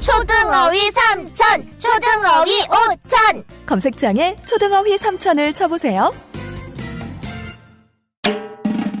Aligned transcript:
초등어휘 0.00 0.90
삼천, 0.90 1.78
초등어휘 1.78 2.62
오천. 2.62 3.44
검색창에 3.66 4.36
초등어휘 4.46 4.96
3천을 4.96 5.54
쳐보세요. 5.54 6.12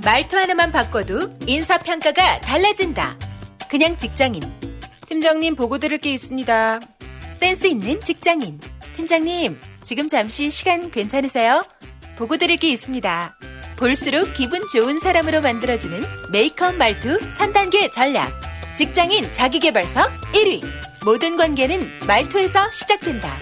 말투 0.04 0.36
하나만 0.36 0.70
바꿔도 0.72 1.36
인사평가가 1.46 2.40
달라진다. 2.40 3.16
그냥 3.68 3.96
직장인. 3.98 4.40
팀장님 5.06 5.56
보고 5.56 5.78
드릴 5.78 5.98
게 5.98 6.12
있습니다. 6.12 6.80
센스 7.36 7.66
있는 7.66 8.00
직장인. 8.00 8.60
팀장님, 8.94 9.60
지금 9.82 10.08
잠시 10.08 10.50
시간 10.50 10.90
괜찮으세요? 10.90 11.64
보고 12.16 12.36
드릴 12.36 12.56
게 12.56 12.68
있습니다. 12.70 13.36
볼수록 13.76 14.32
기분 14.32 14.66
좋은 14.72 14.98
사람으로 14.98 15.42
만들어주는 15.42 16.02
메이크업 16.32 16.76
말투 16.76 17.18
3단계 17.36 17.92
전략. 17.92 18.32
직장인 18.76 19.32
자기개발서 19.32 20.02
1위. 20.34 20.62
모든 21.02 21.38
관계는 21.38 21.88
말투에서 22.06 22.70
시작된다. 22.70 23.34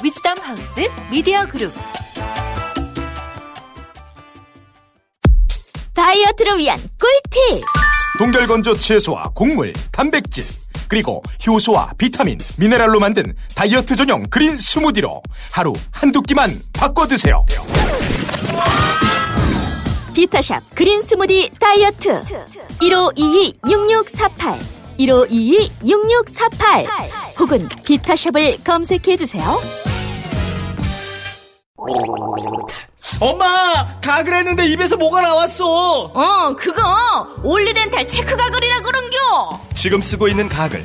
위즈덤 0.00 0.38
하우스 0.38 0.88
미디어 1.10 1.44
그룹. 1.46 1.72
다이어트를 5.92 6.58
위한 6.58 6.78
꿀팁. 7.00 7.64
동결건조 8.18 8.76
채소와 8.76 9.32
곡물, 9.34 9.72
단백질, 9.90 10.44
그리고 10.86 11.20
효소와 11.44 11.94
비타민, 11.98 12.38
미네랄로 12.56 13.00
만든 13.00 13.34
다이어트 13.56 13.96
전용 13.96 14.22
그린 14.30 14.56
스무디로 14.56 15.20
하루 15.50 15.72
한두 15.90 16.22
끼만 16.22 16.56
바꿔 16.72 17.08
드세요. 17.08 17.44
비타샵 20.20 20.74
그린 20.74 21.00
스무디 21.00 21.48
다이어트. 21.58 22.22
1522-6648. 22.82 24.60
1522-6648. 24.98 27.38
혹은 27.38 27.66
비타샵을 27.84 28.56
검색해 28.62 29.16
주세요. 29.16 29.42
엄마! 33.18 33.98
가글 34.02 34.34
했는데 34.34 34.66
입에서 34.66 34.98
뭐가 34.98 35.22
나왔어! 35.22 35.64
어, 36.12 36.54
그거 36.54 36.82
올리덴탈 37.42 38.06
체크 38.06 38.36
가글이라 38.36 38.80
그런겨. 38.80 39.16
지금 39.74 40.02
쓰고 40.02 40.28
있는 40.28 40.50
가글, 40.50 40.84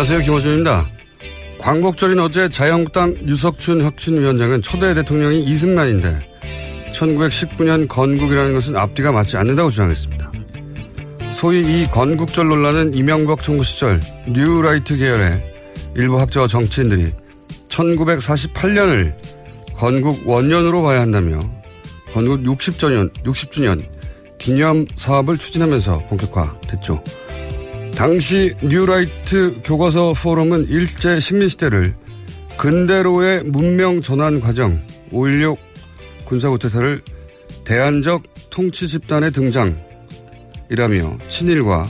안녕하세요. 0.00 0.20
김호준입니다. 0.24 0.86
광복절인 1.58 2.18
어제 2.20 2.48
자유한국당 2.48 3.14
유석춘 3.26 3.82
혁신위원장은 3.82 4.62
초대 4.62 4.94
대통령이 4.94 5.44
이승만인데 5.44 6.26
1919년 6.94 7.86
건국이라는 7.86 8.54
것은 8.54 8.76
앞뒤가 8.76 9.12
맞지 9.12 9.36
않는다고 9.36 9.70
주장했습니다. 9.70 10.32
소위 11.32 11.60
이 11.60 11.86
건국절 11.86 12.48
논란은 12.48 12.94
이명박 12.94 13.42
정부 13.42 13.62
시절 13.62 14.00
뉴라이트 14.26 14.96
계열의 14.96 15.44
일부 15.96 16.18
학자와 16.18 16.46
정치인들이 16.46 17.12
1948년을 17.68 19.14
건국 19.74 20.26
원년으로 20.26 20.82
봐야 20.82 21.02
한다며 21.02 21.40
건국 22.14 22.40
60주년, 22.44 23.12
60주년 23.24 23.86
기념 24.38 24.86
사업을 24.94 25.36
추진하면서 25.36 26.06
본격화됐죠. 26.08 27.04
당시 27.94 28.54
뉴라이트 28.62 29.60
교과서 29.64 30.14
포럼은 30.14 30.68
일제 30.68 31.20
식민시대를 31.20 31.94
근대로의 32.56 33.44
문명 33.44 34.00
전환 34.00 34.40
과정, 34.40 34.84
5.16 35.12 35.56
군사구태타를 36.24 37.02
대안적 37.64 38.22
통치 38.50 38.88
집단의 38.88 39.32
등장이라며 39.32 39.78
친일과 41.28 41.84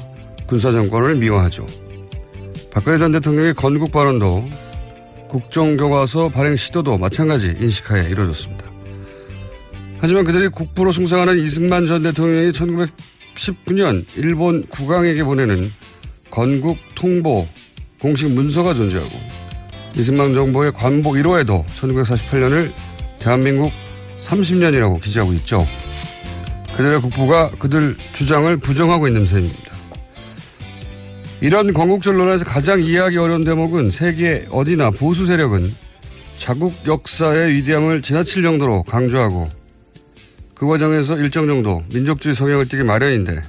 군사정권을 0.47 1.17
미화하죠. 1.17 1.67
박근혜 2.73 2.99
전 2.99 3.13
대통령의 3.13 3.55
건국 3.55 3.93
발언도 3.93 4.49
국정교과서 5.29 6.29
발행 6.29 6.57
시도도 6.57 6.99
마찬가지 6.99 7.55
인식하에 7.59 8.09
이루어졌습니다. 8.09 8.71
하지만 9.99 10.25
그들이 10.25 10.49
국부로 10.49 10.93
숭상하는 10.93 11.39
이승만 11.39 11.87
전 11.87 12.03
대통령이 12.03 12.53
1919년 12.53 14.07
일본 14.17 14.67
국왕에게 14.67 15.23
보내는 15.25 15.59
건국 16.31 16.79
통보 16.95 17.47
공식 18.01 18.33
문서가 18.33 18.75
존재하고 18.75 19.11
이승만 19.97 20.35
정부의 20.35 20.73
관복 20.73 21.15
1호에도 21.15 21.65
1948년을 21.67 22.73
대한민국 23.19 23.73
30년이라고 24.19 25.01
기재하고 25.01 25.33
있죠. 25.35 25.67
그들의 26.77 27.01
국부가 27.01 27.51
그들 27.51 27.97
주장을 28.13 28.57
부정하고 28.59 29.07
있는 29.07 29.27
셈입니다. 29.27 29.71
이런 31.43 31.73
건국절 31.73 32.17
논란에서 32.17 32.45
가장 32.45 32.81
이해하기 32.81 33.17
어려운 33.17 33.45
대목은 33.45 33.91
세계 33.91 34.47
어디나 34.51 34.91
보수 34.91 35.27
세력은 35.27 35.75
자국 36.37 36.75
역사의 36.87 37.55
위대함을 37.55 38.03
지나칠 38.03 38.43
정도로 38.43 38.83
강조하고 38.85 39.49
그 40.55 40.67
과정에서 40.67 41.19
일정 41.19 41.47
정도 41.47 41.83
민족주의 41.93 42.35
성향을 42.35 42.69
띠기 42.69 42.83
마련인데 42.83 43.41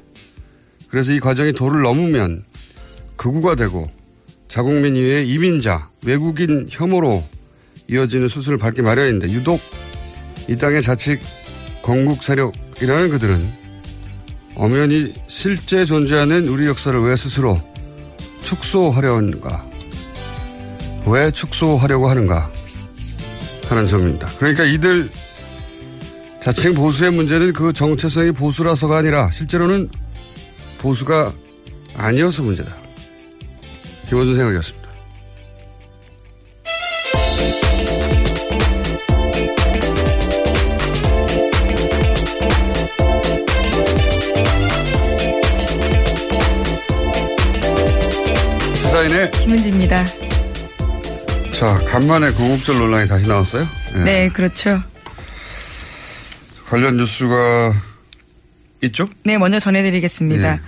그래서 0.90 1.14
이 1.14 1.20
과정이 1.20 1.54
도를 1.54 1.82
넘으면 1.82 2.44
극우가 3.22 3.54
되고 3.54 3.88
자국민 4.48 4.96
이외의 4.96 5.30
이민자, 5.30 5.92
외국인 6.08 6.68
혐오로 6.72 7.24
이어지는 7.88 8.28
수술을 8.28 8.58
밟기 8.58 8.82
마련인데 8.82 9.30
유독 9.30 9.62
이 10.50 10.58
땅의 10.58 10.82
자칫 10.82 11.20
건국 11.84 12.24
세력이라는 12.24 13.12
그들은 13.12 13.48
엄연히 14.56 15.14
실제 15.28 15.86
존재하는 15.86 16.48
우리 16.48 16.66
역사를 16.66 17.00
왜 17.00 17.16
스스로 17.16 17.62
축소하려 18.42 19.18
하는가? 19.18 19.70
왜 21.06 21.30
축소하려고 21.30 22.10
하는가? 22.10 22.52
하는 23.70 23.86
점입니다. 23.86 24.28
그러니까 24.40 24.66
이들 24.66 25.12
자칭 26.42 26.74
보수의 26.74 27.12
문제는 27.12 27.54
그 27.54 27.72
정체성이 27.72 28.32
보수라서가 28.32 28.98
아니라 28.98 29.30
실제로는 29.30 29.90
보수가 30.80 31.32
아니어서 31.96 32.42
문제다. 32.42 32.81
김원준 34.12 34.36
생각이었습니다. 34.36 34.90
시사인의 48.74 49.32
김은지입니다. 49.32 50.06
자, 51.54 51.78
간만에 51.88 52.34
건국절 52.34 52.80
논란이 52.80 53.08
다시 53.08 53.30
나왔어요? 53.30 53.66
네, 54.04 54.28
그렇죠. 54.28 54.84
관련 56.68 56.98
뉴스가 56.98 57.74
있죠? 58.82 59.08
네, 59.24 59.38
먼저 59.38 59.58
전해드리겠습니다. 59.58 60.56
예. 60.56 60.60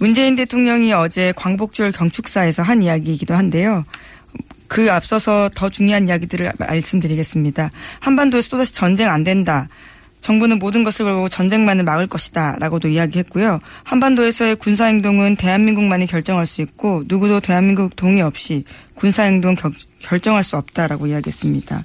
문재인 0.00 0.34
대통령이 0.34 0.94
어제 0.94 1.30
광복절 1.36 1.92
경축사에서 1.92 2.62
한 2.62 2.82
이야기이기도 2.82 3.34
한데요. 3.34 3.84
그 4.66 4.90
앞서서 4.90 5.50
더 5.54 5.68
중요한 5.68 6.08
이야기들을 6.08 6.52
말씀드리겠습니다. 6.58 7.70
한반도에서 8.00 8.48
또다시 8.48 8.72
전쟁 8.72 9.10
안 9.10 9.24
된다. 9.24 9.68
정부는 10.22 10.58
모든 10.58 10.84
것을 10.84 11.04
걸고 11.04 11.28
전쟁만을 11.28 11.84
막을 11.84 12.06
것이다 12.06 12.56
라고도 12.60 12.88
이야기했고요. 12.88 13.60
한반도에서의 13.84 14.56
군사행동은 14.56 15.36
대한민국만이 15.36 16.06
결정할 16.06 16.46
수 16.46 16.62
있고 16.62 17.02
누구도 17.06 17.40
대한민국 17.40 17.94
동의 17.94 18.22
없이 18.22 18.64
군사행동 18.94 19.54
겨, 19.54 19.70
결정할 19.98 20.44
수 20.44 20.56
없다라고 20.56 21.08
이야기했습니다. 21.08 21.82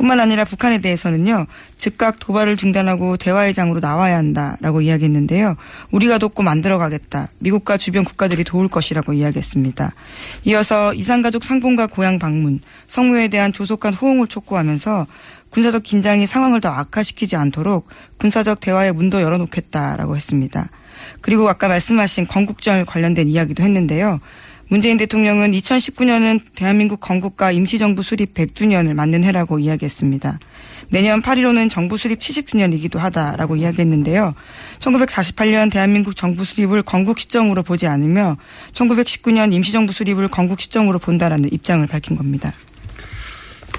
뿐만 0.00 0.18
아니라 0.18 0.46
북한에 0.46 0.78
대해서는요, 0.78 1.44
즉각 1.76 2.18
도발을 2.20 2.56
중단하고 2.56 3.18
대화의 3.18 3.52
장으로 3.52 3.80
나와야 3.80 4.16
한다라고 4.16 4.80
이야기했는데요. 4.80 5.56
우리가 5.90 6.16
돕고 6.16 6.42
만들어가겠다. 6.42 7.28
미국과 7.38 7.76
주변 7.76 8.04
국가들이 8.04 8.44
도울 8.44 8.68
것이라고 8.68 9.12
이야기했습니다. 9.12 9.92
이어서 10.44 10.94
이산가족 10.94 11.44
상봉과 11.44 11.88
고향 11.88 12.18
방문, 12.18 12.60
성묘에 12.88 13.28
대한 13.28 13.52
조속한 13.52 13.92
호응을 13.92 14.28
촉구하면서 14.28 15.06
군사적 15.50 15.82
긴장이 15.82 16.26
상황을 16.26 16.62
더 16.62 16.70
악화시키지 16.70 17.36
않도록 17.36 17.86
군사적 18.16 18.60
대화의 18.60 18.94
문도 18.94 19.20
열어놓겠다라고 19.20 20.16
했습니다. 20.16 20.70
그리고 21.20 21.46
아까 21.50 21.68
말씀하신 21.68 22.26
건국절 22.26 22.86
관련된 22.86 23.28
이야기도 23.28 23.62
했는데요. 23.62 24.20
문재인 24.70 24.96
대통령은 24.98 25.50
2019년은 25.50 26.40
대한민국 26.54 27.00
건국과 27.00 27.50
임시정부 27.50 28.04
수립 28.04 28.34
100주년을 28.34 28.94
맞는 28.94 29.24
해라고 29.24 29.58
이야기했습니다. 29.58 30.38
내년 30.90 31.22
8일로는 31.22 31.68
정부 31.68 31.98
수립 31.98 32.20
70주년이기도 32.20 32.96
하다라고 32.96 33.56
이야기했는데요. 33.56 34.32
1948년 34.78 35.72
대한민국 35.72 36.14
정부 36.14 36.44
수립을 36.44 36.84
건국 36.84 37.18
시점으로 37.18 37.64
보지 37.64 37.88
않으며 37.88 38.36
1919년 38.72 39.52
임시정부 39.52 39.92
수립을 39.92 40.28
건국 40.28 40.60
시점으로 40.60 41.00
본다라는 41.00 41.52
입장을 41.52 41.84
밝힌 41.88 42.16
겁니다. 42.16 42.52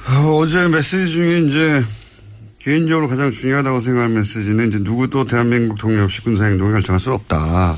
어, 0.09 0.45
제 0.45 0.67
메시지 0.67 1.07
중에 1.07 1.39
이제 1.39 1.83
개인적으로 2.59 3.07
가장 3.07 3.31
중요하다고 3.31 3.79
생각하는 3.79 4.15
메시지는 4.15 4.67
이제 4.67 4.79
누구도 4.81 5.23
대한민국 5.23 5.77
독립 5.77 6.01
없이 6.01 6.21
군사행동을 6.21 6.73
결정할 6.73 6.99
수 6.99 7.13
없다. 7.13 7.77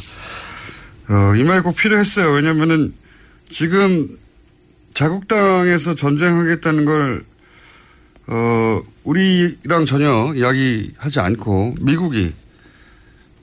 어, 1.10 1.36
이말꼭 1.36 1.75
필요했어요. 1.75 2.31
왜냐면은 2.31 2.94
지금 3.54 4.18
자국당에서 4.96 5.94
전쟁하겠다는 5.94 6.86
걸, 6.86 7.24
어, 8.26 8.82
우리랑 9.04 9.86
전혀 9.86 10.34
이야기하지 10.36 11.20
않고 11.20 11.76
미국이, 11.80 12.34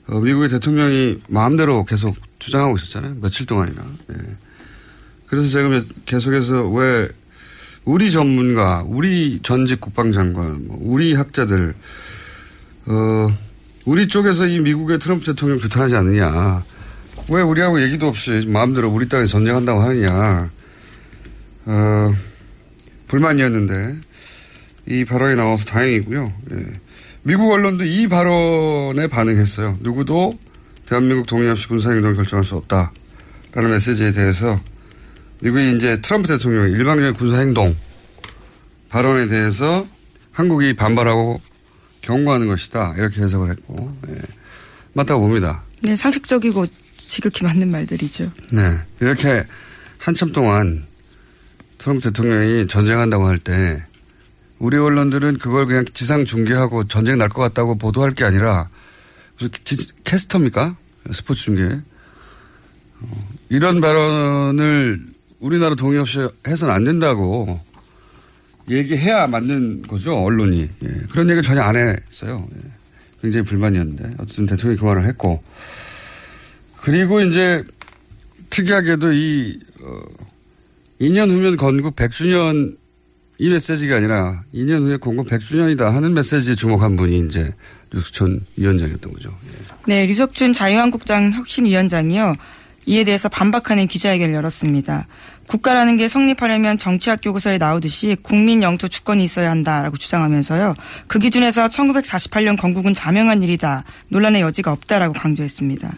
어, 0.07 0.19
미국의 0.19 0.49
대통령이 0.49 1.21
마음대로 1.29 1.85
계속 1.85 2.17
주장하고 2.39 2.75
있었잖아요. 2.75 3.15
며칠 3.21 3.45
동안이나. 3.45 3.81
예. 4.11 4.15
그래서 5.27 5.47
제가 5.47 5.81
계속해서 6.05 6.67
왜 6.71 7.07
우리 7.85 8.11
전문가, 8.11 8.83
우리 8.85 9.39
전직 9.41 9.79
국방장관, 9.79 10.67
뭐 10.67 10.77
우리 10.81 11.13
학자들, 11.13 11.73
어, 12.87 13.37
우리 13.85 14.09
쪽에서 14.09 14.45
이 14.45 14.59
미국의 14.59 14.99
트럼프 14.99 15.25
대통령 15.25 15.57
규탄하지 15.57 15.95
않느냐. 15.95 16.65
왜 17.29 17.41
우리하고 17.41 17.81
얘기도 17.81 18.07
없이 18.07 18.45
마음대로 18.47 18.89
우리 18.89 19.07
땅에 19.07 19.25
전쟁한다고 19.25 19.81
하느냐. 19.81 20.51
어, 21.65 22.13
불만이었는데 23.07 23.95
이 24.87 25.05
발언이 25.05 25.35
나와서 25.35 25.65
다행이고요. 25.65 26.33
예. 26.51 26.65
미국 27.23 27.51
언론도 27.51 27.83
이 27.83 28.07
발언에 28.07 29.07
반응했어요. 29.07 29.77
누구도 29.81 30.39
대한민국 30.85 31.27
독립 31.27 31.49
없이 31.49 31.67
군사행동을 31.67 32.15
결정할 32.15 32.43
수 32.43 32.55
없다라는 32.55 33.69
메시지에 33.69 34.11
대해서 34.11 34.59
미국이 35.41 35.75
이제 35.75 36.01
트럼프 36.01 36.27
대통령의 36.27 36.71
일방적인 36.71 37.13
군사행동 37.13 37.75
발언에 38.89 39.27
대해서 39.27 39.87
한국이 40.31 40.75
반발하고 40.75 41.39
경고하는 42.01 42.47
것이다. 42.47 42.95
이렇게 42.97 43.21
해석을 43.21 43.51
했고, 43.51 43.95
예. 44.09 44.15
맞다고 44.93 45.21
봅니다. 45.21 45.63
네, 45.83 45.95
상식적이고 45.95 46.65
지극히 47.07 47.43
맞는 47.43 47.69
말들이죠. 47.71 48.31
네. 48.51 48.77
이렇게 48.99 49.43
한참 49.97 50.31
동안 50.31 50.85
트럼프 51.77 52.01
대통령이 52.09 52.67
전쟁한다고 52.67 53.25
할 53.27 53.37
때 53.39 53.83
우리 54.59 54.77
언론들은 54.77 55.37
그걸 55.39 55.65
그냥 55.65 55.85
지상 55.93 56.23
중계하고 56.25 56.87
전쟁 56.87 57.17
날 57.17 57.29
것 57.29 57.41
같다고 57.41 57.75
보도할 57.75 58.11
게 58.11 58.23
아니라 58.23 58.69
캐스터입니까? 60.03 60.75
스포츠 61.11 61.41
중계. 61.45 61.63
어, 62.99 63.29
이런 63.49 63.81
발언을 63.81 65.03
우리나라 65.39 65.73
동의 65.73 65.97
없이 65.99 66.19
해서는 66.47 66.71
안 66.73 66.83
된다고 66.83 67.59
얘기해야 68.69 69.25
맞는 69.25 69.81
거죠, 69.83 70.15
언론이. 70.23 70.69
예. 70.83 70.87
그런 71.09 71.25
얘기를 71.27 71.41
전혀 71.41 71.61
안 71.61 71.75
했어요. 71.75 72.47
예. 72.55 72.69
굉장히 73.23 73.43
불만이었는데. 73.45 74.15
어쨌든 74.19 74.45
대통령이 74.45 74.79
그 74.79 74.85
말을 74.85 75.05
했고. 75.05 75.43
그리고 76.81 77.21
이제 77.21 77.63
특이하게도 78.49 79.13
이, 79.13 79.59
어, 79.81 80.01
2년 80.99 81.29
후면 81.29 81.57
건국 81.57 81.95
100주년 81.95 82.75
이 83.37 83.49
메시지가 83.49 83.97
아니라 83.97 84.43
2년 84.53 84.81
후에 84.83 84.97
건국 84.97 85.27
100주년이다 85.27 85.85
하는 85.85 86.13
메시지에 86.13 86.53
주목한 86.53 86.95
분이 86.95 87.25
이제 87.27 87.53
류석천 87.91 88.45
위원장이었던 88.55 89.13
거죠. 89.13 89.35
예. 89.47 89.51
네, 89.87 90.05
류석준 90.05 90.53
자유한국당 90.53 91.31
혁신위원장이요. 91.33 92.35
이에 92.85 93.03
대해서 93.03 93.29
반박하는 93.29 93.87
기자회견을 93.87 94.33
열었습니다. 94.33 95.07
국가라는 95.47 95.97
게 95.97 96.07
성립하려면 96.07 96.77
정치학 96.77 97.19
교과서에 97.21 97.57
나오듯이 97.57 98.15
국민 98.21 98.63
영토 98.63 98.87
주권이 98.87 99.23
있어야 99.23 99.51
한다라고 99.51 99.97
주장하면서요. 99.97 100.75
그 101.07 101.19
기준에서 101.19 101.67
1948년 101.67 102.59
건국은 102.59 102.93
자명한 102.93 103.43
일이다. 103.43 103.83
논란의 104.09 104.41
여지가 104.41 104.71
없다라고 104.71 105.13
강조했습니다. 105.13 105.91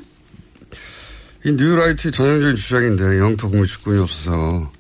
이 1.45 1.51
뉴라이트의 1.51 2.12
전형적인 2.12 2.56
주장인데 2.56 3.19
영토 3.19 3.50
국민 3.50 3.66
주권이 3.66 4.00
없어서 4.00 4.72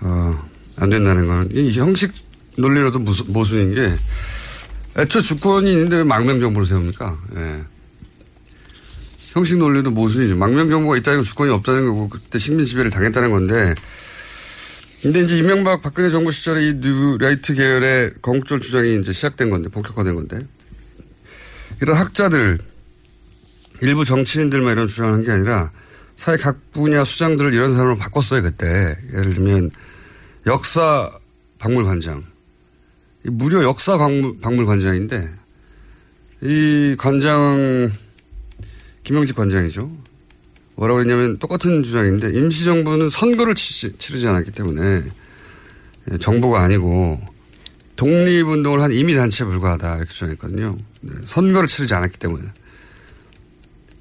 어, 0.00 0.48
안 0.76 0.90
된다는 0.90 1.26
건이 1.26 1.72
형식 1.72 2.12
논리로도 2.56 2.98
모순인 3.28 3.74
게 3.74 3.96
애초 4.98 5.20
주권이 5.20 5.72
있는데 5.72 5.98
왜 5.98 6.04
망명 6.04 6.40
정부를 6.40 6.66
세웁니까? 6.66 7.18
예. 7.36 7.64
형식 9.32 9.56
논리도 9.56 9.92
모순이죠. 9.92 10.36
망명 10.36 10.68
정부가 10.68 10.96
있다는 10.96 11.18
건 11.18 11.24
주권이 11.24 11.50
없다는 11.52 11.86
거고 11.86 12.08
그때 12.08 12.38
식민 12.38 12.66
지배를 12.66 12.90
당했다는 12.90 13.30
건데 13.30 13.74
근데 15.00 15.20
이제 15.20 15.38
이명박 15.38 15.80
박근혜 15.80 16.10
정부 16.10 16.30
시절에 16.30 16.68
이 16.68 16.74
뉴라이트 16.74 17.54
계열의 17.54 18.14
건국절 18.20 18.60
주장이 18.60 18.98
이제 18.98 19.12
시작된 19.12 19.48
건데 19.48 19.70
본격화된 19.70 20.14
건데 20.14 20.46
이런 21.80 21.96
학자들 21.96 22.58
일부 23.82 24.04
정치인들만 24.04 24.72
이런 24.72 24.86
주장을 24.86 25.12
한 25.12 25.24
게 25.24 25.30
아니라 25.30 25.70
사회 26.16 26.36
각 26.36 26.58
분야 26.72 27.02
수장들을 27.04 27.54
이런 27.54 27.72
사람으로 27.72 27.96
바꿨어요 27.96 28.42
그때 28.42 28.96
예를 29.14 29.34
들면 29.34 29.70
역사 30.46 31.10
박물관장 31.58 32.24
무려 33.24 33.62
역사 33.62 33.96
박물 33.98 34.66
관장인데 34.66 35.30
이 36.42 36.94
관장 36.98 37.90
김영직 39.02 39.36
관장이죠. 39.36 39.90
뭐라고 40.76 41.00
했냐면 41.00 41.38
똑같은 41.38 41.82
주장인데 41.82 42.30
임시정부는 42.30 43.08
선거를 43.10 43.54
치르지 43.54 44.26
않았기 44.26 44.52
때문에 44.52 45.02
예, 46.10 46.18
정부가 46.18 46.62
아니고 46.62 47.20
독립운동을 47.96 48.80
한 48.80 48.92
이미 48.92 49.14
단체에 49.14 49.46
불과하다 49.46 49.96
이렇게 49.96 50.10
주장했거든요. 50.10 50.78
네, 51.02 51.12
선거를 51.24 51.68
치르지 51.68 51.92
않았기 51.94 52.18
때문에. 52.18 52.48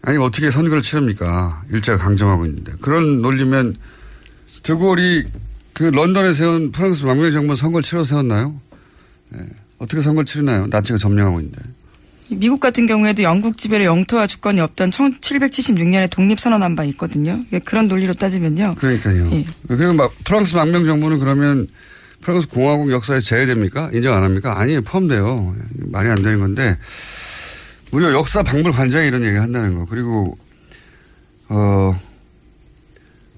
아니 0.01 0.17
어떻게 0.17 0.49
선거를 0.51 0.81
치릅니까? 0.81 1.63
일제가 1.71 1.97
강점하고 1.97 2.45
있는데. 2.45 2.73
그런 2.81 3.21
논리면 3.21 3.75
드골이 4.63 5.25
그 5.73 5.83
런던에 5.83 6.33
세운 6.33 6.71
프랑스 6.71 7.03
망명 7.05 7.31
정부 7.31 7.55
선거를 7.55 7.83
치러 7.83 8.03
세웠나요? 8.03 8.59
네. 9.29 9.39
어떻게 9.77 10.01
선거를 10.01 10.25
치르나요? 10.25 10.67
나치가 10.67 10.97
점령하고 10.97 11.39
있는데. 11.39 11.61
미국 12.31 12.59
같은 12.59 12.85
경우에도 12.85 13.23
영국 13.23 13.57
지배를 13.57 13.85
영토화 13.85 14.27
주권이 14.27 14.61
없던 14.61 14.91
1776년에 14.91 16.11
독립선언한 16.11 16.75
바 16.75 16.83
있거든요. 16.85 17.43
그런 17.65 17.87
논리로 17.87 18.13
따지면요. 18.13 18.75
그러니까요. 18.77 19.29
예. 19.31 19.45
그리고 19.67 19.93
막 19.93 20.13
프랑스 20.25 20.55
망명 20.55 20.85
정부는 20.85 21.17
그러면 21.19 21.67
프랑스 22.21 22.47
공화국 22.47 22.91
역사에 22.91 23.19
제외됩니까? 23.19 23.89
인정 23.93 24.15
안 24.15 24.23
합니까? 24.23 24.59
아니에요. 24.59 24.81
포함돼요. 24.83 25.55
말이 25.77 26.09
안 26.09 26.21
되는 26.21 26.39
건데 26.39 26.77
무려 27.91 28.11
역사 28.13 28.43
박물관장이 28.43 29.07
이런 29.07 29.23
얘기 29.25 29.35
한다는 29.37 29.75
거. 29.75 29.85
그리고 29.85 30.37
어 31.47 31.99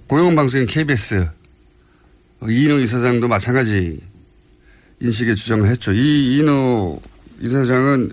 공영방송인 0.08 0.68
KBS 0.68 1.30
어, 2.42 2.50
이인호 2.50 2.80
이사장도 2.80 3.28
마찬가지 3.28 4.02
인식의 5.00 5.36
주장을 5.36 5.68
했죠. 5.70 5.94
이 5.94 6.36
이인호 6.36 7.02
이사장은 7.40 8.12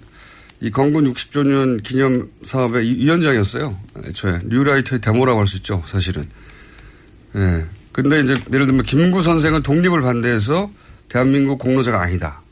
이 0.61 0.71
건군 0.71 1.13
60周年 1.13 1.83
기념 1.83 2.31
사업의 2.43 2.89
위원장이었어요. 2.89 3.79
애초에. 4.05 4.41
뉴라이터의 4.45 5.01
데모라고 5.01 5.41
할 5.41 5.47
수 5.47 5.57
있죠, 5.59 5.83
사실은. 5.87 6.25
예. 7.37 7.65
근데 7.93 8.21
이제 8.21 8.35
예를 8.53 8.67
들면 8.67 8.85
김구 8.85 9.23
선생은 9.23 9.63
독립을 9.63 10.01
반대해서 10.01 10.71
대한민국 11.09 11.59
공로자가 11.59 12.01
아니다. 12.01 12.43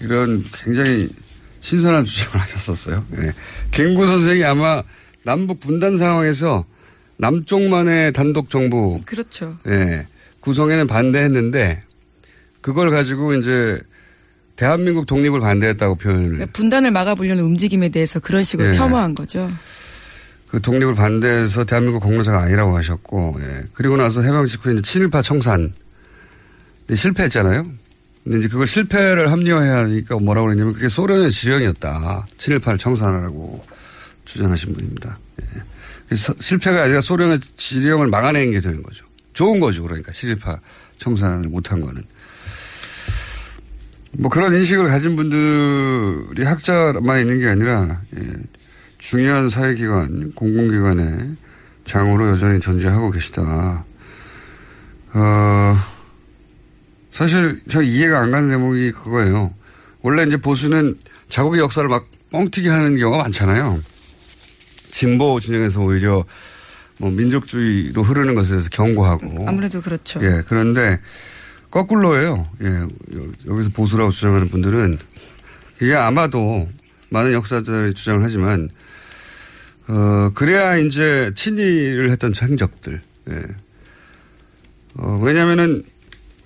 이런 0.00 0.44
굉장히 0.52 1.08
신선한 1.64 2.04
주장을 2.04 2.38
하셨었어요. 2.42 3.06
예. 3.22 3.32
갱구 3.70 4.06
선생이 4.06 4.44
아마 4.44 4.82
남북 5.22 5.60
분단 5.60 5.96
상황에서 5.96 6.66
남쪽만의 7.16 8.12
단독 8.12 8.50
정부 8.50 9.00
그렇죠. 9.06 9.56
예, 9.66 10.06
구성에는 10.40 10.86
반대했는데 10.86 11.82
그걸 12.60 12.90
가지고 12.90 13.32
이제 13.34 13.80
대한민국 14.56 15.06
독립을 15.06 15.40
반대했다고 15.40 15.94
표현을 15.94 16.46
분단을 16.52 16.90
막아보려는 16.90 17.42
움직임에 17.42 17.88
대해서 17.88 18.20
그런 18.20 18.44
식으로 18.44 18.68
예. 18.68 18.72
폄하한 18.72 19.14
거죠. 19.14 19.50
그 20.48 20.60
독립을 20.60 20.94
반대해서 20.94 21.64
대한민국 21.64 22.00
공로사가 22.00 22.42
아니라고 22.42 22.76
하셨고, 22.76 23.38
예. 23.40 23.64
그리고 23.72 23.96
나서 23.96 24.20
해방 24.22 24.44
직후에 24.46 24.74
이제 24.74 24.82
친일파 24.82 25.22
청산. 25.22 25.72
실패했잖아요. 26.94 27.64
근데 28.24 28.38
이제 28.38 28.48
그걸 28.48 28.66
실패를 28.66 29.30
합리화해야 29.30 29.76
하니까 29.78 30.18
뭐라고 30.18 30.46
그랬냐면 30.46 30.72
그게 30.72 30.88
소련의 30.88 31.30
지령이었다. 31.30 32.26
친일파를 32.38 32.78
청산하라고 32.78 33.64
주장하신 34.24 34.72
분입니다. 34.74 35.18
예. 35.42 35.62
실패가 36.14 36.84
아니라 36.84 37.02
소련의 37.02 37.40
지령을 37.56 38.08
막아내는 38.08 38.52
게 38.52 38.60
되는 38.60 38.82
거죠. 38.82 39.04
좋은 39.34 39.60
거죠. 39.60 39.82
그러니까 39.82 40.10
친일파 40.12 40.58
청산을 40.98 41.50
못한 41.50 41.82
거는. 41.82 42.02
뭐 44.12 44.30
그런 44.30 44.54
인식을 44.54 44.86
가진 44.86 45.16
분들이 45.16 46.44
학자만 46.44 47.20
있는 47.20 47.40
게 47.40 47.48
아니라 47.48 48.00
예, 48.16 48.32
중요한 48.98 49.48
사회기관, 49.50 50.32
공공기관의 50.34 51.36
장으로 51.84 52.28
여전히 52.28 52.60
존재하고 52.60 53.10
계시다. 53.10 53.84
어, 55.12 55.76
사실 57.14 57.60
저 57.68 57.80
이해가 57.80 58.22
안 58.22 58.32
가는 58.32 58.50
대목이 58.50 58.90
그거예요. 58.90 59.54
원래 60.02 60.24
이제 60.24 60.36
보수는 60.36 60.98
자국의 61.28 61.60
역사를 61.60 61.88
막 61.88 62.08
뻥튀기 62.32 62.66
하는 62.66 62.98
경우가 62.98 63.22
많잖아요. 63.22 63.80
진보 64.90 65.38
진영에서 65.38 65.80
오히려 65.80 66.24
뭐 66.98 67.12
민족주의로 67.12 68.02
흐르는 68.02 68.34
것에 68.34 68.50
대해서 68.50 68.68
경고하고. 68.68 69.48
아무래도 69.48 69.80
그렇죠. 69.80 70.20
예, 70.24 70.42
그런데 70.48 70.98
거꾸로예요. 71.70 72.48
예, 72.62 72.88
여기서 73.46 73.70
보수라고 73.70 74.10
주장하는 74.10 74.48
분들은 74.48 74.98
이게 75.80 75.94
아마도 75.94 76.68
많은 77.10 77.32
역사자들이 77.32 77.94
주장을 77.94 78.24
하지만 78.24 78.70
어, 79.86 80.32
그래야 80.34 80.78
이제 80.78 81.30
친일을 81.36 82.10
했던 82.10 82.32
행적들. 82.42 83.00
예. 83.30 83.42
어, 84.96 85.20
왜냐면은 85.22 85.84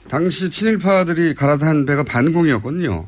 당시 0.09 0.49
친일파들이 0.49 1.35
갈아탄 1.35 1.85
배가 1.85 2.03
반공이었거든요. 2.03 3.07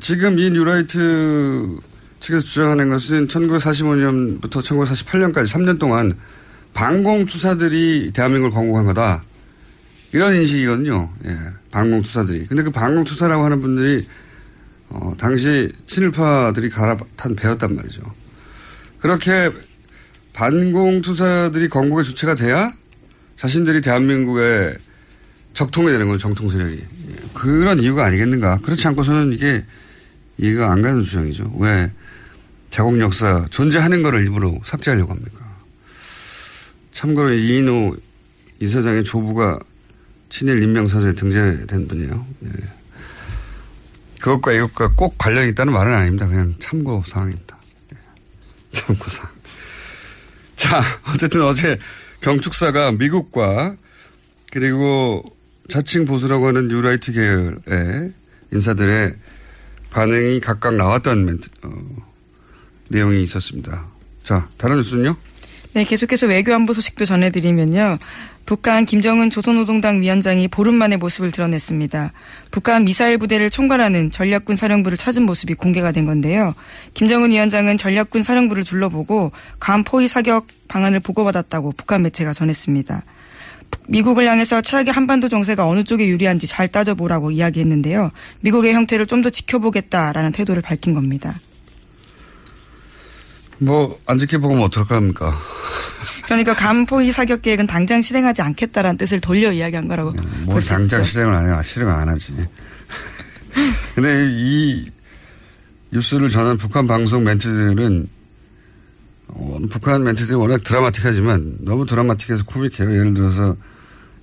지금 0.00 0.38
이 0.38 0.50
뉴라이트 0.50 1.76
측에서 2.20 2.44
주장하는 2.44 2.88
것은 2.90 3.26
1945년부터 3.28 4.62
1948년까지 4.62 5.46
3년 5.46 5.78
동안 5.78 6.16
반공 6.74 7.26
투사들이 7.26 8.12
대한민국을 8.14 8.54
건국한 8.54 8.86
거다. 8.86 9.24
이런 10.12 10.34
인식이거든요. 10.36 11.10
예. 11.24 11.38
반공 11.70 12.02
투사들이. 12.02 12.46
근데 12.46 12.62
그 12.62 12.70
반공 12.70 13.04
투사라고 13.04 13.44
하는 13.44 13.60
분들이 13.60 14.06
어, 14.90 15.14
당시 15.18 15.72
친일파들이 15.86 16.68
갈아탄 16.68 17.34
배였단 17.34 17.74
말이죠. 17.74 18.02
그렇게 19.00 19.50
반공 20.34 21.00
투사들이 21.00 21.68
건국의 21.68 22.04
주체가 22.04 22.34
돼야 22.34 22.72
자신들이 23.36 23.80
대한민국의 23.80 24.76
적통이 25.54 25.92
되는 25.92 26.06
거죠. 26.06 26.18
정통 26.18 26.50
세력이. 26.50 26.76
예. 26.76 27.16
그런 27.34 27.78
이유가 27.80 28.06
아니겠는가. 28.06 28.58
그렇지 28.58 28.86
않고서는 28.88 29.32
이게 29.32 29.64
이해가 30.38 30.72
안 30.72 30.82
가는 30.82 31.02
주장이죠. 31.02 31.52
왜 31.58 31.90
자국 32.70 32.98
역사 33.00 33.46
존재하는 33.50 34.02
거를 34.02 34.22
일부러 34.22 34.58
삭제하려고 34.64 35.12
합니까? 35.12 35.40
참고로 36.92 37.32
이인호 37.32 37.96
이사장의 38.60 39.04
조부가 39.04 39.58
친일 40.28 40.62
인명사전에 40.62 41.14
등재된 41.14 41.88
분이에요. 41.88 42.26
예. 42.44 42.48
그것과 44.20 44.52
이것과 44.52 44.92
꼭 44.96 45.18
관련이 45.18 45.50
있다는 45.50 45.72
말은 45.72 45.92
아닙니다. 45.92 46.26
그냥 46.28 46.54
참고 46.58 47.02
사항입니다. 47.06 47.58
예. 47.92 47.98
참고 48.72 49.10
사항. 49.10 49.30
자, 50.56 50.82
어쨌든 51.12 51.42
어제 51.42 51.78
경축사가 52.20 52.92
미국과 52.92 53.76
그리고 54.52 55.22
자칭 55.68 56.04
보수라고 56.04 56.48
하는 56.48 56.68
뉴라이트 56.68 57.12
계열의 57.12 58.12
인사들의 58.52 59.14
반응이 59.90 60.40
각각 60.40 60.74
나왔던 60.74 61.24
멘트, 61.24 61.48
어, 61.62 61.70
내용이 62.88 63.22
있었습니다. 63.22 63.86
자, 64.22 64.48
다른 64.56 64.76
뉴스는요? 64.76 65.16
네, 65.74 65.84
계속해서 65.84 66.26
외교안보 66.26 66.74
소식도 66.74 67.06
전해드리면요. 67.06 67.98
북한 68.44 68.84
김정은 68.84 69.30
조선노동당 69.30 70.02
위원장이 70.02 70.48
보름 70.48 70.74
만에 70.74 70.98
모습을 70.98 71.30
드러냈습니다. 71.30 72.12
북한 72.50 72.84
미사일 72.84 73.16
부대를 73.16 73.48
총괄하는 73.48 74.10
전략군 74.10 74.56
사령부를 74.56 74.98
찾은 74.98 75.22
모습이 75.22 75.54
공개가 75.54 75.92
된 75.92 76.04
건데요. 76.04 76.54
김정은 76.92 77.30
위원장은 77.30 77.78
전략군 77.78 78.22
사령부를 78.22 78.64
둘러보고 78.64 79.32
감 79.60 79.84
포위 79.84 80.08
사격 80.08 80.46
방안을 80.68 81.00
보고받았다고 81.00 81.72
북한 81.76 82.02
매체가 82.02 82.34
전했습니다. 82.34 83.04
미국을 83.88 84.26
향해서 84.26 84.60
최악의 84.60 84.92
한반도 84.92 85.28
정세가 85.28 85.66
어느 85.66 85.84
쪽에 85.84 86.06
유리한지 86.06 86.46
잘 86.46 86.68
따져보라고 86.68 87.30
이야기했는데요. 87.30 88.10
미국의 88.40 88.74
형태를 88.74 89.06
좀 89.06 89.22
더 89.22 89.30
지켜보겠다라는 89.30 90.32
태도를 90.32 90.62
밝힌 90.62 90.94
겁니다. 90.94 91.38
뭐, 93.58 93.98
안 94.06 94.18
지켜보면 94.18 94.60
어떡합니까? 94.62 95.38
그러니까 96.26 96.54
감포위 96.54 97.12
사격 97.12 97.42
계획은 97.42 97.66
당장 97.68 98.02
실행하지 98.02 98.42
않겠다라는 98.42 98.96
뜻을 98.98 99.20
돌려 99.20 99.52
이야기한 99.52 99.86
거라고 99.86 100.12
뭘 100.44 100.54
볼수 100.54 100.70
당장. 100.70 101.04
실행을 101.04 101.32
안 101.34 101.56
해. 101.58 101.62
실행 101.62 101.88
안 101.88 102.08
하지. 102.08 102.32
근데 103.94 104.26
이 104.28 104.90
뉴스를 105.92 106.30
전한 106.30 106.56
북한 106.56 106.86
방송 106.86 107.22
멘트들은 107.22 108.08
어, 109.34 109.58
북한 109.70 110.04
멘트들이 110.04 110.36
워낙 110.36 110.62
드라마틱하지만 110.62 111.58
너무 111.60 111.86
드라마틱해서 111.86 112.44
코믹해요. 112.44 112.92
예를 112.92 113.14
들어서 113.14 113.56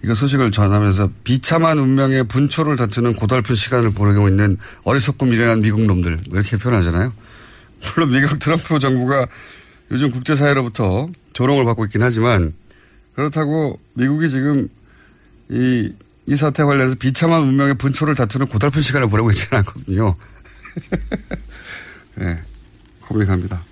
이거 0.04 0.14
소식을 0.14 0.52
전하면서 0.52 1.10
비참한 1.24 1.80
운명의 1.80 2.26
분초를 2.28 2.76
다투는 2.78 3.16
고달픈 3.16 3.56
시간을 3.56 3.92
보내고 3.92 4.28
있는 4.30 4.58
어리석고 4.84 5.26
미련한 5.26 5.62
미국 5.62 5.82
놈들 5.82 6.20
뭐 6.30 6.40
이렇게 6.40 6.58
표현하잖아요. 6.58 7.12
물론 7.96 8.12
미국 8.12 8.40
트럼프 8.40 8.80
정부가 8.80 9.28
요즘 9.92 10.12
국제사회로부터 10.12 11.10
조롱을 11.34 11.66
받고 11.66 11.86
있긴 11.86 12.04
하지만 12.04 12.54
그렇다고 13.16 13.80
미국이 13.94 14.30
지금 14.30 14.70
이, 15.50 15.92
이 16.28 16.36
사태 16.36 16.64
관련해서 16.64 16.96
비참한 16.96 17.42
운명의 17.42 17.74
분초를 17.76 18.16
다투는 18.16 18.48
고달픈 18.48 18.82
시간을 18.82 19.10
보내고 19.10 19.32
있지는 19.32 19.60
않거든요. 19.60 20.16
네, 22.16 22.42
코믹합니다. 23.02 23.69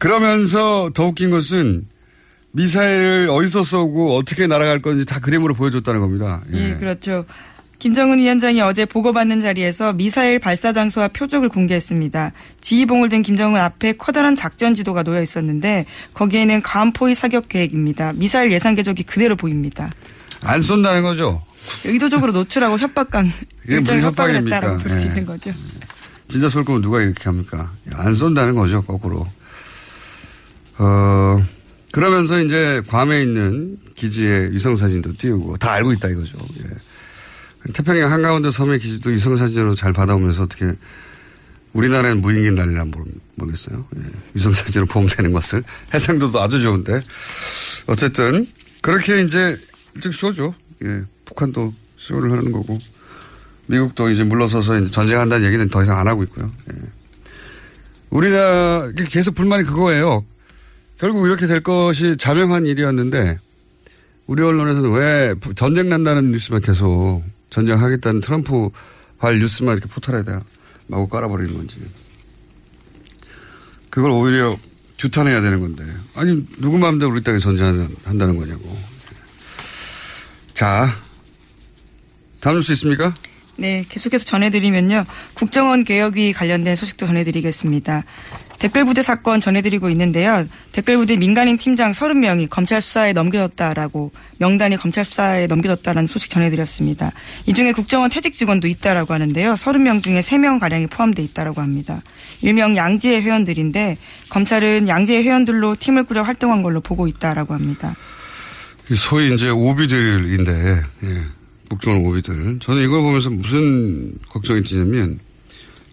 그러면서 0.00 0.90
더 0.94 1.04
웃긴 1.04 1.30
것은 1.30 1.86
미사일을 2.52 3.28
어디서 3.30 3.62
쏘고 3.62 4.16
어떻게 4.16 4.46
날아갈 4.46 4.82
건지 4.82 5.04
다 5.04 5.20
그림으로 5.20 5.54
보여줬다는 5.54 6.00
겁니다. 6.00 6.40
예, 6.52 6.74
그렇죠. 6.74 7.26
김정은 7.78 8.18
위원장이 8.18 8.60
어제 8.62 8.86
보고받는 8.86 9.40
자리에서 9.40 9.92
미사일 9.92 10.38
발사 10.38 10.72
장소와 10.72 11.08
표적을 11.08 11.50
공개했습니다. 11.50 12.32
지휘봉을 12.60 13.10
든 13.10 13.22
김정은 13.22 13.60
앞에 13.60 13.92
커다란 13.92 14.36
작전 14.36 14.74
지도가 14.74 15.02
놓여 15.02 15.20
있었는데 15.22 15.84
거기에는 16.14 16.62
감포위 16.62 17.14
사격 17.14 17.48
계획입니다. 17.48 18.12
미사일 18.14 18.52
예상 18.52 18.74
궤적이 18.74 19.02
그대로 19.04 19.36
보입니다. 19.36 19.90
안 20.42 20.62
쏜다는 20.62 21.02
거죠. 21.02 21.42
의도적으로 21.84 22.32
노출하고 22.32 22.78
협박강 22.78 23.30
무슨 23.66 24.00
협박을 24.02 24.02
협박입니까? 24.04 24.56
했다라고 24.56 24.78
볼수 24.82 24.98
예. 24.98 25.02
있는 25.10 25.26
거죠. 25.26 25.52
진짜 26.28 26.48
쏠 26.48 26.64
거면 26.64 26.80
누가 26.80 27.02
이렇게 27.02 27.24
합니까? 27.24 27.72
안 27.92 28.14
쏜다는 28.14 28.54
거죠, 28.54 28.82
거꾸로. 28.82 29.26
어, 30.82 31.44
그러면서 31.92 32.40
이제 32.40 32.82
괌에 32.88 33.22
있는 33.22 33.76
기지의 33.94 34.52
위성사진도 34.52 35.14
띄우고 35.18 35.58
다 35.58 35.72
알고 35.72 35.92
있다 35.92 36.08
이거죠. 36.08 36.38
예. 36.64 37.72
태평양 37.74 38.10
한가운데 38.10 38.50
섬의 38.50 38.78
기지도 38.78 39.10
위성사진으로 39.10 39.74
잘 39.74 39.92
받아오면서 39.92 40.44
어떻게 40.44 40.72
우리나라는 41.74 42.22
무인기 42.22 42.50
날리나 42.50 42.86
모르겠어요. 43.34 43.86
예. 43.98 44.02
위성사진으로 44.32 44.86
보험되는 44.86 45.32
것을. 45.32 45.62
해상도도 45.92 46.40
아주 46.40 46.62
좋은데. 46.62 47.02
어쨌든 47.86 48.46
그렇게 48.80 49.20
이제 49.20 49.58
일찍 49.94 50.14
쇼죠. 50.14 50.54
예. 50.82 51.02
북한도 51.26 51.74
쇼를 51.98 52.32
하는 52.32 52.52
거고. 52.52 52.78
미국도 53.66 54.08
이제 54.08 54.24
물러서서 54.24 54.78
이제 54.78 54.90
전쟁한다는 54.90 55.46
얘기는 55.46 55.68
더 55.68 55.82
이상 55.82 55.98
안 55.98 56.08
하고 56.08 56.22
있고요. 56.22 56.50
예. 56.72 56.78
우리나라 58.08 58.90
계속 58.92 59.34
불만이 59.34 59.64
그거예요. 59.64 60.24
결국 61.00 61.26
이렇게 61.26 61.46
될 61.46 61.62
것이 61.62 62.18
자명한 62.18 62.66
일이었는데 62.66 63.38
우리 64.26 64.42
언론에서는 64.42 64.92
왜 64.92 65.34
전쟁 65.56 65.88
난다는 65.88 66.30
뉴스만 66.30 66.60
계속 66.60 67.22
전쟁하겠다는 67.48 68.20
트럼프 68.20 68.68
발 69.18 69.38
뉴스만 69.38 69.78
이렇게 69.78 69.88
돼요. 70.22 70.42
마구 70.88 71.08
깔아버리는 71.08 71.54
건지. 71.54 71.76
그걸 73.88 74.10
오히려 74.10 74.58
규탄해야 74.98 75.40
되는 75.40 75.58
건데. 75.58 75.84
아니, 76.14 76.46
누구 76.58 76.76
마음대로 76.78 77.10
우리 77.10 77.22
땅에 77.22 77.38
존재한다는 77.38 78.36
거냐고. 78.36 78.78
자, 80.52 80.86
다음 82.40 82.56
뉴스 82.56 82.72
있습니까? 82.72 83.14
네, 83.56 83.82
계속해서 83.88 84.24
전해드리면요. 84.26 85.04
국정원 85.34 85.84
개혁이 85.84 86.34
관련된 86.34 86.76
소식도 86.76 87.06
전해드리겠습니다. 87.06 88.04
댓글 88.60 88.84
부대 88.84 89.00
사건 89.00 89.40
전해드리고 89.40 89.88
있는데요. 89.88 90.46
댓글 90.72 90.98
부대 90.98 91.16
민간인 91.16 91.56
팀장 91.56 91.92
30명이 91.92 92.50
검찰 92.50 92.82
수사에 92.82 93.14
넘겨졌다라고 93.14 94.12
명단이 94.36 94.76
검찰 94.76 95.02
수사에 95.06 95.46
넘겨졌다라는 95.46 96.06
소식 96.06 96.30
전해드렸습니다. 96.30 97.10
이 97.46 97.54
중에 97.54 97.72
국정원 97.72 98.10
퇴직 98.10 98.34
직원도 98.34 98.68
있다라고 98.68 99.14
하는데요. 99.14 99.54
30명 99.54 100.02
중에 100.02 100.20
3명 100.20 100.60
가량이 100.60 100.88
포함돼 100.88 101.22
있다라고 101.22 101.62
합니다. 101.62 102.02
일명 102.42 102.76
양지의 102.76 103.22
회원들인데 103.22 103.96
검찰은 104.28 104.88
양지의 104.88 105.24
회원들로 105.24 105.76
팀을 105.80 106.04
꾸려 106.04 106.22
활동한 106.22 106.62
걸로 106.62 106.82
보고 106.82 107.08
있다라고 107.08 107.54
합니다. 107.54 107.96
소위 108.94 109.32
이제 109.32 109.48
오비들인데 109.48 110.82
예. 111.04 111.24
국정원 111.70 112.04
오비들. 112.04 112.58
저는 112.60 112.82
이걸 112.82 113.00
보면서 113.00 113.30
무슨 113.30 114.12
걱정이 114.28 114.64
드냐면 114.64 115.18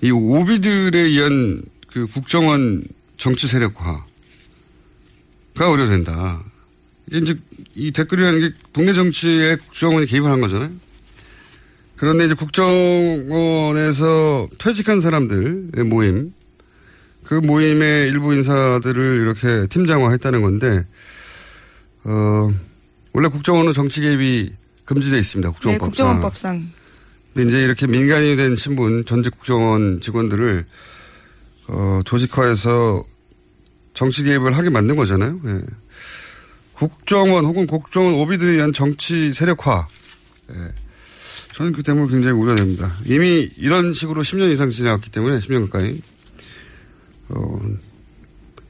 이 0.01 0.11
오비들에 0.11 0.99
의한 0.99 1.61
그 1.97 2.05
국정원 2.13 2.83
정치 3.17 3.47
세력화가 3.47 4.05
우려된다. 5.71 6.43
이제 7.11 7.35
이 7.73 7.91
댓글이라는 7.91 8.39
게 8.39 8.51
국내 8.71 8.93
정치에 8.93 9.55
국정원이 9.55 10.05
개입을 10.05 10.29
한 10.29 10.39
거잖아요. 10.41 10.69
그런데 11.95 12.25
이제 12.25 12.35
국정원에서 12.35 13.79
퇴직한 14.59 14.99
사람들의 14.99 15.83
모임, 15.85 16.33
그 17.23 17.33
모임의 17.33 18.09
일부 18.09 18.35
인사들을 18.35 19.21
이렇게 19.21 19.65
팀장화 19.67 20.11
했다는 20.11 20.43
건데, 20.43 20.85
어, 22.03 22.53
원래 23.13 23.27
국정원은 23.29 23.73
정치 23.73 24.01
개입이 24.01 24.53
금지되어 24.85 25.17
있습니다. 25.17 25.49
국정원법상. 25.49 25.87
네, 25.87 25.89
국정원법상. 25.89 26.69
근데 27.33 27.47
이제 27.49 27.63
이렇게 27.63 27.87
민간이 27.87 28.35
된 28.35 28.55
신분, 28.55 29.05
전직 29.05 29.31
국정원 29.31 29.99
직원들을 29.99 30.65
어, 31.67 32.01
조직화해서 32.05 33.03
정치 33.93 34.23
개입을 34.23 34.55
하게 34.55 34.69
만든 34.69 34.95
거잖아요. 34.95 35.39
예. 35.45 35.61
국정원 36.73 37.45
혹은 37.45 37.65
국정원 37.65 38.13
오비들에 38.13 38.53
의한 38.53 38.71
정치 38.73 39.31
세력화. 39.31 39.87
예. 40.51 40.73
저는 41.53 41.71
그 41.71 41.81
대목을 41.81 42.11
굉장히 42.11 42.39
우려됩니다. 42.39 42.95
이미 43.05 43.49
이런 43.57 43.93
식으로 43.93 44.21
10년 44.21 44.51
이상 44.51 44.69
지나갔기 44.69 45.09
때문에 45.09 45.39
10년 45.39 45.69
가까이. 45.69 46.01
어, 47.29 47.59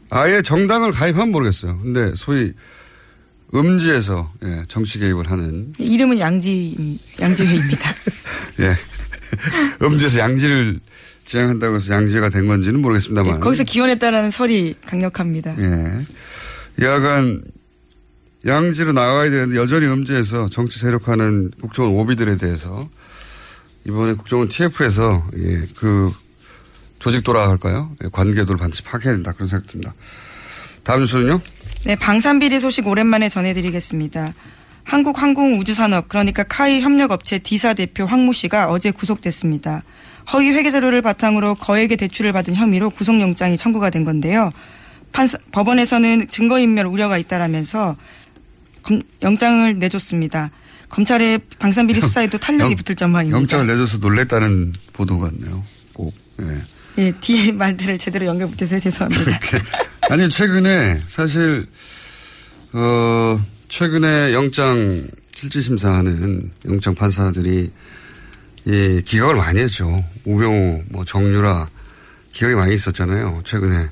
아예 0.09 0.41
정당을 0.41 0.91
가입하면 0.91 1.31
모르겠어요. 1.31 1.79
근데 1.79 2.13
소위 2.15 2.53
음지에서 3.53 4.31
예, 4.43 4.63
정치 4.67 4.99
개입을 4.99 5.29
하는 5.29 5.73
이름은 5.77 6.19
양지 6.19 6.97
양지회입니다. 7.19 7.93
예. 8.61 8.77
음지에서 9.85 10.19
양지를 10.19 10.79
지향한다고 11.27 11.75
해서 11.75 11.93
양지가 11.93 12.29
된 12.29 12.47
건지는 12.47 12.81
모르겠습니다만. 12.81 13.35
예, 13.35 13.39
거기서 13.39 13.65
기원했다라는 13.65 14.31
설이 14.31 14.75
강력합니다. 14.85 15.55
예. 15.59 16.85
야간 16.85 17.43
양지로 18.45 18.93
나가야 18.93 19.29
되는데 19.29 19.57
여전히 19.57 19.87
음지에서 19.87 20.47
정치 20.47 20.79
세력화는 20.79 21.51
국정원 21.61 21.93
오비들에 21.95 22.37
대해서 22.37 22.89
이번에 23.85 24.13
국정원 24.13 24.47
TF에서 24.47 25.25
예, 25.37 25.65
그 25.75 26.11
조직 26.99 27.23
돌아갈까요? 27.23 27.91
예, 28.03 28.07
관계도를 28.11 28.57
반드시 28.57 28.81
파악해야 28.83 29.13
된다 29.13 29.33
그런 29.33 29.47
생각 29.47 29.67
듭니다. 29.67 29.93
다음 30.83 31.01
뉴스는요? 31.01 31.41
네, 31.83 31.95
방산비리 31.95 32.59
소식 32.61 32.87
오랜만에 32.87 33.27
전해드리겠습니다. 33.27 34.33
한국항공우주산업 34.85 36.07
그러니까 36.07 36.43
카이 36.43 36.79
협력업체 36.79 37.39
D사 37.39 37.73
대표 37.73 38.05
황모 38.05 38.31
씨가 38.31 38.69
어제 38.69 38.91
구속됐습니다. 38.91 39.83
허위 40.33 40.49
회계 40.51 40.71
자료를 40.71 41.01
바탕으로 41.01 41.55
거액의 41.55 41.97
대출을 41.97 42.33
받은 42.33 42.55
혐의로 42.55 42.89
구속영장이 42.89 43.57
청구가 43.57 43.89
된 43.89 44.03
건데요. 44.03 44.51
판사, 45.11 45.37
법원에서는 45.51 46.27
증거인멸 46.29 46.85
우려가 46.85 47.17
있다라면서 47.17 47.95
검, 48.83 49.01
영장을 49.21 49.79
내줬습니다. 49.79 50.51
검찰의 50.89 51.39
방산비리 51.59 51.99
수사에도 51.99 52.37
탄력이 52.37 52.75
붙을 52.75 52.95
전망입니다. 52.95 53.37
영장을 53.37 53.67
내줘서 53.67 53.97
놀랬다는 53.97 54.73
보도 54.93 55.19
같네요. 55.19 55.63
꼭. 55.93 56.13
예. 56.41 56.61
예, 56.97 57.11
뒤에 57.11 57.51
말들을 57.53 57.97
제대로 57.97 58.25
연결 58.25 58.47
못해서 58.47 58.77
죄송합니다. 58.79 59.39
아니 60.09 60.29
최근에 60.29 61.01
사실 61.05 61.67
어 62.73 63.41
최근에 63.67 64.33
영장 64.33 65.05
실질심사하는 65.33 66.51
영장 66.65 66.95
판사들이 66.95 67.71
이 68.67 69.01
기각을 69.01 69.35
많이 69.35 69.61
했죠. 69.61 70.03
우병우, 70.25 70.83
뭐 70.89 71.05
정유라 71.05 71.69
기각이 72.33 72.53
많이 72.55 72.75
있었잖아요. 72.75 73.41
최근에 73.45 73.87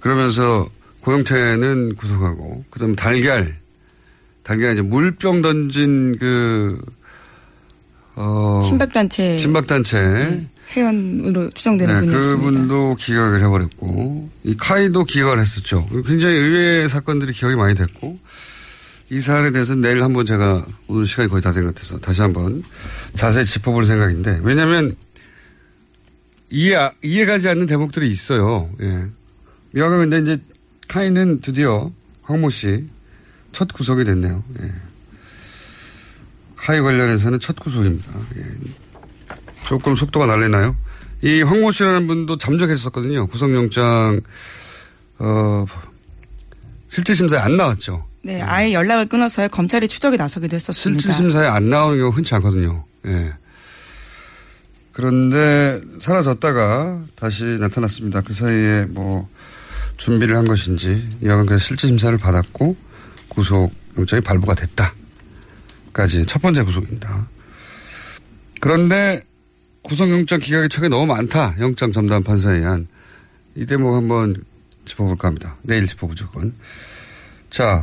그러면서 0.00 0.68
고영태는 1.00 1.94
구속하고 1.94 2.64
그다음 2.70 2.90
에 2.90 2.94
달걀 2.96 3.56
달걀 4.42 4.72
이제 4.72 4.82
물병 4.82 5.42
던진 5.42 6.18
그 6.18 6.80
어, 8.16 8.58
친박단체 8.62 9.36
친박단체 9.36 10.00
네. 10.00 10.46
회원으로 10.72 11.50
추정되는 11.50 11.94
네, 11.94 12.00
분이었습니다. 12.00 12.36
그분도 12.36 12.96
기각을 12.96 13.42
해버렸고 13.44 14.28
이 14.42 14.56
카이도 14.56 15.04
기각을 15.04 15.38
했었죠. 15.40 15.86
굉장히 16.04 16.34
의외의 16.34 16.88
사건들이 16.88 17.32
기각이 17.32 17.54
많이 17.54 17.74
됐고 17.74 18.18
이 19.10 19.20
사안에 19.20 19.50
대해서는 19.50 19.80
내일 19.80 20.02
한번 20.02 20.24
제가 20.24 20.64
오늘 20.86 21.04
시간이 21.04 21.28
거의 21.28 21.42
다 21.42 21.52
된 21.52 21.64
것 21.64 21.74
같아서 21.74 21.98
다시 21.98 22.22
한번 22.22 22.62
자세히 23.14 23.44
짚어볼 23.44 23.84
생각인데 23.84 24.40
왜냐하면 24.42 24.96
이해 26.48 26.90
이해가지 27.02 27.48
않는 27.48 27.66
대목들이 27.66 28.08
있어요. 28.08 28.70
예. 28.80 29.06
미화가 29.72 30.04
데 30.06 30.18
이제 30.20 30.38
카이는 30.88 31.40
드디어 31.40 31.90
황모 32.22 32.50
씨 32.50 32.88
첫 33.52 33.72
구속이 33.72 34.04
됐네요. 34.04 34.44
예. 34.62 34.72
카이 36.54 36.80
관련해서는 36.80 37.40
첫 37.40 37.56
구속입니다. 37.56 38.12
예. 38.36 38.44
조금 39.66 39.96
속도가 39.96 40.26
날리나요? 40.26 40.76
이 41.22 41.42
황모 41.42 41.72
씨라는 41.72 42.06
분도 42.06 42.38
잠적했었거든요. 42.38 43.26
구속영장, 43.26 44.20
어, 45.18 45.66
실질심사에 46.88 47.40
안 47.40 47.56
나왔죠. 47.56 48.06
네, 48.22 48.40
아예 48.42 48.72
연락을 48.72 49.06
끊어서 49.06 49.48
검찰이 49.48 49.88
추적에 49.88 50.16
나서기도 50.16 50.54
했었습니다. 50.54 51.00
실질 51.00 51.14
심사에 51.14 51.46
안 51.46 51.70
나오는 51.70 51.98
경우 51.98 52.10
흔치 52.10 52.34
않거든요. 52.36 52.84
예. 53.06 53.32
그런데 54.92 55.80
사라졌다가 56.00 57.02
다시 57.14 57.44
나타났습니다. 57.44 58.20
그 58.20 58.34
사이에 58.34 58.84
뭐 58.88 59.28
준비를 59.96 60.36
한 60.36 60.46
것인지 60.46 61.08
이왕은 61.22 61.46
그냥 61.46 61.58
실질 61.58 61.88
심사를 61.88 62.16
받았고 62.18 62.76
구속영장이 63.28 64.20
발부가 64.22 64.54
됐다까지 64.54 66.26
첫 66.26 66.42
번째 66.42 66.64
구속입니다. 66.64 67.28
그런데 68.60 69.24
구속영장 69.82 70.40
기각이 70.40 70.68
최근에 70.68 70.90
너무 70.90 71.06
많다. 71.06 71.54
영장 71.60 71.92
전담 71.92 72.22
판사에 72.22 72.58
의한. 72.58 72.86
이 73.54 73.64
대목 73.64 73.94
한번 73.94 74.44
짚어볼까 74.84 75.28
합니다. 75.28 75.56
내일 75.62 75.86
짚어보죠, 75.86 76.28
그건. 76.28 76.54
자, 77.48 77.82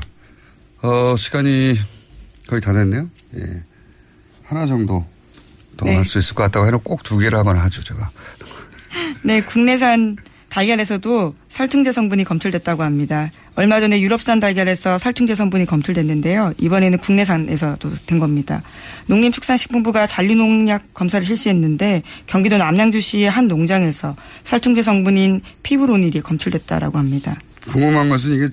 어, 0.82 1.16
시간이 1.18 1.76
거의 2.48 2.62
다 2.62 2.74
됐네요. 2.74 3.10
예. 3.38 3.64
하나 4.44 4.66
정도 4.66 5.06
더 5.76 5.86
할수 5.88 6.14
네. 6.14 6.20
있을 6.20 6.36
것 6.36 6.44
같다고 6.44 6.66
해놓고 6.68 6.84
꼭 6.84 7.04
두 7.04 7.18
개를 7.18 7.38
하거나 7.38 7.62
하죠, 7.64 7.84
제가. 7.84 8.10
네, 9.24 9.42
국내산 9.42 10.16
달걀에서도 10.50 11.36
살충제 11.50 11.92
성분이 11.92 12.24
검출됐다고 12.24 12.82
합니다. 12.84 13.30
얼마 13.56 13.80
전에 13.80 14.00
유럽산 14.00 14.40
달걀에서 14.40 14.98
살충제 14.98 15.36
성분이 15.36 15.66
검출됐는데요. 15.66 16.54
이번에는 16.58 17.00
국내산에서도 17.00 17.92
된 18.06 18.20
겁니다. 18.20 18.64
농림축산식품부가 19.08 20.08
잔류농약 20.08 20.94
검사를 20.94 21.24
실시했는데 21.26 22.02
경기도 22.28 22.58
남양주시의 22.58 23.30
한 23.30 23.48
농장에서 23.48 24.16
살충제 24.46 24.82
성분인 24.84 25.42
피브로닐이 25.64 26.22
검출됐다라고 26.22 26.98
합니다. 26.98 27.38
궁금한 27.68 28.08
것은 28.10 28.34
이게 28.36 28.50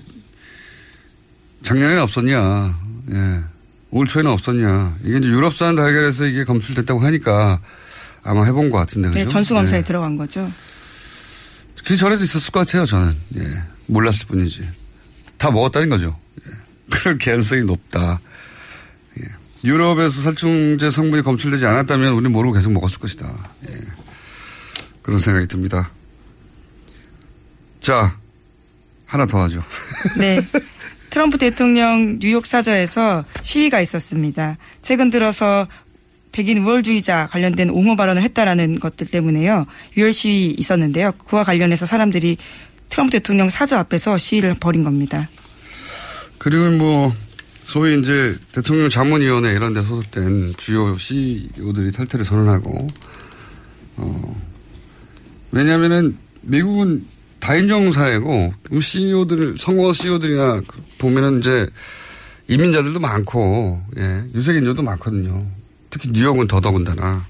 작년에는 1.65 2.01
없었냐, 2.03 2.79
예. 3.11 3.43
올 3.89 4.05
초에는 4.05 4.29
없었냐. 4.31 4.97
이게 5.03 5.17
이제 5.17 5.27
유럽산 5.27 5.75
달걀에서 5.75 6.25
이게 6.25 6.43
검출됐다고 6.43 6.99
하니까 6.99 7.59
아마 8.23 8.45
해본 8.45 8.69
것 8.69 8.77
같은데, 8.77 9.09
그죠? 9.09 9.19
네, 9.19 9.27
전수검사에 9.27 9.79
예. 9.79 9.83
들어간 9.83 10.15
거죠. 10.15 10.51
그 11.83 11.95
전에도 11.95 12.23
있었을 12.23 12.51
것 12.51 12.59
같아요, 12.59 12.85
저는. 12.85 13.15
예. 13.37 13.63
몰랐을 13.87 14.27
뿐이지. 14.27 14.67
다 15.37 15.49
먹었다는 15.49 15.89
거죠. 15.89 16.15
예. 16.47 16.51
그럴 16.91 17.17
개연성이 17.17 17.63
높다. 17.63 18.19
예. 19.19 19.23
유럽에서 19.63 20.21
살충제 20.21 20.91
성분이 20.91 21.23
검출되지 21.23 21.65
않았다면 21.65 22.13
우리는 22.13 22.31
모르고 22.31 22.53
계속 22.53 22.71
먹었을 22.73 22.99
것이다. 22.99 23.27
예. 23.69 23.79
그런 25.01 25.17
생각이 25.17 25.47
듭니다. 25.47 25.89
자, 27.81 28.15
하나 29.07 29.25
더 29.25 29.41
하죠. 29.41 29.63
네. 30.17 30.45
트럼프 31.15 31.37
대통령 31.37 32.19
뉴욕 32.19 32.45
사저에서 32.45 33.23
시위가 33.41 33.79
있었습니다. 33.79 34.57
최근 34.81 35.09
들어서 35.09 35.65
백인 36.33 36.57
우월주의자 36.57 37.27
관련된 37.31 37.69
옹호 37.69 37.95
발언을 37.95 38.21
했다라는 38.21 38.81
것들 38.81 39.07
때문에요. 39.07 39.65
유혈 39.95 40.11
시위 40.11 40.51
있었는데요. 40.51 41.13
그와 41.25 41.45
관련해서 41.45 41.85
사람들이 41.85 42.35
트럼프 42.89 43.13
대통령 43.13 43.49
사저 43.49 43.77
앞에서 43.77 44.17
시위를 44.17 44.55
벌인 44.59 44.83
겁니다. 44.83 45.29
그리고 46.37 46.69
뭐 46.71 47.15
소위 47.63 47.97
이제 47.97 48.35
대통령 48.51 48.89
자문위원회 48.89 49.53
이런 49.53 49.73
데 49.73 49.81
소속된 49.83 50.55
주요 50.57 50.97
CEO들이 50.97 51.93
탈퇴를 51.93 52.25
선언하고 52.25 52.87
어 53.95 54.41
왜냐면은 55.51 56.17
미국은 56.41 57.05
다인종 57.45 57.91
사회고 57.91 58.55
CEO들 58.81 59.59
선거 59.59 59.93
CEO들이나 59.93 60.63
보면은 60.97 61.37
이제 61.39 61.67
이민자들도 62.47 62.99
많고 62.99 63.83
예 63.97 64.23
유색인종도 64.33 64.81
많거든요. 64.81 65.45
특히 65.91 66.09
뉴욕은 66.11 66.47
더더군다나. 66.47 67.23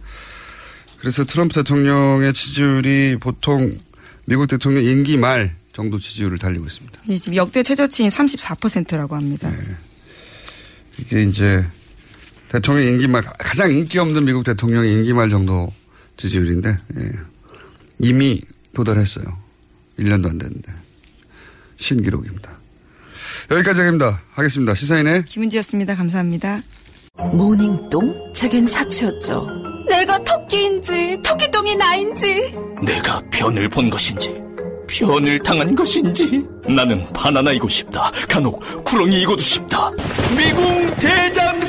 그래서 1.00 1.26
트럼프 1.26 1.54
대통령의 1.56 2.32
지지율이 2.32 3.18
보통 3.20 3.78
미국 4.24 4.48
대통령 4.48 4.86
임기 4.86 5.18
말 5.18 5.54
정도 5.74 6.00
지지율을 6.00 6.38
달리고 6.38 6.66
있습니다. 6.66 7.02
예, 7.10 7.18
지금 7.18 7.36
역대 7.36 7.62
최저치인 7.62 8.08
34%라고 8.08 9.18
합니다. 9.18 9.52
네. 9.52 9.76
이게 10.98 11.24
이제 11.24 11.66
대통령 12.48 12.88
임기 12.88 13.08
말 13.08 13.22
가장 13.22 13.70
인기 13.70 14.00
없는 14.00 14.24
미국 14.24 14.46
대통령의 14.46 14.94
임기 14.94 15.12
말 15.12 15.30
정도 15.30 15.74
지지율인데 16.16 16.78
예. 17.00 17.12
이미 18.00 18.40
도달했어요. 18.74 19.45
1년도 20.00 20.30
안 20.30 20.38
됐는데 20.38 20.72
신기록입니다. 21.78 22.52
여기까지 23.52 23.82
하겠습니다. 23.82 24.22
하겠습니다. 24.34 24.74
시사인의 24.74 25.26
김은지였습니다. 25.26 25.96
감사합니다. 25.96 26.62
모닝똥? 27.18 28.34
제겐 28.34 28.66
사치였죠. 28.68 29.48
내가 29.88 30.22
토끼인지 30.24 31.18
토끼똥이 31.24 31.76
나인지 31.76 32.54
내가 32.86 33.22
변을 33.32 33.70
본 33.70 33.90
것인지 33.90 34.36
변을 34.88 35.40
당한 35.40 35.76
것인지 35.76 36.46
나는 36.68 37.06
바나나이고 37.14 37.68
싶다. 37.68 38.12
간혹 38.30 38.62
구렁이이고도 38.84 39.42
싶다. 39.42 39.90
미궁! 40.38 40.96
빅동의 40.96 41.66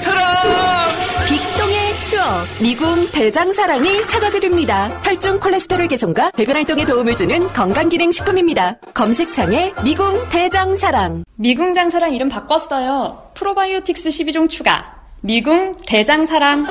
추억 2.06 2.22
미궁 2.62 3.10
대장사랑이 3.10 4.06
찾아드립니다. 4.06 4.86
혈중 5.02 5.40
콜레스테롤 5.40 5.88
개선과 5.88 6.30
배변 6.36 6.54
활동에 6.54 6.84
도움을 6.84 7.16
주는 7.16 7.52
건강기능식품입니다. 7.52 8.76
검색창에 8.94 9.74
미궁 9.82 10.28
대장사랑 10.28 11.24
미궁장사랑 11.34 12.14
이름 12.14 12.28
바꿨어요. 12.28 13.32
프로바이오틱스 13.34 14.10
12종 14.10 14.48
추가. 14.48 14.94
미궁 15.22 15.76
대장사랑. 15.84 16.66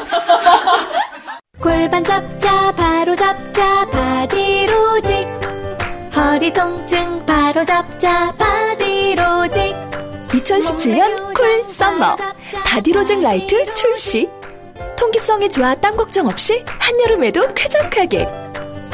골반 1.62 2.02
잡자 2.06 2.72
바로 2.72 3.14
잡자 3.14 3.90
바디로직 3.90 5.28
허리 6.16 6.54
통증 6.54 7.26
바로 7.26 7.62
잡자 7.62 8.34
바디로직 8.38 9.76
2017년 10.30 11.34
cool 11.34 11.64
summer 11.70 12.16
바디로직 12.66 13.22
라이트 13.22 13.74
출시 13.74 14.30
통기성이 15.06 15.48
좋아 15.52 15.76
땀 15.76 15.96
걱정 15.96 16.26
없이 16.28 16.64
한여름에도 16.80 17.54
쾌적하게 17.54 18.28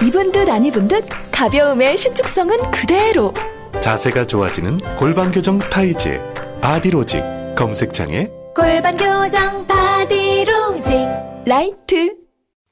입은 0.06 0.34
듯 0.34 0.50
안 0.50 0.65
입은 0.65 0.89
듯 0.89 1.06
가벼움의 1.32 1.95
신축성은 1.95 2.71
그대로 2.71 3.34
자세가 3.80 4.26
좋아지는 4.26 4.78
골반 5.00 5.32
교정 5.32 5.58
타이즈 5.58 6.19
바디로직 6.60 7.24
검색창에 7.56 8.28
골반 8.54 8.97
교정 8.97 9.65
바디로직 9.65 11.08
라이트 11.45 12.13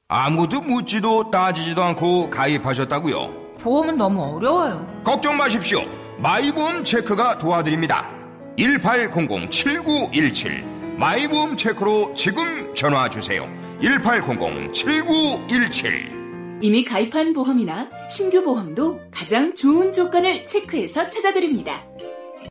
아무도 0.08 0.60
묻지도 0.60 1.30
따지지도 1.30 1.82
않고 1.82 2.28
가입하셨다고요? 2.28 3.54
보험은 3.62 3.96
너무 3.96 4.36
어려워요. 4.36 4.86
걱정 5.02 5.38
마십시오. 5.38 5.80
마이보험 6.18 6.84
체크가 6.84 7.38
도와드립니다. 7.38 8.10
1800-7917 8.58 10.79
마이보험 11.00 11.56
체크로 11.56 12.14
지금 12.14 12.72
전화 12.74 13.08
주세요. 13.08 13.50
1800-7917 13.80 16.60
이미 16.60 16.84
가입한 16.84 17.32
보험이나 17.32 17.88
신규 18.10 18.44
보험도 18.44 19.00
가장 19.10 19.54
좋은 19.54 19.94
조건을 19.94 20.44
체크해서 20.44 21.08
찾아드립니다. 21.08 21.86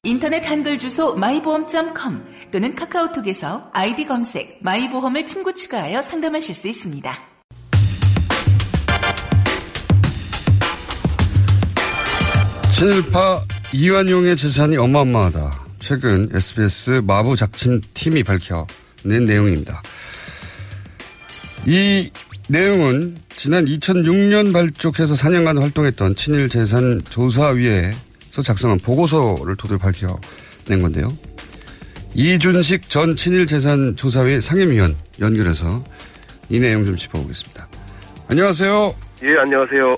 인터넷 0.02 0.50
한글 0.50 0.80
주소 0.80 1.14
마이보험.com 1.14 2.26
또는 2.52 2.76
카카오톡에서 2.76 3.70
아이디 3.72 4.08
검색 4.08 4.58
마이보험을 4.64 5.28
친구 5.28 5.54
추가하여 5.54 6.02
상담하실 6.02 6.56
수 6.56 6.68
있습니다. 6.68 7.20
친일파 12.76 13.44
이완용의 13.74 14.36
재산이 14.36 14.76
어마어마하다. 14.78 15.69
최근 15.80 16.30
SBS 16.34 17.02
마부 17.06 17.36
작친 17.36 17.82
팀이 17.94 18.24
밝혀낸 18.24 19.26
내용입니다. 19.26 19.82
이 21.66 22.12
내용은 22.50 23.18
지난 23.30 23.66
2006년 23.66 24.54
발족해서 24.54 25.14
4년간 25.14 25.60
활동했던 25.60 26.16
친일 26.16 26.50
재산 26.50 27.00
조사위에서 27.10 28.42
작성한 28.44 28.80
보고서를 28.80 29.56
토대로 29.56 29.80
밝혀낸 29.80 30.82
건데요. 30.82 31.08
이준식 32.14 32.90
전 32.90 33.16
친일 33.16 33.48
재산 33.48 33.96
조사위 33.96 34.42
상임위원 34.42 34.96
연결해서 35.22 35.84
이 36.50 36.60
내용 36.60 36.86
좀 36.86 36.98
짚어보겠습니다. 36.98 37.68
안녕하세요. 38.28 38.96
예, 39.24 39.38
안녕하세요. 39.38 39.96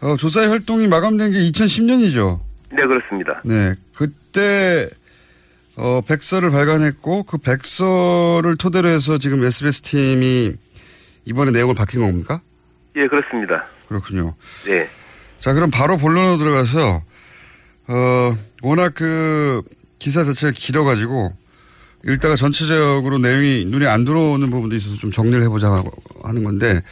어, 0.00 0.16
조사의 0.16 0.48
활동이 0.48 0.86
마감된 0.86 1.32
게 1.32 1.38
2010년이죠. 1.50 2.40
네, 2.70 2.86
그렇습니다. 2.86 3.40
네, 3.44 3.74
그 3.94 4.12
때 4.38 4.88
어, 5.76 6.00
백서를 6.06 6.50
발간했고 6.50 7.24
그 7.24 7.38
백서를 7.38 8.56
토대로 8.56 8.88
해서 8.88 9.18
지금 9.18 9.44
SBS 9.44 9.82
팀이 9.82 10.54
이번에 11.24 11.50
내용을 11.50 11.74
받은 11.74 12.00
겁니까? 12.00 12.40
예, 12.94 13.08
그렇습니다. 13.08 13.66
그렇군요. 13.88 14.34
네. 14.64 14.86
자, 15.40 15.52
그럼 15.54 15.70
바로 15.70 15.96
본론으로 15.96 16.38
들어가서 16.38 17.02
어, 17.88 18.36
워낙 18.62 18.92
그 18.94 19.62
기사 19.98 20.24
자체가 20.24 20.52
길어가지고 20.54 21.32
읽다가 22.04 22.36
전체적으로 22.36 23.18
내용이 23.18 23.64
눈에 23.64 23.86
안 23.86 24.04
들어오는 24.04 24.50
부분도 24.50 24.76
있어서 24.76 24.96
좀 24.96 25.10
정리를 25.10 25.42
해보자 25.42 25.82
하는 26.22 26.44
건데 26.44 26.82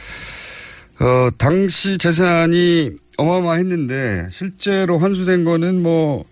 어, 0.99 1.29
당시 1.37 1.97
재산이 1.97 2.91
어마어마했는데 3.17 4.27
실제로 4.31 4.97
환수된 4.97 5.45
거는 5.45 5.81
뭐 5.81 6.25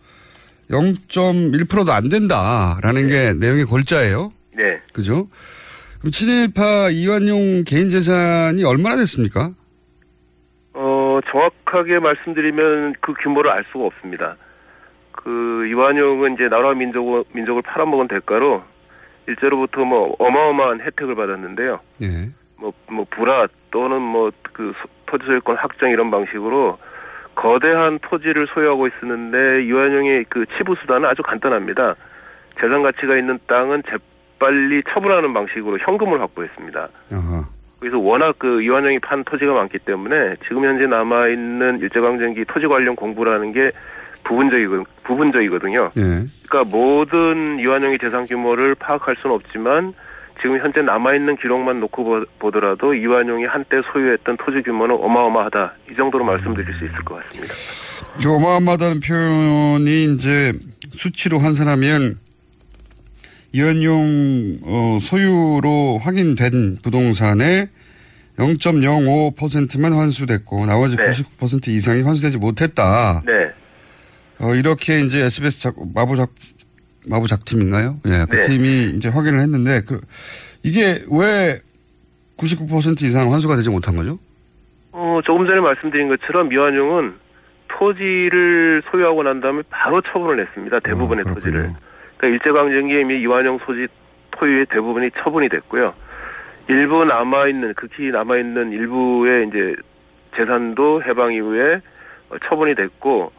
0.1%도 0.69 1.91
안 1.91 2.10
된다라는 2.10 3.08
게 3.08 3.34
내용의 3.34 3.65
골자예요. 3.65 4.32
네. 4.56 4.82
그죠? 4.93 5.28
그럼 5.99 6.12
친일파 6.12 6.89
이완용 6.89 7.63
개인 7.65 7.89
재산이 7.89 8.63
얼마나 8.63 8.97
됐습니까? 8.97 9.51
어, 10.73 11.19
정확하게 11.32 11.99
말씀드리면 11.99 12.95
그 13.01 13.13
규모를 13.21 13.51
알 13.51 13.63
수가 13.71 13.86
없습니다. 13.86 14.38
그 15.12 15.67
이완용은 15.67 16.34
이제 16.34 16.47
나라 16.49 16.73
민족 16.73 17.25
민족을 17.34 17.62
팔아먹은 17.62 18.08
대가로 18.08 18.63
일제로부터 19.28 19.84
뭐 19.86 20.15
어마어마한 20.19 20.82
혜택을 20.82 21.15
받았는데요. 21.15 21.80
예. 22.04 22.30
뭐, 22.58 22.71
뭐, 22.89 23.06
불화 23.10 23.47
또는 23.71 24.01
뭐, 24.01 24.32
그, 24.54 24.73
토지 25.08 25.25
소유권 25.25 25.58
확정 25.58 25.89
이런 25.89 26.10
방식으로 26.10 26.78
거대한 27.36 28.00
토지를 28.00 28.48
소유하고 28.54 28.88
있었는데 28.88 29.65
이완용의 29.65 30.26
그 30.30 30.45
치부 30.58 30.76
수단은 30.82 31.08
아주 31.08 31.21
간단합니다. 31.21 31.95
재산 32.60 32.82
가치가 32.82 33.17
있는 33.17 33.38
땅은 33.48 33.84
재빨리 33.89 34.84
처분하는 34.89 35.34
방식으로 35.34 35.78
현금을 35.80 36.21
확보했습니다. 36.21 36.88
어허. 37.12 37.45
그래서 37.80 38.00
워낙 38.00 38.36
그 38.39 38.62
이완용이 38.62 39.00
판 39.00 39.24
토지가 39.24 39.54
많기 39.54 39.78
때문에 39.80 40.36
지금 40.48 40.65
현재 40.65 40.88
남아 40.88 41.28
있는 41.28 41.80
일제강점기 41.82 42.45
토지 42.45 42.67
관련 42.67 42.95
공부라는 42.95 43.52
게 43.52 43.71
부분적이거 44.24 44.84
부분적이거든요. 45.04 45.91
예. 45.98 46.02
그러니까 46.48 46.63
모든 46.76 47.60
이완용의 47.60 48.00
재산 48.00 48.26
규모를 48.26 48.76
파악할 48.76 49.17
수는 49.17 49.36
없지만 49.36 49.93
지금 50.41 50.60
현재 50.60 50.82
남아있는 50.82 51.38
기록만 51.38 51.80
놓고 51.80 52.26
보더라도 52.39 52.93
이완용이 52.93 53.45
한때 53.45 53.78
소유했던 53.91 54.38
토지 54.38 54.62
규모는 54.63 54.95
어마어마하다. 54.95 55.74
이 55.91 55.95
정도로 55.95 56.26
말씀드릴 56.26 56.65
수 56.78 56.86
있을 56.86 56.95
것 57.06 57.15
같습니다. 57.24 57.54
이 58.21 58.26
어마어마하다는 58.26 59.00
표현이 59.00 60.13
이제 60.13 60.54
수치로 60.91 61.39
환산하면 61.39 62.15
이완용 63.54 64.60
어, 64.63 64.98
소유로 65.00 66.00
확인된 66.02 66.80
부동산의 66.84 67.69
0.05%만 68.38 69.93
환수됐고 69.93 70.65
나머지 70.65 70.98
네. 70.98 71.04
99% 71.08 71.69
이상이 71.69 72.02
환수되지 72.02 72.38
못했다. 72.38 73.21
네. 73.26 73.32
어, 74.39 74.54
이렇게 74.54 75.00
이제 75.00 75.21
SBS 75.21 75.62
작, 75.62 75.76
마부작, 75.93 76.32
마부작 77.07 77.45
팀인가요? 77.45 77.97
예, 78.05 78.25
그 78.29 78.35
네. 78.39 78.47
팀이 78.47 78.91
이제 78.95 79.09
확인을 79.09 79.39
했는데, 79.39 79.81
그, 79.87 80.01
이게 80.63 81.03
왜 81.11 81.59
99% 82.37 83.01
이상 83.03 83.31
환수가 83.31 83.55
되지 83.55 83.69
못한 83.69 83.95
거죠? 83.95 84.17
어, 84.91 85.19
조금 85.25 85.45
전에 85.45 85.59
말씀드린 85.59 86.07
것처럼 86.09 86.49
미완용은 86.49 87.13
토지를 87.67 88.81
소유하고 88.89 89.23
난 89.23 89.41
다음에 89.41 89.61
바로 89.69 90.01
처분을 90.01 90.45
했습니다. 90.45 90.79
대부분의 90.79 91.25
토지를. 91.25 91.71
그러니까 92.17 92.27
일제강점기에 92.27 93.01
이미 93.01 93.19
이완용 93.21 93.59
소지 93.65 93.87
토유의 94.31 94.67
대부분이 94.69 95.11
처분이 95.21 95.49
됐고요. 95.49 95.93
일부 96.67 97.03
남아있는, 97.05 97.73
극히 97.75 98.09
남아있는 98.11 98.71
일부의 98.71 99.47
이제 99.49 99.75
재산도 100.35 101.03
해방 101.03 101.33
이후에 101.33 101.81
어, 102.29 102.35
처분이 102.47 102.75
됐고, 102.75 103.31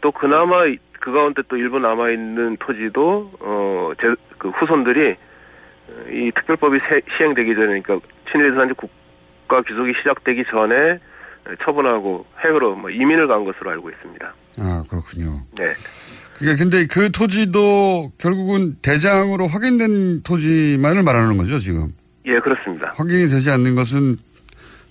또 0.00 0.12
그나마 0.12 0.66
이- 0.66 0.78
그 1.04 1.12
가운데 1.12 1.42
또 1.48 1.58
일부 1.58 1.78
남아 1.78 2.12
있는 2.12 2.56
토지도, 2.56 3.30
어, 3.40 3.92
제, 4.00 4.06
그 4.38 4.48
후손들이 4.48 5.10
어, 5.10 6.10
이 6.10 6.32
특별법이 6.34 6.78
세- 6.88 7.02
시행되기 7.18 7.54
전에, 7.54 7.82
그러니까 7.82 7.98
친일재산지 8.32 8.72
국가 8.72 9.60
귀속이 9.68 9.92
시작되기 9.98 10.44
전에 10.50 10.98
처분하고 11.62 12.24
해외로 12.42 12.74
뭐 12.74 12.88
이민을 12.88 13.28
간 13.28 13.44
것으로 13.44 13.70
알고 13.72 13.90
있습니다. 13.90 14.34
아, 14.60 14.82
그렇군요. 14.88 15.42
네. 15.58 15.74
그러니까 16.38 16.64
근데 16.64 16.86
그 16.86 17.12
토지도 17.12 18.10
결국은 18.16 18.76
대장으로 18.80 19.46
확인된 19.46 20.22
토지만을 20.22 21.02
말하는 21.02 21.36
거죠, 21.36 21.58
지금? 21.58 21.88
예, 22.24 22.38
그렇습니다. 22.40 22.94
확인이 22.96 23.26
되지 23.26 23.50
않는 23.50 23.74
것은 23.74 24.16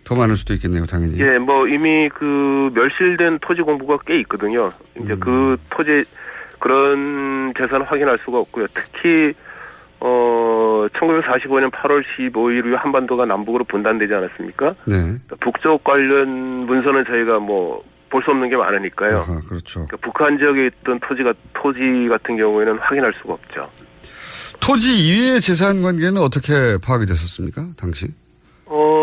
더 0.04 0.16
많을 0.16 0.36
수도 0.36 0.54
있겠네요, 0.54 0.86
당연히. 0.86 1.20
예, 1.20 1.38
뭐 1.38 1.68
이미 1.68 2.10
그 2.10 2.70
멸실된 2.74 3.40
토지 3.42 3.62
공부가 3.62 3.98
꽤 4.06 4.20
있거든요. 4.22 4.72
이제 5.02 5.16
그 5.20 5.58
토지 5.70 6.04
그런 6.60 7.54
재산을 7.58 7.90
확인할 7.90 8.20
수가 8.26 8.40
없고요. 8.40 8.68
특히 8.74 9.34
어 10.00 10.88
1945년 10.94 11.72
8월 11.72 12.04
15일 12.18 12.66
이후 12.66 12.76
한반도가 12.76 13.26
남북으로 13.26 13.64
분단되지 13.66 14.14
않았습니까? 14.14 14.76
네. 14.86 15.18
북쪽 15.40 15.84
관련 15.84 16.66
문서는 16.66 17.06
저희가 17.06 17.40
뭐 17.40 17.84
볼 18.14 18.22
수 18.24 18.30
없는 18.30 18.48
게 18.48 18.56
많으니까요. 18.56 19.18
아하, 19.18 19.40
그렇죠. 19.50 19.88
그러니까 19.88 19.98
북한 19.98 20.38
지역에 20.38 20.68
있던 20.68 21.00
토지가 21.00 21.34
토지 21.56 21.80
같은 22.08 22.38
경우에는 22.38 22.78
확인할 22.78 23.12
수가 23.20 23.34
없죠. 23.34 23.68
토지 24.60 24.94
이외의 24.96 25.42
재산 25.42 25.82
관계는 25.82 26.22
어떻게 26.22 26.78
파악이 26.78 27.08
됐었습니까, 27.08 27.70
당시? 27.76 28.06
어, 28.68 29.03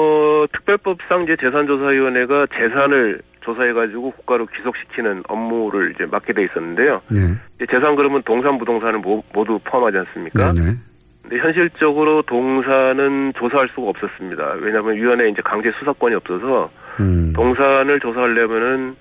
특별법상 0.52 1.22
이제 1.24 1.36
재산조사위원회가 1.36 2.46
재산을 2.54 3.20
조사해가지고 3.40 4.10
국가로 4.12 4.46
귀속시키는 4.46 5.22
업무를 5.28 5.92
이제 5.94 6.06
맡게 6.10 6.32
돼 6.32 6.44
있었는데요. 6.44 7.00
네. 7.10 7.66
재산 7.70 7.96
그러면 7.96 8.22
동산, 8.24 8.58
부동산을 8.58 8.98
모, 8.98 9.22
두 9.32 9.58
포함하지 9.64 9.98
않습니까? 9.98 10.52
네네. 10.52 10.76
근데 11.22 11.38
현실적으로 11.38 12.22
동산은 12.22 13.32
조사할 13.38 13.68
수가 13.74 13.88
없었습니다. 13.90 14.54
왜냐하면 14.60 14.96
위원회 14.96 15.28
이제 15.28 15.40
강제 15.42 15.70
수사권이 15.78 16.14
없어서 16.16 16.70
음. 17.00 17.32
동산을 17.34 18.00
조사하려면은 18.00 18.96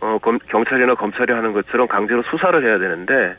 어, 0.00 0.18
검- 0.20 0.38
경찰이나 0.48 0.94
검찰이 0.94 1.32
하는 1.32 1.52
것처럼 1.52 1.86
강제로 1.86 2.22
수사를 2.22 2.62
해야 2.64 2.78
되는데 2.78 3.36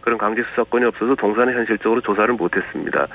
그런 0.00 0.18
강제 0.18 0.42
수사권이 0.50 0.84
없어서 0.84 1.14
동산은 1.14 1.54
현실적으로 1.54 2.00
조사를 2.00 2.34
못했습니다. 2.34 3.06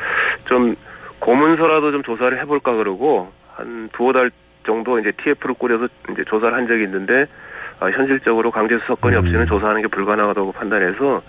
좀 0.45 0.75
고문서라도 1.19 1.91
좀 1.91 2.03
조사를 2.03 2.39
해볼까 2.41 2.73
그러고 2.75 3.31
한 3.57 3.89
두어 3.93 4.13
달 4.13 4.31
정도 4.65 4.99
이제 4.99 5.11
TF를 5.11 5.55
꾸려서 5.55 5.87
이제 6.11 6.23
조사를 6.25 6.53
한 6.53 6.67
적이 6.67 6.83
있는데 6.83 7.25
아, 7.79 7.87
현실적으로 7.87 8.51
강제 8.51 8.77
수사권이 8.79 9.15
없이는 9.15 9.45
조사하는 9.45 9.81
게 9.81 9.87
불가능하다고 9.87 10.51
판단해서 10.51 11.21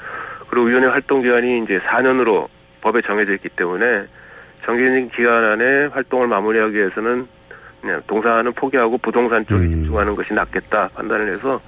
그리고 0.48 0.66
위원회 0.66 0.88
활동 0.88 1.22
기간이 1.22 1.64
이제 1.64 1.78
4년으로 1.78 2.48
법에 2.80 3.02
정해져 3.02 3.34
있기 3.34 3.48
때문에 3.50 4.06
정해진 4.64 5.10
기간 5.10 5.44
안에 5.44 5.86
활동을 5.86 6.26
마무리하기 6.26 6.74
위해서는 6.74 7.26
그냥 7.80 8.02
동산은 8.06 8.52
포기하고 8.54 8.98
부동산 8.98 9.44
쪽에 9.46 9.68
집중하는 9.68 10.14
것이 10.14 10.34
낫겠다 10.34 10.88
판단을 10.94 11.34
해서 11.34 11.60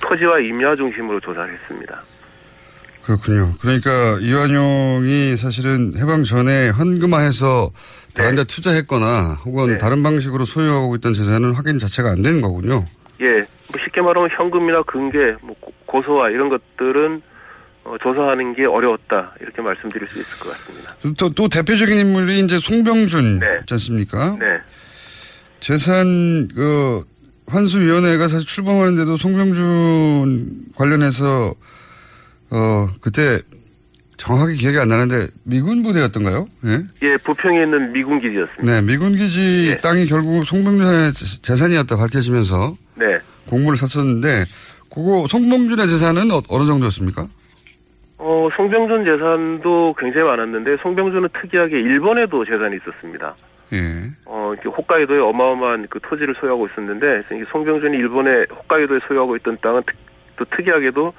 토지와 0.00 0.40
임야 0.40 0.76
중심으로 0.76 1.20
조사를 1.20 1.52
했습니다. 1.52 2.02
그렇군요. 3.04 3.50
그러니까 3.60 4.18
이완용이 4.20 5.36
사실은 5.36 5.92
해방 5.96 6.22
전에 6.22 6.70
헌금화해서 6.70 7.70
다른 8.14 8.34
데 8.34 8.44
투자했거나 8.44 9.38
혹은 9.44 9.72
네. 9.72 9.78
다른 9.78 10.02
방식으로 10.02 10.44
소유하고 10.44 10.96
있던 10.96 11.14
재산은 11.14 11.52
확인 11.52 11.78
자체가 11.78 12.10
안 12.10 12.22
되는 12.22 12.40
거군요. 12.40 12.84
예, 13.20 13.26
뭐 13.26 13.80
쉽게 13.84 14.00
말하면 14.00 14.28
현금이나 14.36 14.82
금괴, 14.82 15.18
뭐 15.42 15.54
고- 15.60 15.72
고소와 15.86 16.30
이런 16.30 16.48
것들은 16.48 17.22
어, 17.84 17.96
조사하는 18.02 18.54
게 18.54 18.64
어려웠다 18.68 19.34
이렇게 19.40 19.60
말씀드릴 19.62 20.06
수 20.08 20.20
있을 20.20 20.38
것 20.38 20.50
같습니다. 20.52 20.94
또, 21.18 21.30
또 21.30 21.48
대표적인 21.48 21.98
인물이 21.98 22.40
이제 22.40 22.58
송병준 22.58 23.40
네. 23.40 23.46
있지 23.62 23.74
않습니까? 23.74 24.36
네, 24.38 24.46
재산 25.60 26.48
그 26.54 27.02
환수위원회가 27.48 28.28
사실 28.28 28.46
출범하는데도 28.46 29.16
송병준 29.16 30.66
관련해서 30.76 31.54
어 32.50 32.88
그때 33.00 33.40
정확하게 34.16 34.54
기억이 34.54 34.78
안 34.78 34.88
나는데 34.88 35.28
미군 35.44 35.82
부대였던가요? 35.82 36.46
예. 36.66 36.78
예, 37.06 37.16
부평에 37.18 37.62
있는 37.62 37.92
미군 37.92 38.18
기지였습니다. 38.20 38.62
네, 38.64 38.82
미군 38.82 39.16
기지 39.16 39.70
예. 39.70 39.76
땅이 39.80 40.06
결국 40.06 40.44
송병준의 40.44 41.12
재- 41.14 41.42
재산이었다 41.42 41.96
밝혀지면서 41.96 42.76
네, 42.96 43.18
공문을 43.48 43.76
샀었는데 43.76 44.44
그거 44.92 45.26
송병준의 45.26 45.88
재산은 45.88 46.30
어, 46.30 46.42
어느 46.48 46.64
정도였습니까? 46.64 47.26
어, 48.18 48.48
송병준 48.56 49.04
재산도 49.04 49.94
굉장히 49.98 50.26
많았는데 50.26 50.76
송병준은 50.82 51.28
특이하게 51.40 51.78
일본에도 51.78 52.44
재산이 52.44 52.76
있었습니다. 52.76 53.34
예. 53.72 54.10
어, 54.26 54.52
홋카이도에 54.64 55.18
어마어마한 55.18 55.86
그 55.88 55.98
토지를 56.02 56.34
소유하고 56.38 56.66
있었는데, 56.68 57.22
송병준이 57.50 57.96
일본에 57.96 58.44
홋카이도에 58.50 58.98
소유하고 59.08 59.34
있던 59.36 59.56
땅은 59.62 59.82
특, 59.86 59.96
또 60.36 60.44
특이하게도 60.54 61.12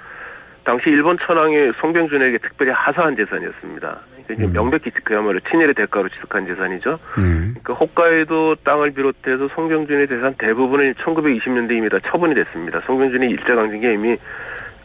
당시 0.63 0.89
일본 0.89 1.17
천황이 1.19 1.71
송병준에게 1.81 2.37
특별히 2.39 2.71
하사한 2.71 3.15
재산이었습니다. 3.15 3.99
그러니까 4.25 4.33
이제 4.33 4.53
명백히 4.53 4.89
그야말로 5.03 5.39
친일의 5.51 5.73
대가로 5.73 6.07
취득한 6.09 6.45
재산이죠. 6.47 6.99
네. 7.17 7.59
그 7.63 7.73
홋카이도 7.73 8.55
땅을 8.63 8.91
비롯해서 8.91 9.49
송병준의 9.55 10.07
재산 10.07 10.33
대부분은 10.37 10.93
1920년대 10.95 11.71
이미 11.71 11.89
다 11.89 11.97
처분이 12.09 12.33
됐습니다. 12.35 12.81
송병준이 12.85 13.27
일제강점기에 13.27 13.93
이미 13.93 14.17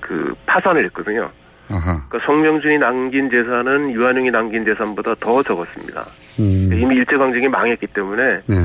그 0.00 0.34
파산을 0.46 0.84
했거든요. 0.86 1.30
아하. 1.70 2.02
그러니까 2.08 2.26
송병준이 2.26 2.78
남긴 2.78 3.30
재산은 3.30 3.92
유한용이 3.92 4.30
남긴 4.30 4.64
재산보다 4.64 5.14
더 5.16 5.42
적었습니다. 5.42 6.06
음. 6.40 6.70
이미 6.72 6.96
일제강점기 6.96 7.48
망했기 7.48 7.86
때문에 7.88 8.40
네. 8.46 8.56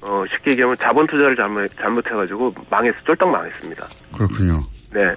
어, 0.00 0.24
쉽게 0.30 0.52
얘기하면 0.52 0.76
자본 0.80 1.06
투자를 1.06 1.36
잘못, 1.36 1.68
잘못해가지고 1.76 2.54
망했어, 2.70 2.96
쫄딱 3.04 3.28
망했습니다. 3.28 3.86
그렇군요. 4.16 4.60
네. 4.92 5.14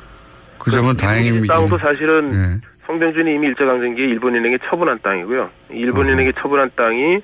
그 0.66 0.72
점은 0.72 0.98
다행입니다. 0.98 1.54
땅도 1.54 1.78
사실은 1.78 2.34
예. 2.34 2.76
송병준이 2.88 3.36
이미 3.36 3.48
일제강점기에 3.48 4.06
일본인에게 4.06 4.58
처분한 4.68 5.00
땅이고요. 5.04 5.50
일본인에게 5.70 6.34
처분한 6.42 6.72
땅이 6.76 7.22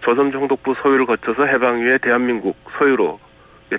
조선 0.00 0.32
총독부 0.32 0.74
소유를 0.82 1.06
거쳐서 1.06 1.44
해방 1.46 1.78
이후에 1.78 1.98
대한민국 1.98 2.56
소유로 2.78 3.20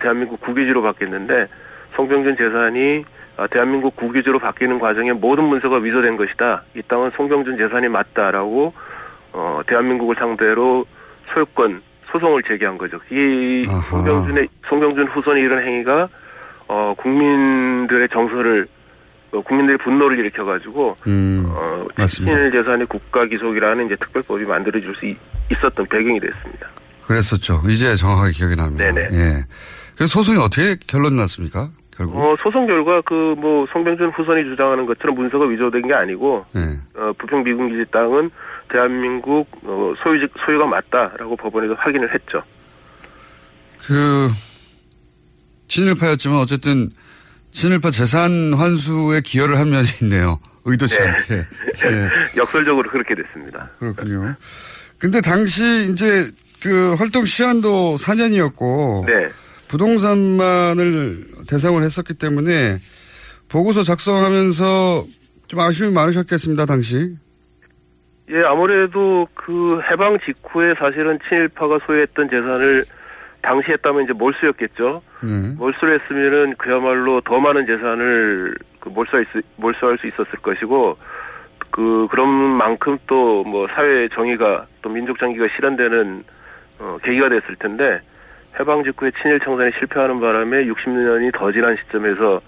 대한민국 0.02 0.40
국유지로 0.40 0.82
바뀌었는데 0.82 1.48
송병준 1.96 2.38
재산이 2.38 3.04
아, 3.36 3.48
대한민국 3.48 3.96
국유지로 3.98 4.40
바뀌는 4.40 4.80
과정에 4.80 5.12
모든 5.12 5.44
문서가 5.46 5.78
위조된 5.78 6.16
것이다. 6.16 6.64
이 6.76 6.82
땅은 6.84 7.12
송병준 7.18 7.58
재산이 7.58 7.90
맞다라고 7.90 8.74
어, 9.34 9.62
대한민국을 9.68 10.16
상대로 10.18 10.86
소유권 11.34 11.82
소송을 12.12 12.44
제기한 12.44 12.78
거죠. 12.78 13.00
이 13.10 13.66
송병준의 13.90 14.48
송병준 14.70 15.08
후손의 15.08 15.44
이런 15.44 15.66
행위가 15.66 16.08
어, 16.68 16.94
국민들의 16.98 18.08
정서를 18.10 18.68
어, 19.32 19.42
국민들의 19.42 19.78
분노를 19.80 20.20
일으켜가지고 20.20 20.96
음, 21.08 21.46
어. 21.48 22.06
친일 22.08 22.52
재산의 22.52 22.88
국가 22.88 23.26
기속이라는 23.26 23.86
이제 23.86 23.96
특별법이 23.96 24.46
만들어질 24.46 24.94
수 24.96 25.06
있, 25.06 25.18
었던 25.64 25.86
배경이 25.88 26.20
됐습니다. 26.20 26.68
그랬었죠. 27.06 27.62
이제 27.68 27.96
정확하게 27.96 28.32
기억이 28.32 28.56
납니다. 28.56 28.92
네네. 28.92 29.08
예. 29.12 29.46
그래서 29.96 30.14
소송이 30.14 30.38
어떻게 30.38 30.76
결론 30.88 31.16
났습니까? 31.18 31.70
결국. 31.96 32.18
어, 32.18 32.36
소송 32.42 32.66
결과 32.68 33.02
그뭐 33.02 33.68
송병준 33.72 34.12
후손이 34.12 34.46
주장하는 34.46 34.86
것처럼 34.86 35.16
문서가 35.16 35.46
위조된 35.46 35.88
게 35.88 35.94
아니고 35.94 36.46
예. 36.56 36.80
어, 37.00 37.12
부평 37.18 37.44
미군기지 37.44 37.92
땅은 37.92 38.32
대한민국 38.70 39.48
어, 39.64 39.94
소유 40.02 40.26
소유가 40.46 40.66
맞다라고 40.66 41.36
법원에서 41.36 41.76
확인을 41.76 42.14
했죠. 42.14 42.42
그 43.86 44.30
친일파였지만 45.68 46.40
어쨌든 46.40 46.90
친일파 47.52 47.92
재산 47.92 48.54
환수에 48.54 49.22
기여를 49.22 49.58
한 49.58 49.70
면이 49.70 49.88
있네요. 50.02 50.40
의도치 50.66 51.00
네. 51.00 51.08
않게. 51.08 51.36
예. 51.88 52.10
역설적으로 52.38 52.90
그렇게 52.90 53.16
됐습니다. 53.16 53.70
그렇군요. 53.80 54.36
근데 54.98 55.20
당시 55.22 55.90
이제 55.92 56.30
그 56.62 56.94
활동 56.94 57.26
시한도 57.26 57.96
4년이었고 57.96 59.06
네. 59.08 59.30
부동산만을 59.68 61.26
대상으로 61.48 61.84
했었기 61.84 62.14
때문에 62.16 62.78
보고서 63.50 63.84
작성하면서 63.84 65.06
좀 65.48 65.60
아쉬움이 65.60 65.94
많으셨겠습니다, 65.94 66.66
당시. 66.66 67.16
예, 68.30 68.44
아무래도 68.46 69.28
그 69.34 69.82
해방 69.92 70.18
직후에 70.26 70.74
사실은 70.80 71.20
친일파가 71.28 71.80
소유했던 71.86 72.30
재산을 72.30 72.86
당시 73.42 73.72
했다면 73.72 74.04
이제 74.04 74.14
몰수였겠죠. 74.14 75.02
네. 75.24 75.56
몰수를 75.58 76.00
했으면은 76.00 76.56
그야말로 76.58 77.22
더 77.22 77.40
많은 77.40 77.66
재산을 77.66 78.56
그 78.80 78.90
몰수할 78.90 79.26
수, 79.32 79.42
몰수할 79.58 79.98
수 79.98 80.08
있었을 80.08 80.40
것이고, 80.40 80.98
그, 81.72 82.08
그런 82.12 82.28
만큼 82.30 82.98
또 83.08 83.44
뭐 83.44 83.68
사회 83.74 84.08
정의가 84.10 84.66
또 84.82 84.90
민족 84.90 85.18
정의가 85.20 85.48
실현되는, 85.56 86.24
어, 86.80 86.98
계기가 87.04 87.30
됐을 87.30 87.56
텐데, 87.58 88.00
해방 88.60 88.84
직후에 88.84 89.12
친일 89.22 89.40
청산에 89.40 89.72
실패하는 89.80 90.20
바람에 90.20 90.66
60년이 90.66 91.34
더 91.34 91.52
지난 91.52 91.76
시점에서 91.78 92.42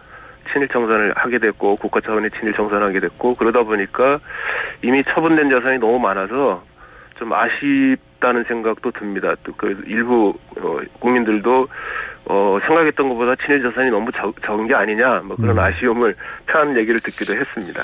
친일 0.52 0.68
청산을 0.68 1.14
하게 1.16 1.40
됐고, 1.40 1.76
국가 1.76 2.02
차원의 2.02 2.32
친일 2.32 2.54
청산을 2.54 2.86
하게 2.88 3.00
됐고, 3.00 3.36
그러다 3.36 3.64
보니까 3.64 4.20
이미 4.82 5.02
처분된 5.04 5.50
자산이 5.50 5.80
너무 5.80 6.00
많아서 6.00 6.64
좀 7.18 7.32
아쉽다는 7.34 8.44
생각도 8.48 8.92
듭니다. 8.92 9.36
또그 9.44 9.84
일부 9.88 10.34
어, 10.58 10.80
국민들도 11.00 11.68
어, 12.26 12.58
생각했던 12.66 13.10
것보다 13.10 13.36
친일 13.46 13.62
자산이 13.64 13.90
너무 13.90 14.12
적, 14.12 14.34
적은 14.46 14.68
게 14.68 14.74
아니냐 14.74 15.22
뭐 15.26 15.36
그런 15.36 15.58
아쉬움을 15.60 16.16
표하는 16.48 16.78
얘기를 16.78 17.00
듣기도 17.00 17.34
했습니다. 17.34 17.84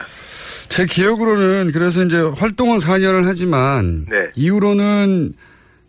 제 0.70 0.86
기억으로는 0.86 1.72
그래서 1.74 2.04
이제 2.04 2.18
활동은 2.18 2.78
4년을 2.78 3.24
하지만 3.26 4.06
네. 4.10 4.30
이후로는 4.36 5.34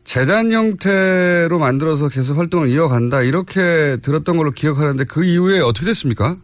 재단 0.05 0.51
형태로 0.51 1.59
만들어서 1.59 2.09
계속 2.09 2.39
활동을 2.39 2.69
이어간다 2.71 3.23
이렇게 3.23 3.99
들었던 4.03 4.37
걸로 4.37 4.51
기억하는데 4.51 5.05
그 5.09 5.25
이후에 5.25 5.61
어떻게 5.61 5.87
됐습니까? 5.87 6.37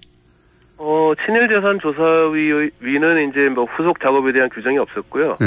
어, 0.76 1.12
친일 1.24 1.48
재산 1.48 1.80
조사위는 1.80 3.30
이제 3.30 3.48
뭐 3.54 3.64
후속 3.64 3.98
작업에 4.00 4.32
대한 4.32 4.48
규정이 4.50 4.78
없었고요. 4.78 5.38
네. 5.40 5.46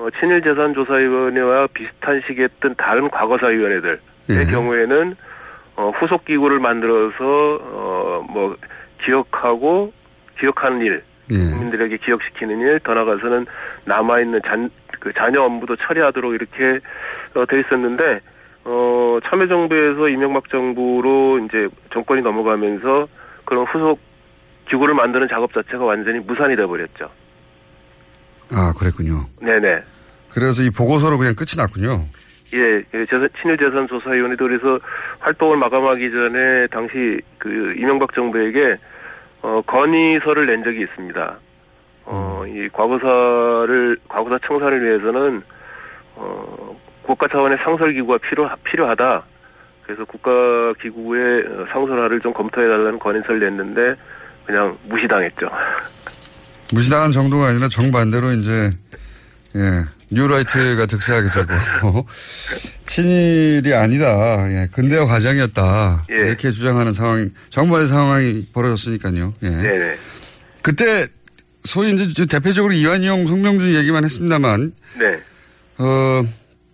어, 0.00 0.08
친일재산조사위원회와 0.18 1.68
비슷한 1.74 2.22
시기에 2.26 2.44
했던 2.44 2.74
다른 2.76 3.10
과거사위원회들의 3.10 3.98
예. 4.30 4.44
경우에는 4.50 5.14
어, 5.76 5.90
후속 5.90 6.24
기구를 6.24 6.58
만들어서 6.58 7.14
어, 7.20 8.26
뭐 8.30 8.56
기억하고 9.04 9.92
기억하는 10.38 10.80
일, 10.80 11.02
예. 11.30 11.36
국민들에게 11.36 11.98
기억시키는 11.98 12.60
일, 12.60 12.80
더 12.80 12.94
나아가서는 12.94 13.44
남아 13.84 14.20
있는 14.20 14.40
잔, 14.46 14.70
그 15.00 15.12
자녀 15.12 15.42
업무도 15.42 15.76
처리하도록 15.76 16.32
이렇게 16.32 16.80
어, 17.34 17.44
돼 17.44 17.60
있었는데 17.60 18.20
어, 18.64 19.18
참여정부에서 19.24 20.08
이명박 20.08 20.48
정부로 20.48 21.38
이제 21.40 21.68
정권이 21.92 22.22
넘어가면서 22.22 23.06
그런 23.44 23.66
후속 23.66 24.00
기구를 24.66 24.94
만드는 24.94 25.28
작업 25.28 25.52
자체가 25.52 25.84
완전히 25.84 26.20
무산이 26.20 26.56
돼 26.56 26.64
버렸죠. 26.64 27.10
아, 28.52 28.72
그랬군요. 28.78 29.24
네네. 29.40 29.82
그래서 30.32 30.62
이 30.62 30.70
보고서로 30.70 31.18
그냥 31.18 31.34
끝이 31.34 31.56
났군요. 31.56 32.06
예, 32.52 32.82
예, 32.94 33.06
재산, 33.06 33.28
친일재산 33.40 33.86
조사위원회도 33.86 34.46
그래서 34.46 34.80
활동을 35.20 35.56
마감하기 35.56 36.10
전에 36.10 36.66
당시 36.68 37.20
그 37.38 37.74
이명박 37.76 38.12
정부에게 38.14 38.76
어, 39.42 39.62
건의서를 39.66 40.46
낸 40.46 40.64
적이 40.64 40.82
있습니다. 40.82 41.38
어, 42.04 42.44
이 42.46 42.68
과거사를, 42.72 43.96
과거사 44.08 44.38
청산을 44.46 44.82
위해서는, 44.84 45.42
어, 46.16 46.76
국가 47.02 47.28
차원의 47.28 47.58
상설기구가 47.62 48.18
필요, 48.18 48.50
필요하다. 48.64 49.22
그래서 49.84 50.04
국가기구의 50.04 51.44
어, 51.46 51.66
상설화를 51.72 52.20
좀 52.20 52.32
검토해달라는 52.32 52.98
건의서를 52.98 53.40
냈는데, 53.40 53.94
그냥 54.44 54.76
무시당했죠. 54.88 55.48
무시당한 56.72 57.12
정도가 57.12 57.48
아니라 57.48 57.68
정반대로 57.68 58.32
이제 58.32 58.70
예, 59.56 59.84
뉴라이트가 60.10 60.86
득세하게 60.86 61.30
되고 61.30 62.06
친일이 62.86 63.74
아니다. 63.74 64.52
예, 64.52 64.68
근대화 64.72 65.06
과정이었다. 65.06 66.06
예. 66.10 66.14
이렇게 66.14 66.50
주장하는 66.50 66.92
상황이 66.92 67.30
정반대 67.50 67.86
상황이 67.86 68.46
벌어졌으니까요. 68.52 69.34
예. 69.42 69.48
네네. 69.48 69.96
그때 70.62 71.08
소위 71.64 71.92
이제 71.92 72.08
저 72.14 72.26
대표적으로 72.26 72.72
이완용, 72.72 73.26
송명준 73.26 73.74
얘기만 73.76 74.04
했습니다만 74.04 74.72
네. 74.98 75.20
어, 75.78 76.24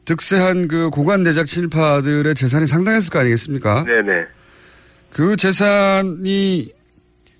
득세한 0.04 0.68
그 0.68 0.90
고관 0.90 1.22
대작 1.24 1.46
친일파들의 1.46 2.34
재산이 2.34 2.66
상당했을 2.66 3.10
거 3.10 3.18
아니겠습니까? 3.20 3.84
네네. 3.84 4.26
그 5.12 5.36
재산이 5.36 6.72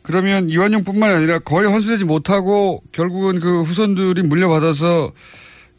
그러면 0.06 0.48
이완용뿐만 0.48 1.14
아니라 1.16 1.38
거의 1.40 1.68
환수되지 1.70 2.04
못하고 2.04 2.82
결국은 2.92 3.40
그 3.40 3.62
후손들이 3.62 4.22
물려받아서 4.22 5.12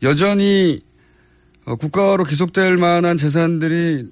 여전히 0.03 0.81
어, 1.65 1.75
국가로 1.75 2.23
기속될 2.23 2.77
만한 2.77 3.17
재산들이 3.17 4.05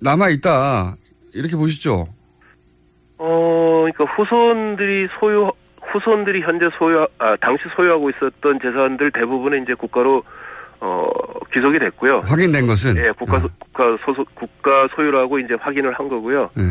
남아 0.00 0.28
있다 0.30 0.96
이렇게 1.34 1.56
보시죠. 1.56 2.08
어, 3.18 3.84
그러니까 3.92 4.04
후손들이 4.16 5.08
소유, 5.18 5.50
후손들이 5.92 6.40
현재 6.42 6.66
소유, 6.78 7.06
아, 7.18 7.36
당시 7.40 7.64
소유하고 7.76 8.10
있었던 8.10 8.58
재산들 8.62 9.10
대부분은 9.12 9.62
이제 9.64 9.74
국가로, 9.74 10.22
어, 10.80 11.08
귀속이 11.52 11.78
됐고요. 11.78 12.22
확인된 12.24 12.66
것은 12.66 12.96
예, 12.96 13.10
국가, 13.18 13.40
소- 13.40 13.48
국가 13.58 13.84
소속, 14.04 14.34
국가 14.34 14.88
소유라고 14.96 15.38
이제 15.40 15.54
확인을 15.60 15.92
한 15.92 16.08
거고요. 16.08 16.50
예. 16.58 16.62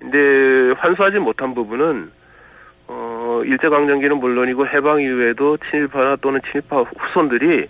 근데 0.00 0.72
환수하지 0.78 1.18
못한 1.18 1.54
부분은, 1.54 2.10
어, 2.88 3.42
일제강점기는 3.44 4.18
물론이고 4.18 4.66
해방 4.66 5.00
이후에도 5.00 5.56
친일파나 5.70 6.16
또는 6.16 6.40
친일파 6.50 6.82
후손들이 6.98 7.68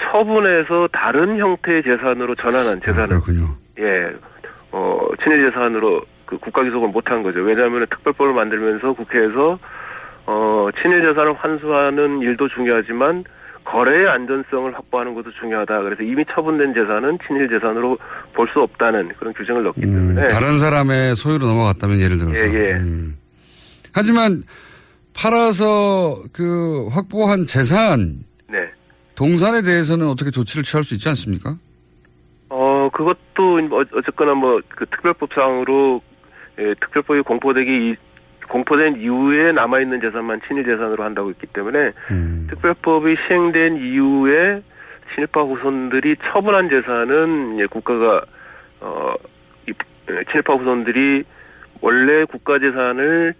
처분해서 0.00 0.88
다른 0.92 1.38
형태의 1.38 1.82
재산으로 1.82 2.34
전환한 2.34 2.80
재산을 2.80 3.08
그렇군요. 3.08 3.46
예, 3.78 4.12
어, 4.72 5.08
친일 5.22 5.50
재산으로 5.50 6.02
그 6.26 6.38
국가 6.38 6.62
기속을 6.62 6.88
못한 6.88 7.22
거죠. 7.22 7.40
왜냐하면 7.40 7.86
특별법을 7.90 8.32
만들면서 8.34 8.92
국회에서 8.92 9.58
어, 10.26 10.68
친일 10.80 11.02
재산을 11.02 11.34
환수하는 11.34 12.20
일도 12.20 12.48
중요하지만 12.48 13.24
거래의 13.64 14.08
안전성을 14.08 14.74
확보하는 14.74 15.14
것도 15.14 15.30
중요하다. 15.40 15.82
그래서 15.82 16.02
이미 16.02 16.24
처분된 16.34 16.74
재산은 16.74 17.18
친일 17.26 17.48
재산으로 17.48 17.98
볼 18.34 18.46
수 18.52 18.60
없다는 18.60 19.08
그런 19.18 19.32
규정을 19.34 19.62
넣기 19.64 19.80
때문에 19.80 20.22
음, 20.22 20.28
다른 20.28 20.58
사람의 20.58 21.16
소유로 21.16 21.46
넘어갔다면 21.46 21.98
예를 22.00 22.18
들어서. 22.18 22.36
예, 22.38 22.52
예. 22.52 22.72
음. 22.74 23.16
하지만 23.92 24.42
팔아서 25.16 26.22
그 26.32 26.88
확보한 26.88 27.46
재산 27.46 28.24
네. 28.48 28.58
동산에 29.14 29.62
대해서는 29.62 30.08
어떻게 30.08 30.30
조치를 30.30 30.62
취할 30.64 30.84
수 30.84 30.94
있지 30.94 31.08
않습니까? 31.08 31.56
어, 32.50 32.88
그것도 32.92 33.60
뭐 33.68 33.82
어쨌거나 33.94 34.34
뭐 34.34 34.60
그 34.68 34.84
특별법상으로 34.86 36.02
예, 36.58 36.74
특별법이 36.80 37.22
공포되기 37.22 37.70
이- 37.70 37.96
공포된 38.48 39.00
이후에 39.00 39.52
남아 39.52 39.80
있는 39.80 40.00
재산만 40.00 40.40
친일 40.46 40.64
재산으로 40.64 41.02
한다고 41.04 41.30
했기 41.30 41.46
때문에 41.48 41.92
음. 42.10 42.46
특별법이 42.50 43.16
시행된 43.26 43.76
이후에 43.76 44.62
친일파 45.14 45.42
후손들이 45.42 46.16
처분한 46.32 46.68
재산은 46.68 47.58
예, 47.60 47.66
국가가 47.66 48.22
어 48.80 49.14
이, 49.68 49.72
예, 50.10 50.24
친일파 50.30 50.54
후손들이 50.54 51.24
원래 51.80 52.24
국가 52.24 52.58
재산을 52.58 53.34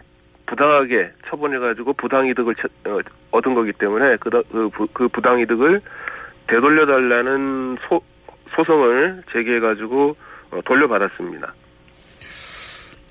부당하게 0.46 1.10
처분해 1.28 1.58
가지고 1.58 1.92
부당 1.94 2.26
이득을 2.28 2.54
처- 2.56 2.90
어, 2.90 3.00
얻은 3.30 3.54
거기 3.54 3.72
때문에 3.72 4.16
그, 4.20 4.30
그, 4.30 4.68
부- 4.70 4.88
그 4.92 5.08
부당 5.08 5.40
이득을 5.40 5.80
되돌려 6.46 6.86
달라는 6.86 7.78
소, 7.88 8.02
소송을 8.54 9.22
제기해 9.32 9.60
가지고 9.60 10.16
어, 10.50 10.60
돌려받았습니다. 10.64 11.52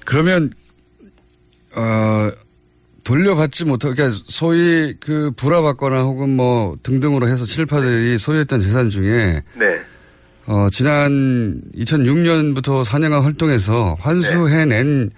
그러면 0.06 0.52
어, 1.76 2.32
돌려받지 3.04 3.66
못하고 3.66 3.96
그러니까 3.96 4.18
소위 4.28 4.96
그 5.00 5.32
불화받거나 5.36 6.04
혹은 6.04 6.36
뭐 6.36 6.78
등등으로 6.84 7.28
해서 7.28 7.46
친일파들이 7.46 8.18
소유했던 8.18 8.62
재산 8.62 8.90
중에 8.90 9.44
네. 9.56 9.82
어, 10.46 10.70
지난 10.72 11.62
2006년부터 11.76 12.84
4년간 12.86 13.22
활동해서 13.22 13.96
환수해낸 14.00 15.12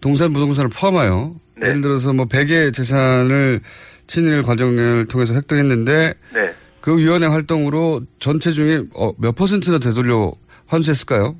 동산 0.00 0.32
부동산을 0.32 0.70
포함하여 0.70 1.34
네. 1.56 1.68
예를 1.68 1.82
들어서 1.82 2.12
뭐 2.12 2.26
100의 2.26 2.72
재산을 2.72 3.60
친일 4.06 4.42
과정을 4.42 5.06
통해서 5.06 5.34
획득했는데 5.34 6.14
네. 6.34 6.54
그 6.80 6.96
위원회 6.96 7.26
활동으로 7.26 8.02
전체 8.18 8.52
중에 8.52 8.84
어, 8.94 9.12
몇 9.18 9.34
퍼센트나 9.34 9.78
되돌려 9.78 10.32
환수했을까요? 10.66 11.36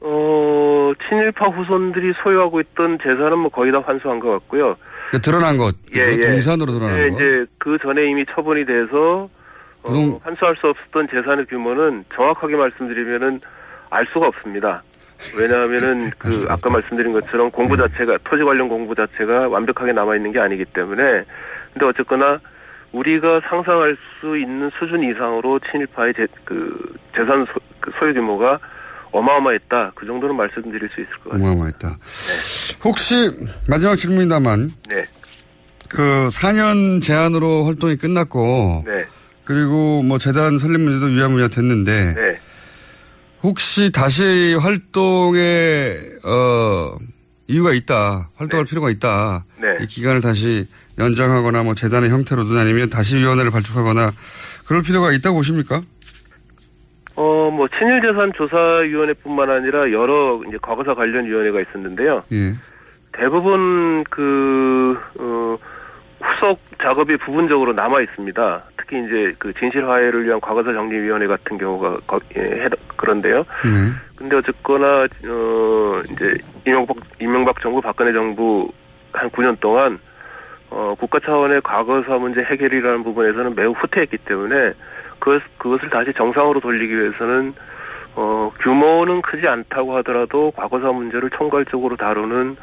어, 0.00 0.47
친일파 1.08 1.48
후손들이 1.48 2.12
소유하고 2.22 2.60
있던 2.60 2.98
재산은 3.02 3.38
뭐 3.38 3.50
거의 3.50 3.72
다 3.72 3.80
환수한 3.84 4.18
것 4.20 4.30
같고요. 4.30 4.76
그러니까 5.10 5.18
드러난 5.22 5.56
것, 5.56 5.74
예, 5.94 6.00
예. 6.12 6.20
동산으로 6.20 6.72
드러난 6.72 6.98
예, 6.98 7.08
것. 7.08 7.14
이제 7.14 7.46
그 7.58 7.78
전에 7.80 8.10
이미 8.10 8.24
처분이 8.26 8.66
돼서 8.66 9.28
어, 9.84 10.20
환수할 10.22 10.56
수 10.56 10.66
없었던 10.66 11.08
재산의 11.10 11.46
규모는 11.46 12.04
정확하게 12.14 12.56
말씀드리면은 12.56 13.40
알 13.90 14.06
수가 14.12 14.26
없습니다. 14.26 14.82
왜냐하면은 15.38 16.10
그 16.18 16.28
아까 16.48 16.70
말씀드린 16.70 17.12
것처럼 17.12 17.50
공부 17.50 17.76
네. 17.76 17.86
자체가 17.86 18.18
토지 18.24 18.44
관련 18.44 18.68
공부 18.68 18.94
자체가 18.94 19.48
완벽하게 19.48 19.92
남아 19.92 20.16
있는 20.16 20.32
게 20.32 20.38
아니기 20.38 20.64
때문에 20.66 21.24
근데 21.72 21.86
어쨌거나 21.86 22.38
우리가 22.92 23.40
상상할 23.48 23.96
수 24.20 24.36
있는 24.38 24.70
수준 24.78 25.02
이상으로 25.02 25.58
친일파의 25.70 26.14
재, 26.14 26.26
그 26.44 26.94
재산 27.14 27.44
소, 27.46 27.60
그 27.80 27.90
소유 27.98 28.14
규모가 28.14 28.58
어마어마했다. 29.12 29.92
그 29.94 30.06
정도는 30.06 30.36
말씀드릴 30.36 30.88
수 30.94 31.00
있을 31.00 31.10
것 31.24 31.30
같아요. 31.30 31.44
어마어마했다. 31.44 31.98
혹시 32.84 33.30
마지막 33.66 33.96
질문입니다만 33.96 34.70
네. 34.88 35.04
그 35.88 36.28
4년 36.30 37.02
제한으로 37.02 37.64
활동이 37.64 37.96
끝났고 37.96 38.84
네. 38.86 39.06
그리고 39.44 40.02
뭐 40.02 40.18
재단 40.18 40.58
설립 40.58 40.80
문제도 40.80 41.06
위야무야 41.06 41.48
됐는데 41.48 42.14
네. 42.14 42.38
혹시 43.42 43.90
다시 43.90 44.54
활동에 44.60 45.96
어 46.26 46.98
이유가 47.46 47.72
있다 47.72 48.28
활동할 48.36 48.66
필요가 48.66 48.90
있다 48.90 49.46
네. 49.62 49.82
이 49.82 49.86
기간을 49.86 50.20
다시 50.20 50.66
연장하거나 50.98 51.62
뭐 51.62 51.74
재단의 51.74 52.10
형태로든 52.10 52.58
아니면 52.58 52.90
다시 52.90 53.16
위원회를 53.16 53.50
발족하거나 53.50 54.12
그럴 54.66 54.82
필요가 54.82 55.12
있다고 55.12 55.36
보십니까? 55.36 55.80
어, 57.20 57.50
뭐, 57.50 57.66
친일재산조사위원회뿐만 57.76 59.50
아니라 59.50 59.90
여러 59.90 60.40
이제 60.46 60.56
과거사 60.62 60.94
관련 60.94 61.24
위원회가 61.26 61.60
있었는데요. 61.60 62.22
예. 62.30 62.52
대부분 63.10 64.04
그, 64.04 64.96
어, 65.18 65.56
후속 66.20 66.60
작업이 66.80 67.16
부분적으로 67.16 67.72
남아 67.72 68.02
있습니다. 68.02 68.62
특히 68.76 69.00
이제 69.00 69.32
그 69.36 69.52
진실화해를 69.54 70.26
위한 70.26 70.40
과거사 70.40 70.72
정리위원회 70.72 71.26
같은 71.26 71.58
경우가 71.58 71.96
거- 72.06 72.20
예, 72.36 72.40
해- 72.40 72.68
그런데요. 72.96 73.38
네. 73.38 73.92
근데 74.16 74.36
어쨌거나, 74.36 75.02
어, 75.26 76.02
이제 76.12 76.34
이명박, 76.66 76.96
이명박 77.20 77.60
정부, 77.60 77.80
박근혜 77.80 78.12
정부 78.12 78.70
한 79.12 79.28
9년 79.30 79.58
동안 79.58 79.98
어, 80.70 80.94
국가 81.00 81.18
차원의 81.18 81.62
과거사 81.62 82.18
문제 82.18 82.42
해결이라는 82.42 83.02
부분에서는 83.02 83.54
매우 83.56 83.72
후퇴했기 83.72 84.18
때문에 84.18 84.72
그것, 85.18 85.42
그것을 85.58 85.90
다시 85.90 86.12
정상으로 86.16 86.60
돌리기 86.60 86.94
위해서는 86.94 87.54
어, 88.14 88.50
규모는 88.60 89.22
크지 89.22 89.46
않다고 89.46 89.96
하더라도 89.98 90.50
과거사 90.52 90.92
문제를 90.92 91.30
총괄적으로 91.36 91.96
다루는 91.96 92.56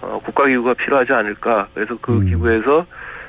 어, 0.00 0.20
국가기구가 0.24 0.74
필요하지 0.74 1.12
않을까. 1.12 1.68
그래서 1.74 1.96
그 2.00 2.24
기구에서 2.24 2.86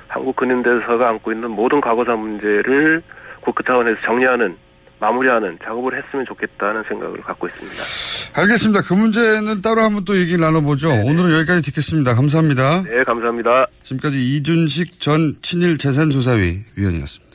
한국근현대사가 0.08 1.10
안고 1.10 1.32
있는 1.32 1.52
모든 1.52 1.82
과거사 1.82 2.16
문제를 2.16 3.02
국가 3.42 3.64
차원에서 3.66 4.00
정리하는 4.06 4.56
마무리하는 5.00 5.60
작업을 5.64 6.02
했으면 6.02 6.26
좋겠다는 6.26 6.84
생각을 6.88 7.18
갖고 7.22 7.48
있습니다. 7.48 8.42
알겠습니다. 8.42 8.82
그 8.88 8.94
문제는 8.94 9.62
따로 9.62 9.82
한번 9.82 10.06
또 10.06 10.18
얘기를 10.18 10.40
나눠보죠. 10.40 10.90
오늘은 10.90 11.38
여기까지 11.40 11.62
듣겠습니다. 11.64 12.16
감사합니다. 12.16 12.84
네, 12.84 13.04
감사합니다. 13.04 13.68
지금까지 13.82 14.20
이준식 14.20 15.02
전 15.02 15.36
친일 15.42 15.78
재산조사위 15.78 16.64
위원이었습니다. 16.78 17.33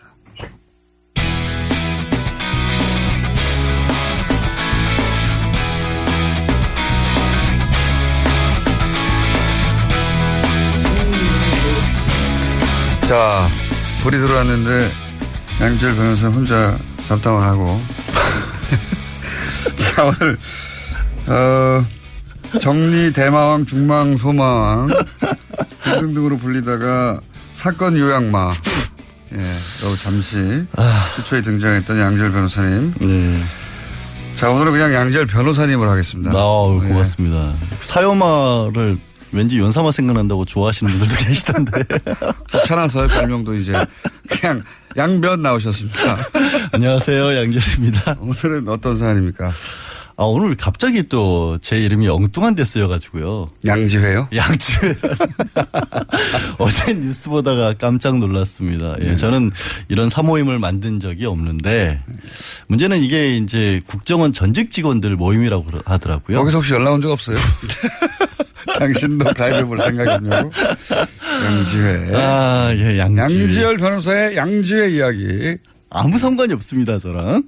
자, 13.09 13.47
불이 14.03 14.19
들어왔는데 14.19 14.91
양지열 15.63 15.97
변호사 15.97 16.29
혼자 16.29 16.77
잡담을 17.07 17.41
하고 17.41 17.81
자, 19.77 20.05
오늘 20.05 20.39
어, 21.27 21.87
정리 22.59 23.11
대마왕, 23.11 23.65
중망, 23.65 24.15
소마왕 24.15 24.89
등등등으로 25.85 26.37
불리다가 26.37 27.19
사건 27.55 27.97
요양마 27.97 28.53
예, 29.33 29.39
요 29.39 29.97
잠시 30.03 30.67
주초에 31.15 31.41
등장했던 31.41 31.99
양지열 31.99 32.31
변호사님. 32.31 32.95
자, 34.35 34.51
오늘은 34.51 34.73
그냥 34.73 34.93
양지열 34.93 35.25
변호사님을 35.27 35.89
하겠습니다. 35.89 36.31
아우, 36.39 36.85
예. 36.85 36.89
고맙습니다. 36.89 37.55
사요마를 37.81 38.99
왠지 39.33 39.59
연사마 39.59 39.93
생각난다고 39.93 40.45
좋아하시는 40.45 40.93
분들도 40.93 41.15
계시던데. 41.25 41.83
귀찮아서 42.53 43.07
별명도 43.07 43.55
이제 43.55 43.73
그냥 44.29 44.63
양변 44.97 45.43
나오셨습니다. 45.43 46.17
안녕하세요, 46.73 47.37
양절입니다. 47.37 48.17
오늘은 48.21 48.69
어떤 48.69 48.97
사안입니까? 48.97 49.53
아, 50.21 50.25
오늘 50.25 50.57
갑자기 50.57 51.05
또 51.05 51.59
제 51.63 51.79
이름이 51.81 52.09
엉뚱한 52.09 52.55
데 52.57 52.65
쓰여가지고요. 52.65 53.51
양지회요? 53.65 54.29
양지회. 54.35 54.97
어제 56.59 56.93
뉴스 56.95 57.29
보다가 57.29 57.75
깜짝 57.75 58.19
놀랐습니다. 58.19 58.97
네. 58.99 59.11
예, 59.11 59.15
저는 59.17 59.53
이런 59.89 60.09
사모임을 60.09 60.59
만든 60.59 60.99
적이 60.99 61.27
없는데 61.27 62.01
문제는 62.69 63.01
이게 63.03 63.37
이제 63.37 63.81
국정원 63.87 64.33
전직 64.33 64.73
직원들 64.73 65.15
모임이라고 65.17 65.67
하더라고요. 65.85 66.39
거기서 66.39 66.57
혹시 66.59 66.73
연락 66.75 66.95
온 66.95 67.01
적 67.01 67.13
없어요? 67.13 67.37
당신도 68.79 69.25
가입해볼 69.35 69.79
생각이 69.81 70.11
없냐고? 70.11 70.51
양지회. 71.45 72.13
아, 72.15 72.71
예, 72.75 72.99
양지회. 72.99 73.43
양지열 73.43 73.77
변호사의 73.79 74.37
양지회 74.37 74.91
이야기. 74.91 75.57
아무 75.91 76.19
상관이 76.19 76.53
없습니다, 76.55 76.99
저랑. 76.99 77.45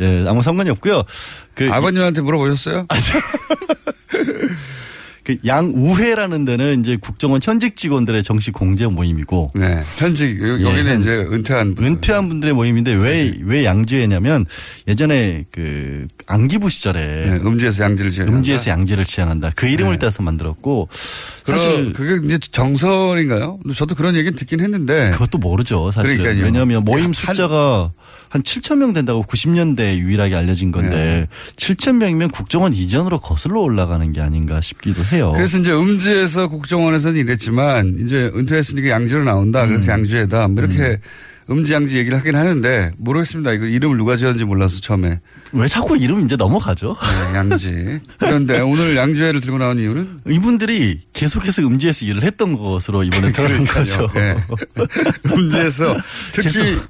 예, 0.00 0.24
아무 0.26 0.42
상관이 0.42 0.70
없고요. 0.70 1.02
그 1.54 1.68
아버님한테 1.70 2.20
물어보셨어요? 2.20 2.86
그 5.26 5.36
양우회라는 5.44 6.44
데는 6.44 6.80
이제 6.80 6.96
국정원 7.00 7.40
현직 7.42 7.74
직원들의 7.74 8.22
정식 8.22 8.52
공제 8.52 8.86
모임이고. 8.86 9.50
네. 9.56 9.82
현직 9.96 10.40
여- 10.40 10.62
여기는 10.62 11.00
이제 11.00 11.10
은퇴한 11.10 11.74
분. 11.74 11.84
은퇴한 11.84 12.28
분들의 12.28 12.54
모임인데 12.54 12.94
왜 12.94 13.32
왜 13.42 13.64
양지회냐면 13.64 14.46
예전에 14.86 15.44
그 15.50 16.06
안기부 16.28 16.70
시절에 16.70 17.00
네, 17.00 17.40
음지에서 17.44 17.82
양지를 17.84 18.12
지향한다. 18.12 18.38
음지에서 18.38 18.70
양지를 18.70 19.04
지향한다. 19.04 19.50
그 19.56 19.66
이름을 19.66 19.98
따서 19.98 20.22
만들었고 20.22 20.88
사실 21.46 21.92
그게 21.92 22.24
이제 22.26 22.38
정설인가요? 22.38 23.58
저도 23.74 23.94
그런 23.94 24.14
얘기는 24.16 24.34
듣긴 24.34 24.60
했는데. 24.60 25.10
그것도 25.12 25.38
모르죠, 25.38 25.90
사실은. 25.90 26.18
그러니까요. 26.18 26.44
왜냐하면 26.44 26.84
모임 26.84 27.06
한- 27.06 27.12
숫자가 27.12 27.92
한 28.28 28.42
7천 28.42 28.78
명 28.78 28.92
된다고 28.92 29.22
90년대 29.22 29.96
유일하게 29.98 30.34
알려진 30.34 30.72
건데 30.72 31.28
7천 31.56 31.96
명이면 31.98 32.30
국정원 32.30 32.74
이전으로 32.74 33.20
거슬러 33.20 33.60
올라가는 33.60 34.12
게 34.12 34.20
아닌가 34.20 34.60
싶기도 34.60 35.02
해요. 35.04 35.32
그래서 35.34 35.58
이제 35.58 35.72
음지에서 35.72 36.48
국정원에서는 36.48 37.16
이랬지만 37.20 37.98
이제 38.04 38.30
은퇴했으니까 38.34 38.88
양지로 38.90 39.24
나온다. 39.24 39.66
그래서 39.66 39.92
양지에다 39.92 40.48
뭐 40.48 40.64
이렇게 40.64 40.82
음. 40.82 40.96
지 41.64 41.72
양지 41.72 41.96
얘기를 41.96 42.18
하긴 42.18 42.34
하는데 42.34 42.90
모르겠습니다. 42.96 43.52
이거 43.52 43.66
이름을 43.66 43.96
누가 43.96 44.16
지었는지 44.16 44.44
몰라서 44.44 44.80
처음에. 44.80 45.20
왜 45.52 45.68
자꾸 45.68 45.96
이름 45.96 46.24
이제 46.24 46.34
넘어가죠? 46.34 46.96
네, 47.00 47.38
양지. 47.38 48.00
그런데 48.18 48.60
오늘 48.60 48.96
양지회를 48.96 49.40
들고 49.40 49.58
나온 49.58 49.78
이유는 49.78 50.22
이분들이 50.28 51.02
계속해서 51.12 51.62
음지에서 51.62 52.04
일을 52.06 52.24
했던 52.24 52.56
것으로 52.56 53.04
이번에 53.04 53.30
드러난 53.30 53.64
거죠. 53.64 54.08
네. 54.14 54.36
음지에서 55.32 55.96
특히 56.32 56.50
계속. 56.50 56.88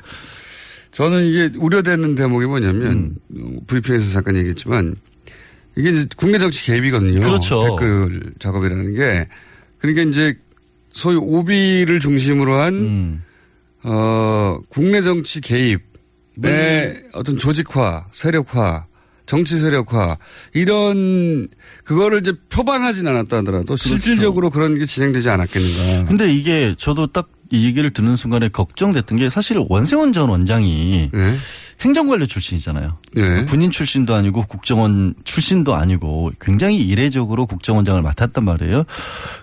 저는 0.92 1.26
이게 1.26 1.50
우려되는 1.58 2.14
대목이 2.14 2.46
뭐냐면 2.46 3.16
음. 3.32 3.58
어, 3.58 3.60
브리핑에서 3.66 4.10
잠깐 4.12 4.36
얘기했지만 4.36 4.96
이게 5.76 5.90
이제 5.90 6.06
국내 6.16 6.38
정치 6.38 6.64
개입이거든요. 6.64 7.20
그렇죠. 7.20 7.62
댓글 7.68 8.32
작업이라는 8.38 8.94
게 8.94 9.28
그러니까 9.78 10.02
이제 10.04 10.34
소위 10.92 11.16
오비를 11.16 12.00
중심으로 12.00 12.54
한 12.54 12.74
음. 12.74 13.22
어, 13.88 14.58
국내 14.68 15.00
정치 15.00 15.40
개입의 15.40 15.80
네. 16.36 17.02
어떤 17.12 17.38
조직화, 17.38 18.06
세력화, 18.10 18.86
정치 19.26 19.58
세력화 19.58 20.18
이런 20.54 21.48
그거를 21.84 22.20
이제 22.20 22.32
표방하진 22.48 23.06
않았다 23.06 23.38
하더라도 23.38 23.76
실질적으로 23.76 24.50
그런게 24.50 24.86
진행되지 24.86 25.30
않았겠는가. 25.30 26.06
근데 26.06 26.32
이게 26.32 26.74
저도 26.76 27.06
딱 27.08 27.28
이 27.50 27.66
얘기를 27.66 27.90
듣는 27.90 28.16
순간에 28.16 28.48
걱정됐던 28.48 29.18
게 29.18 29.30
사실 29.30 29.64
원세훈 29.68 30.12
전 30.12 30.28
원장이 30.28 31.10
행정관료 31.80 32.26
출신이잖아요. 32.26 32.96
네. 33.14 33.44
군인 33.44 33.70
출신도 33.70 34.14
아니고 34.14 34.46
국정원 34.46 35.14
출신도 35.24 35.74
아니고 35.74 36.32
굉장히 36.40 36.78
이례적으로 36.78 37.46
국정원장을 37.46 38.00
맡았단 38.00 38.44
말이에요. 38.44 38.84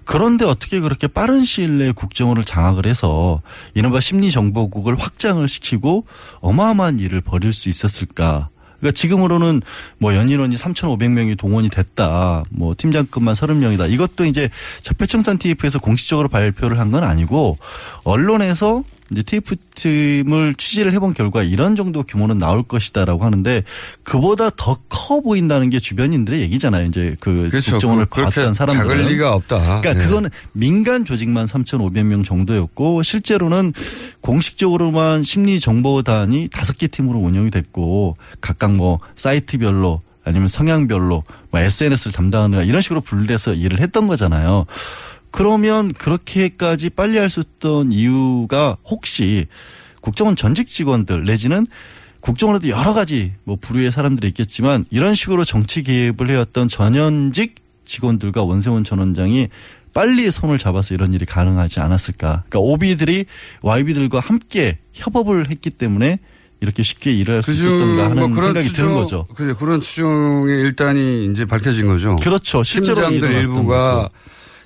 그런데 0.04 0.46
어떻게 0.46 0.80
그렇게 0.80 1.08
빠른 1.08 1.46
시일 1.46 1.78
내에 1.78 1.92
국정원을 1.92 2.44
장악을 2.44 2.86
해서 2.86 3.42
이른바 3.76 4.00
심리정보국을 4.00 5.00
확장을 5.00 5.48
시키고 5.48 6.06
어마어마한 6.42 7.00
일을 7.00 7.22
벌일 7.22 7.54
수 7.54 7.70
있었을까. 7.70 8.50
그러니까 8.84 8.92
지금으로는 8.92 9.62
뭐 9.98 10.14
연인원이 10.14 10.58
3,500명이 10.58 11.38
동원이 11.38 11.70
됐다. 11.70 12.44
뭐 12.52 12.76
팀장급만 12.78 13.34
30명이다. 13.34 13.90
이것도 13.90 14.26
이제 14.26 14.50
적폐청산 14.84 15.38
TF에서 15.38 15.80
공식적으로 15.80 16.28
발표를 16.28 16.80
한 16.80 16.94
건 16.94 17.04
아니고 17.04 17.58
언론에서 18.04 18.84
이제 19.12 19.22
TF 19.22 19.56
팀을 19.76 20.56
취재를 20.56 20.94
해본 20.94 21.14
결과 21.14 21.44
이런 21.44 21.76
정도 21.76 22.04
규모는 22.04 22.38
나올 22.40 22.64
것이다라고 22.64 23.24
하는데 23.26 23.64
그보다 24.04 24.50
더 24.52 24.78
커 24.90 25.20
보인다는 25.22 25.70
게 25.70 25.80
주변인들의 25.82 26.40
얘기잖아요. 26.42 26.86
이제 26.88 27.16
그 27.20 27.50
그렇죠. 27.52 27.72
국정원을 27.72 28.06
그- 28.06 28.22
봤던 28.24 28.54
사람들은 28.54 28.90
작을 28.98 29.12
리가 29.12 29.34
없다. 29.34 29.60
그러니까 29.82 29.94
네. 29.96 30.00
그거는 30.06 30.30
민간 30.54 31.04
조직만 31.04 31.46
3,500명 31.46 32.24
정도였고 32.26 33.04
실제로는 33.04 33.74
공식적으로만 34.22 35.24
심리 35.24 35.60
정보단이 35.60 36.48
다섯 36.52 36.78
개 36.78 36.88
팀으로 36.88 37.20
운영이 37.20 37.52
됐고 37.52 38.16
각각 38.40 38.72
뭐 38.76 38.98
사이트별로 39.16 40.00
아니면 40.24 40.48
성향별로 40.48 41.24
뭐 41.52 41.60
SNS를 41.60 42.14
담당하는 42.14 42.66
이런 42.66 42.82
식으로 42.82 43.02
분리해서 43.02 43.54
일을 43.54 43.82
했던 43.82 44.08
거잖아요. 44.08 44.66
그러면 45.34 45.92
그렇게까지 45.94 46.92
빨리 46.92 47.18
할 47.18 47.30
수 47.30 47.42
있던 47.42 47.92
이유가 47.92 48.78
혹시 48.86 49.48
국정원 50.02 50.36
전직 50.36 50.68
직원들 50.68 51.26
내지는 51.26 51.66
국정원에도 52.20 52.70
여러 52.70 52.94
가지 52.94 53.34
뭐 53.44 53.58
부류의 53.60 53.92
사람들이 53.92 54.28
있겠지만 54.28 54.86
이런 54.92 55.16
식으로 55.16 55.44
정치 55.44 55.82
개입을 55.82 56.30
해왔던 56.30 56.68
전현직 56.68 57.56
직원들과 57.84 58.44
원세훈 58.44 58.84
전 58.84 59.00
원장이 59.00 59.48
빨리 59.94 60.30
손을 60.30 60.60
잡아서 60.60 60.94
이런 60.94 61.14
일이 61.14 61.26
가능하지 61.26 61.80
않았을까. 61.80 62.44
그러니까 62.48 62.60
오비들이 62.60 63.26
YB들과 63.64 64.20
함께 64.20 64.78
협업을 64.94 65.50
했기 65.50 65.72
때문에 65.72 66.20
이렇게 66.62 66.84
쉽게 66.84 67.12
일을 67.12 67.36
할수 67.36 67.52
그중 67.52 67.76
있었던가 67.76 68.10
하는 68.12 68.32
뭐 68.34 68.42
생각이 68.42 68.68
추정, 68.68 68.88
드는 68.88 69.00
거죠. 69.00 69.26
그래, 69.36 69.54
그런 69.58 69.82
추정의 69.82 70.62
일단이 70.62 71.26
이제 71.32 71.46
밝혀진 71.46 71.88
거죠. 71.88 72.16
그렇죠. 72.18 72.64
실제로 72.64 73.10
팀장들 73.10 73.32
일어났던 73.32 73.64
일 73.66 74.10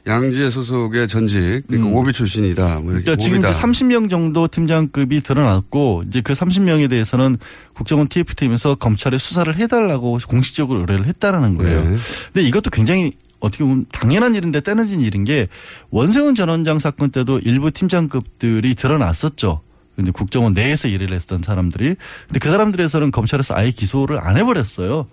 양재 0.07 0.49
소속의 0.49 1.07
전직 1.07 1.67
그러니까 1.67 1.95
오비 1.95 2.13
출신이다. 2.13 2.75
뭐 2.75 2.85
그러니까 2.85 3.15
지금 3.17 3.39
이제 3.39 3.47
오비다. 3.47 3.61
30명 3.61 4.09
정도 4.09 4.47
팀장급이 4.47 5.21
드러났고 5.21 6.03
이제 6.07 6.21
그 6.21 6.33
30명에 6.33 6.89
대해서는 6.89 7.37
국정원 7.73 8.07
TF팀에서 8.07 8.75
검찰에 8.75 9.17
수사를 9.17 9.53
해달라고 9.55 10.19
공식적으로 10.27 10.81
의뢰를 10.81 11.05
했다라는 11.07 11.57
거예요. 11.57 11.83
네. 11.83 11.97
근데 12.33 12.47
이것도 12.47 12.69
굉장히 12.69 13.11
어떻게 13.39 13.63
보면 13.63 13.85
당연한 13.91 14.33
일인데 14.33 14.61
떼어진 14.61 14.99
일인 14.99 15.23
게 15.23 15.47
원세훈 15.91 16.33
전 16.35 16.49
원장 16.49 16.79
사건 16.79 17.11
때도 17.11 17.39
일부 17.39 17.69
팀장급들이 17.69 18.73
드러났었죠. 18.75 19.61
근데 19.95 20.11
국정원 20.11 20.53
내에서 20.53 20.87
일을 20.87 21.11
했던 21.11 21.41
사람들이 21.43 21.95
근데 22.27 22.39
그 22.39 22.49
사람들에서는 22.49 23.11
검찰에서 23.11 23.55
아예 23.55 23.71
기소를 23.71 24.19
안 24.21 24.37
해버렸어요. 24.37 25.07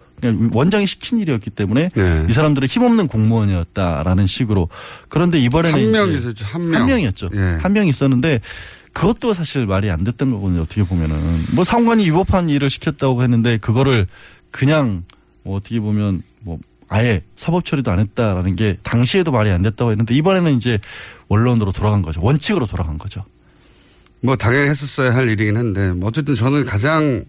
원장이 0.52 0.86
시킨 0.86 1.18
일이었기 1.18 1.50
때문에 1.50 1.88
네. 1.94 2.26
이 2.28 2.32
사람들은 2.32 2.68
힘없는 2.68 3.08
공무원이었다라는 3.08 4.26
식으로 4.26 4.68
그런데 5.08 5.38
이번에는 5.38 5.78
한 5.82 5.90
명 5.90 6.12
있었죠. 6.12 6.46
한 6.46 6.68
명. 6.70 6.86
명이었죠. 6.86 7.30
예. 7.34 7.58
한명 7.60 7.86
있었는데 7.86 8.40
그것도 8.92 9.32
사실 9.32 9.66
말이 9.66 9.90
안 9.90 10.04
됐던 10.04 10.30
거거든요. 10.30 10.62
어떻게 10.62 10.84
보면은 10.84 11.16
뭐 11.52 11.64
상관이 11.64 12.04
위법한 12.06 12.48
일을 12.48 12.70
시켰다고 12.70 13.22
했는데 13.22 13.56
그거를 13.58 14.06
그냥 14.50 15.04
뭐 15.42 15.56
어떻게 15.56 15.80
보면 15.80 16.22
뭐 16.40 16.58
아예 16.88 17.22
사법 17.36 17.64
처리도 17.64 17.90
안 17.90 17.98
했다라는 17.98 18.54
게 18.56 18.78
당시에도 18.82 19.32
말이 19.32 19.50
안 19.50 19.62
됐다고 19.62 19.90
했는데 19.90 20.14
이번에는 20.14 20.52
이제 20.54 20.78
원론으로 21.28 21.72
돌아간 21.72 22.02
거죠. 22.02 22.20
원칙으로 22.22 22.66
돌아간 22.66 22.98
거죠. 22.98 23.24
뭐 24.20 24.36
당연히 24.36 24.68
했었어야 24.70 25.14
할 25.14 25.28
일이긴 25.28 25.56
한데 25.56 25.92
뭐 25.92 26.08
어쨌든 26.08 26.34
저는 26.34 26.64
가장 26.64 27.24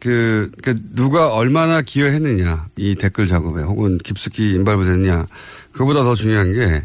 그, 0.00 0.50
그 0.62 0.74
누가 0.94 1.28
얼마나 1.28 1.82
기여했느냐 1.82 2.68
이 2.76 2.94
댓글 2.94 3.26
작업에 3.26 3.62
혹은 3.62 3.98
깊숙이 3.98 4.52
인발부 4.52 4.84
됐냐 4.84 5.26
그보다 5.72 6.02
더 6.02 6.14
중요한 6.14 6.52
게 6.54 6.84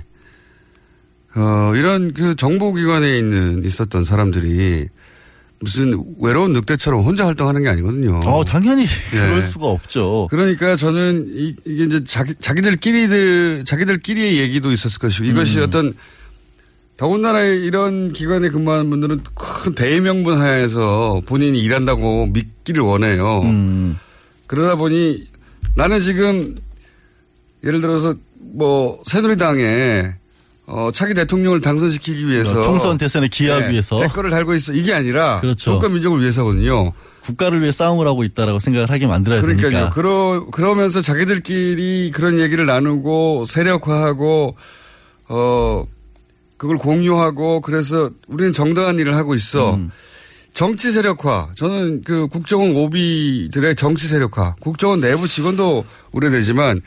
어, 1.36 1.74
이런 1.76 2.14
그 2.14 2.36
정보기관에 2.36 3.18
있는 3.18 3.64
있었던 3.64 4.04
사람들이 4.04 4.90
무슨 5.60 6.04
외로운 6.20 6.54
늑대처럼 6.54 7.02
혼자 7.04 7.26
활동하는 7.26 7.64
게 7.64 7.70
아니거든요. 7.70 8.20
어, 8.26 8.44
당연히 8.44 8.84
예. 8.84 8.86
그럴 9.18 9.42
수가 9.42 9.68
없죠. 9.68 10.28
그러니까 10.30 10.76
저는 10.76 11.30
이, 11.34 11.56
게 11.66 11.84
이제 11.86 12.04
자기, 12.04 12.36
자기들끼리, 12.40 13.64
자기들끼리의 13.64 14.38
얘기도 14.38 14.72
있었을 14.72 15.00
것이고 15.00 15.26
이것이 15.26 15.60
음. 15.60 15.64
어떤 15.64 15.94
더군다나 16.98 17.42
이런 17.42 18.14
기관에 18.14 18.50
근무하는 18.50 18.90
분들은 18.90 19.24
큰 19.34 19.76
대명분 19.76 20.40
하에서 20.40 21.22
본인이 21.26 21.60
일한다고 21.60 22.28
믿기를 22.28 22.82
원해요. 22.84 23.42
음. 23.42 23.98
그러다 24.48 24.76
보니 24.76 25.26
나는 25.76 26.00
지금 26.00 26.56
예를 27.64 27.82
들어서 27.82 28.16
뭐 28.40 29.02
새누리당에 29.06 30.14
어, 30.68 30.90
차기 30.94 31.14
대통령을 31.14 31.62
당선시키기 31.62 32.28
위해서 32.28 32.62
총선 32.62 32.98
대선에 32.98 33.28
기여하기 33.28 33.66
네, 33.66 33.72
위해서 33.74 34.00
댓글을 34.00 34.32
달고 34.32 34.56
있어 34.56 34.74
이게 34.74 34.94
아니라 34.94 35.40
그렇죠. 35.40 35.74
국가 35.74 35.90
민족을 35.90 36.22
위해서거든요. 36.22 36.94
국가를 37.26 37.62
위해 37.62 37.72
싸움을 37.72 38.08
하고 38.08 38.24
있다라고 38.24 38.60
생각을 38.60 38.90
하게 38.90 39.08
만들어야 39.08 39.42
그러니까요. 39.42 39.72
되니까. 39.72 39.90
그러, 39.90 40.46
그러면서 40.52 41.02
자기들끼리 41.02 42.12
그런 42.14 42.40
얘기를 42.40 42.68
나누고 42.68 43.46
세력화하고, 43.48 44.56
어, 45.30 45.88
그걸 46.58 46.78
공유하고 46.78 47.62
그래서 47.62 48.12
우리는 48.28 48.54
정당한 48.54 49.00
일을 49.00 49.16
하고 49.16 49.36
있어. 49.36 49.76
음. 49.76 49.92
정치 50.54 50.94
세력화. 50.94 51.50
저는 51.56 52.04
그 52.06 52.28
국정원 52.28 52.74
오비들의 52.76 53.76
정치 53.76 54.08
세력화. 54.08 54.56
국정원 54.62 55.02
내부 55.02 55.28
직원도 55.28 55.84
우려되지만 56.14 56.82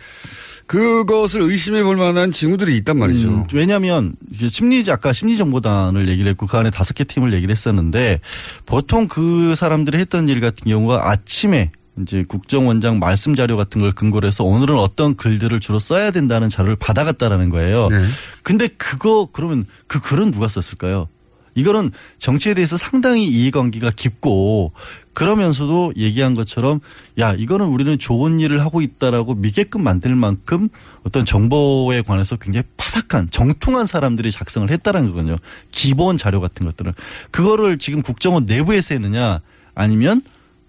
그것을 0.66 1.42
의심해 1.42 1.82
볼 1.82 1.96
만한 1.96 2.32
징후들이 2.32 2.76
있단 2.76 2.98
말이죠. 2.98 3.28
음, 3.28 3.44
왜냐하면 3.52 4.14
심리지 4.50 4.90
아까 4.90 5.12
심리정보단을 5.12 6.08
얘기를 6.08 6.30
했고 6.30 6.46
그 6.46 6.56
안에 6.56 6.70
다섯 6.70 6.94
개 6.94 7.04
팀을 7.04 7.32
얘기를 7.34 7.50
했었는데 7.50 8.20
보통 8.64 9.06
그 9.06 9.54
사람들이 9.54 9.98
했던 9.98 10.28
일 10.28 10.40
같은 10.40 10.70
경우가 10.70 11.10
아침에 11.10 11.70
이제 12.02 12.24
국정원장 12.26 12.98
말씀 12.98 13.34
자료 13.34 13.56
같은 13.56 13.80
걸 13.80 13.92
근거로 13.92 14.26
해서 14.26 14.44
오늘은 14.44 14.76
어떤 14.76 15.16
글들을 15.16 15.58
주로 15.60 15.78
써야 15.78 16.10
된다는 16.10 16.48
자료를 16.48 16.76
받아갔다라는 16.76 17.48
거예요. 17.50 17.88
네. 17.88 18.04
근데 18.42 18.68
그거 18.68 19.28
그러면 19.32 19.64
그 19.86 20.00
글은 20.00 20.30
누가 20.30 20.48
썼을까요? 20.48 21.08
이거는 21.58 21.90
정치에 22.18 22.54
대해서 22.54 22.76
상당히 22.76 23.24
이해관계가 23.24 23.90
깊고 23.96 24.72
그러면서도 25.12 25.92
얘기한 25.96 26.34
것처럼 26.34 26.78
야 27.18 27.34
이거는 27.36 27.66
우리는 27.66 27.98
좋은 27.98 28.38
일을 28.38 28.60
하고 28.60 28.80
있다라고 28.80 29.34
믿게끔 29.34 29.82
만들 29.82 30.14
만큼 30.14 30.68
어떤 31.02 31.24
정보에 31.24 32.02
관해서 32.02 32.36
굉장히 32.36 32.64
파삭한 32.76 33.30
정통한 33.32 33.86
사람들이 33.86 34.30
작성을 34.30 34.70
했다라는 34.70 35.10
거거든요. 35.10 35.36
기본 35.72 36.16
자료 36.16 36.40
같은 36.40 36.64
것들은 36.64 36.92
그거를 37.32 37.78
지금 37.78 38.02
국정원 38.02 38.46
내부에서 38.46 38.94
했느냐 38.94 39.40
아니면 39.74 40.22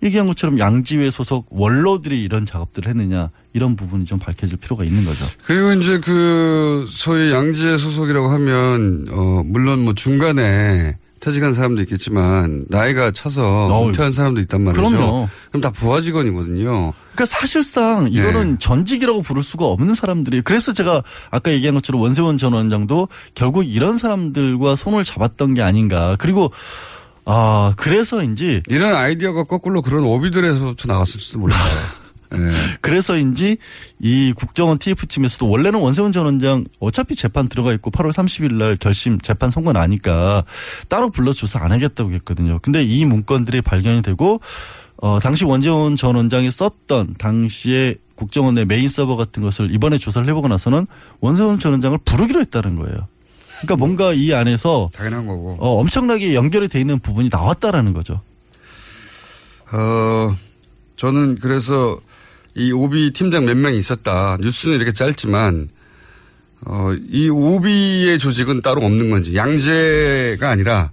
얘기한 0.03 0.27
것처럼 0.27 0.59
양지회 0.59 1.09
소속 1.11 1.47
원로들이 1.49 2.21
이런 2.23 2.45
작업들을 2.45 2.89
했느냐 2.89 3.29
이런 3.53 3.75
부분이 3.75 4.05
좀 4.05 4.19
밝혀질 4.19 4.57
필요가 4.57 4.83
있는 4.83 5.03
거죠. 5.05 5.25
그리고 5.45 5.73
이제 5.73 5.99
그 5.99 6.85
소위 6.87 7.31
양재 7.31 7.77
소속이라고 7.77 8.29
하면 8.29 9.07
어 9.11 9.43
물론 9.45 9.79
뭐 9.79 9.93
중간에 9.93 10.95
퇴직한 11.19 11.53
사람도 11.53 11.81
있겠지만 11.83 12.65
나이가 12.69 13.11
차서 13.11 13.87
은퇴한 13.87 14.11
사람도 14.11 14.41
있단 14.41 14.61
말이죠. 14.61 14.81
그럼요. 14.81 15.29
그럼 15.49 15.61
다 15.61 15.69
부하 15.69 16.01
직원이거든요. 16.01 16.93
그러니까 17.11 17.25
사실상 17.25 18.07
이거는 18.09 18.51
네. 18.51 18.57
전직이라고 18.59 19.21
부를 19.21 19.43
수가 19.43 19.65
없는 19.65 19.93
사람들이 19.93 20.41
그래서 20.41 20.71
제가 20.71 21.03
아까 21.31 21.51
얘기한 21.51 21.75
것처럼 21.75 22.01
원세원 22.01 22.37
전 22.37 22.53
원장도 22.53 23.09
결국 23.35 23.63
이런 23.63 23.97
사람들과 23.97 24.77
손을 24.77 25.03
잡았던 25.03 25.55
게 25.55 25.61
아닌가. 25.61 26.15
그리고 26.17 26.51
아 27.25 27.73
그래서인지 27.77 28.63
이런 28.67 28.95
아이디어가 28.95 29.43
거꾸로 29.43 29.81
그런 29.81 30.03
오비들에서부터 30.03 30.87
나왔을지도 30.87 31.39
몰라요. 31.39 31.59
네. 32.31 32.51
그래서인지 32.81 33.57
이 33.99 34.33
국정원 34.35 34.77
TF팀에서도 34.77 35.49
원래는 35.49 35.79
원세훈 35.79 36.11
전 36.11 36.25
원장 36.25 36.65
어차피 36.79 37.15
재판 37.15 37.49
들어가 37.49 37.73
있고 37.73 37.89
8월 37.89 38.11
30일 38.11 38.53
날 38.53 38.77
결심 38.77 39.19
재판 39.19 39.49
선고 39.49 39.71
나니까 39.73 40.45
따로 40.89 41.09
불러 41.09 41.33
조사 41.33 41.59
안 41.63 41.71
하겠다고 41.71 42.11
했거든요. 42.11 42.59
근데 42.61 42.83
이 42.83 43.05
문건들이 43.05 43.61
발견이 43.61 44.01
되고 44.03 44.41
어 44.97 45.19
당시 45.19 45.45
원세훈 45.45 45.95
전 45.95 46.15
원장이 46.15 46.51
썼던 46.51 47.15
당시에 47.17 47.95
국정원 48.15 48.55
내 48.55 48.65
메인 48.65 48.89
서버 48.89 49.15
같은 49.15 49.41
것을 49.41 49.73
이번에 49.73 49.97
조사를 49.97 50.27
해보고 50.27 50.49
나서는 50.49 50.85
원세훈 51.21 51.57
전 51.57 51.71
원장을 51.71 51.97
부르기로 52.05 52.41
했다는 52.41 52.75
거예요. 52.75 53.07
그러니까 53.61 53.75
뭔가 53.75 54.13
이 54.13 54.33
안에서 54.33 54.89
당연한 54.93 55.27
거고. 55.27 55.57
어, 55.59 55.79
엄청나게 55.79 56.33
연결이 56.33 56.67
돼 56.67 56.79
있는 56.79 56.99
부분이 56.99 57.29
나왔다라는 57.31 57.93
거죠. 57.93 58.21
어, 59.71 60.35
저는 60.95 61.39
그래서 61.39 61.99
이 62.55 62.71
오비 62.71 63.11
팀장 63.11 63.45
몇 63.45 63.55
명이 63.57 63.77
있었다. 63.77 64.37
뉴스는 64.39 64.75
이렇게 64.75 64.91
짧지만, 64.91 65.69
어, 66.65 66.93
이 67.09 67.29
오비의 67.29 68.19
조직은 68.19 68.61
따로 68.61 68.85
없는 68.85 69.09
건지, 69.09 69.35
양재가 69.35 70.49
아니라, 70.49 70.91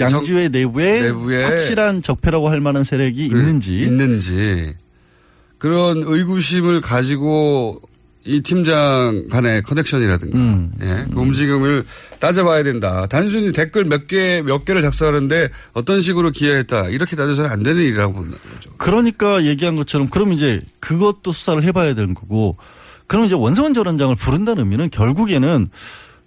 양주의 0.00 0.48
내부에, 0.50 1.02
내부에 1.02 1.44
확실한 1.44 2.02
적폐라고 2.02 2.48
할 2.48 2.60
만한 2.60 2.84
세력이 2.84 3.28
그 3.28 3.36
있는지 3.38 3.80
있는지, 3.80 4.74
그런 5.58 6.04
의구심을 6.06 6.80
가지고 6.80 7.80
이 8.24 8.42
팀장 8.42 9.28
간의 9.30 9.62
커넥션이라든가, 9.62 10.36
음. 10.36 10.72
예, 10.82 11.06
그 11.12 11.20
움직임을 11.20 11.84
따져봐야 12.18 12.62
된다. 12.62 13.06
단순히 13.06 13.52
댓글 13.52 13.84
몇 13.84 14.06
개, 14.06 14.42
몇 14.42 14.64
개를 14.64 14.82
작성하는데 14.82 15.50
어떤 15.72 16.00
식으로 16.00 16.30
기여했다. 16.30 16.88
이렇게 16.88 17.16
따져서는 17.16 17.50
안 17.50 17.62
되는 17.62 17.80
일이라고 17.80 18.12
봅니다. 18.12 18.36
그러니까 18.76 19.44
얘기한 19.44 19.76
것처럼 19.76 20.08
그럼 20.08 20.32
이제 20.32 20.60
그것도 20.80 21.32
수사를 21.32 21.62
해봐야 21.64 21.94
되는 21.94 22.12
거고 22.12 22.54
그럼 23.06 23.24
이제 23.24 23.34
원성원 23.34 23.72
전 23.72 23.86
원장을 23.86 24.14
부른다는 24.16 24.64
의미는 24.64 24.90
결국에는 24.90 25.68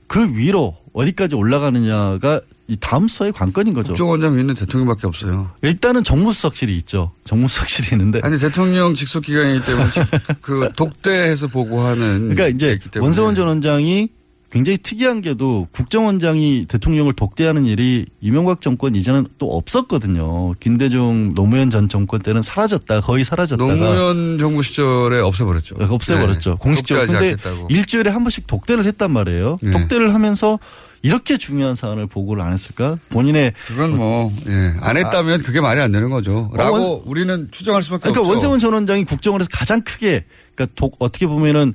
그 0.08 0.36
위로 0.36 0.81
어디까지 0.94 1.36
올라가느냐가 1.36 2.42
이 2.68 2.78
다음 2.80 3.08
수사의 3.08 3.34
관건인 3.34 3.74
거죠. 3.74 3.90
국정원장 3.90 4.38
위는 4.38 4.56
대통령밖에 4.56 5.08
없어요. 5.08 5.52
일단은 5.62 6.04
정무수석실이 6.04 6.76
있죠. 6.78 7.12
정무수석실이 7.26 7.90
있는데. 7.94 8.22
아니 8.24 8.38
대통령 8.38 8.96
직속 8.96 9.26
기관이기 9.26 9.66
때문에 9.66 9.88
그 10.42 10.70
독대해서 10.76 11.48
보고하는. 11.48 12.34
그러니까 12.34 12.48
이제 12.48 12.80
원성원 13.00 13.36
전 13.36 13.48
원장이 13.48 14.10
굉장히 14.52 14.78
특이한 14.80 15.22
게도 15.22 15.70
국정원장이 15.72 16.66
대통령을 16.68 17.14
독대하는 17.14 17.66
일이 17.66 18.06
이명박 18.20 18.60
정권 18.60 18.96
이전은 18.96 19.28
또 19.38 19.56
없었거든요. 19.56 20.54
김대중 20.60 21.34
노무현 21.34 21.70
전 21.70 21.88
정권 21.88 22.20
때는 22.20 22.42
사라졌다 22.42 23.00
거의 23.00 23.24
사라졌다가 23.24 23.74
노무현 23.74 24.38
정부 24.40 24.62
시절에 24.62 25.20
없애버렸죠. 25.22 25.78
네, 25.78 25.86
없애버렸죠. 25.90 26.50
네. 26.52 26.56
공식적으로. 26.60 27.08
근데 27.08 27.30
않겠다고. 27.30 27.68
일주일에 27.70 28.10
한 28.10 28.24
번씩 28.26 28.46
독대를 28.46 28.86
했단 28.86 29.12
말이에요. 29.12 29.58
네. 29.64 29.72
독대를 29.72 30.14
하면서 30.14 30.60
이렇게 31.02 31.38
중요한 31.38 31.76
사안을 31.78 32.08
보고를 32.08 32.44
안 32.44 32.52
했을까? 32.54 32.98
본인의 33.10 33.54
그건 33.68 33.96
뭐, 33.96 34.32
예. 34.48 34.76
안 34.82 34.98
했다면 34.98 35.42
그게 35.42 35.60
말이 35.62 35.82
안 35.82 35.92
되는 35.92 36.10
거죠. 36.10 36.52
라고 36.54 36.76
어, 36.76 36.90
원- 36.90 37.02
우리는 37.06 37.48
추정할 37.52 37.82
수밖에 37.82 38.02
그러니까 38.02 38.20
없죠. 38.22 38.32
원세훈 38.32 38.60
전 38.60 38.74
원장이 38.74 39.06
국정원에서 39.06 39.50
가장 39.52 39.82
크게 39.82 40.26
그러니까 40.54 40.74
독, 40.76 40.98
어떻게 41.00 41.26
보면은 41.26 41.74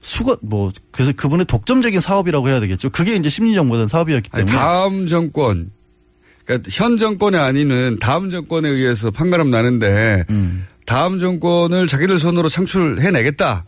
수거 0.00 0.38
뭐 0.42 0.70
그래서 0.90 1.12
그분의 1.12 1.46
독점적인 1.46 2.00
사업이라고 2.00 2.48
해야 2.48 2.60
되겠죠. 2.60 2.90
그게 2.90 3.16
이제 3.16 3.28
심리정보단 3.28 3.88
사업이었기 3.88 4.30
아니, 4.32 4.46
때문에 4.46 4.58
다음 4.58 5.06
정권, 5.06 5.70
그러니까 6.44 6.68
현 6.72 6.96
정권이 6.96 7.36
아니는 7.36 7.98
다음 8.00 8.30
정권에 8.30 8.68
의해서 8.68 9.10
판가름 9.10 9.50
나는데 9.50 10.24
음. 10.30 10.66
다음 10.86 11.18
정권을 11.18 11.86
자기들 11.86 12.18
손으로 12.18 12.48
창출해내겠다. 12.48 13.66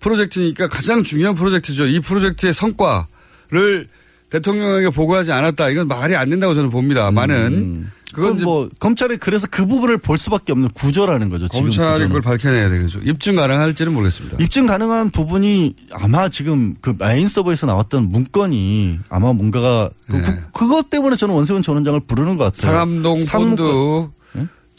프로젝트니까 0.00 0.68
가장 0.68 1.02
중요한 1.02 1.34
프로젝트죠. 1.34 1.86
이 1.86 2.00
프로젝트의 2.00 2.52
성과를 2.52 3.88
대통령에게 4.30 4.90
보고하지 4.90 5.32
않았다. 5.32 5.70
이건 5.70 5.88
말이 5.88 6.16
안 6.16 6.30
된다고 6.30 6.54
저는 6.54 6.70
봅니다만은 6.70 7.50
그건 7.50 7.90
그건 8.14 8.38
뭐 8.42 8.68
검찰이 8.78 9.16
그래서 9.16 9.46
그 9.50 9.66
부분을 9.66 9.98
볼 9.98 10.18
수밖에 10.18 10.52
없는 10.52 10.68
구조라는 10.70 11.28
거죠. 11.28 11.48
지금 11.48 11.66
검찰이. 11.66 12.06
그걸 12.06 12.20
밝혀내야 12.20 12.68
되겠죠. 12.68 13.00
입증 13.04 13.36
가능할지는 13.36 13.92
모르겠습니다. 13.92 14.38
입증 14.40 14.66
가능한 14.66 15.10
부분이 15.10 15.74
아마 15.92 16.28
지금 16.28 16.74
그 16.80 16.94
메인 16.98 17.28
서버에서 17.28 17.66
나왔던 17.66 18.10
문건이 18.10 19.00
아마 19.08 19.32
뭔가가 19.32 19.90
그, 20.08 20.22
그, 20.52 20.68
것 20.68 20.90
때문에 20.90 21.16
저는 21.16 21.34
원세훈 21.34 21.62
전 21.62 21.76
원장을 21.76 22.00
부르는 22.00 22.36
것 22.36 22.44
같아요. 22.44 22.72
상암동 22.72 23.18
본드 23.30 23.62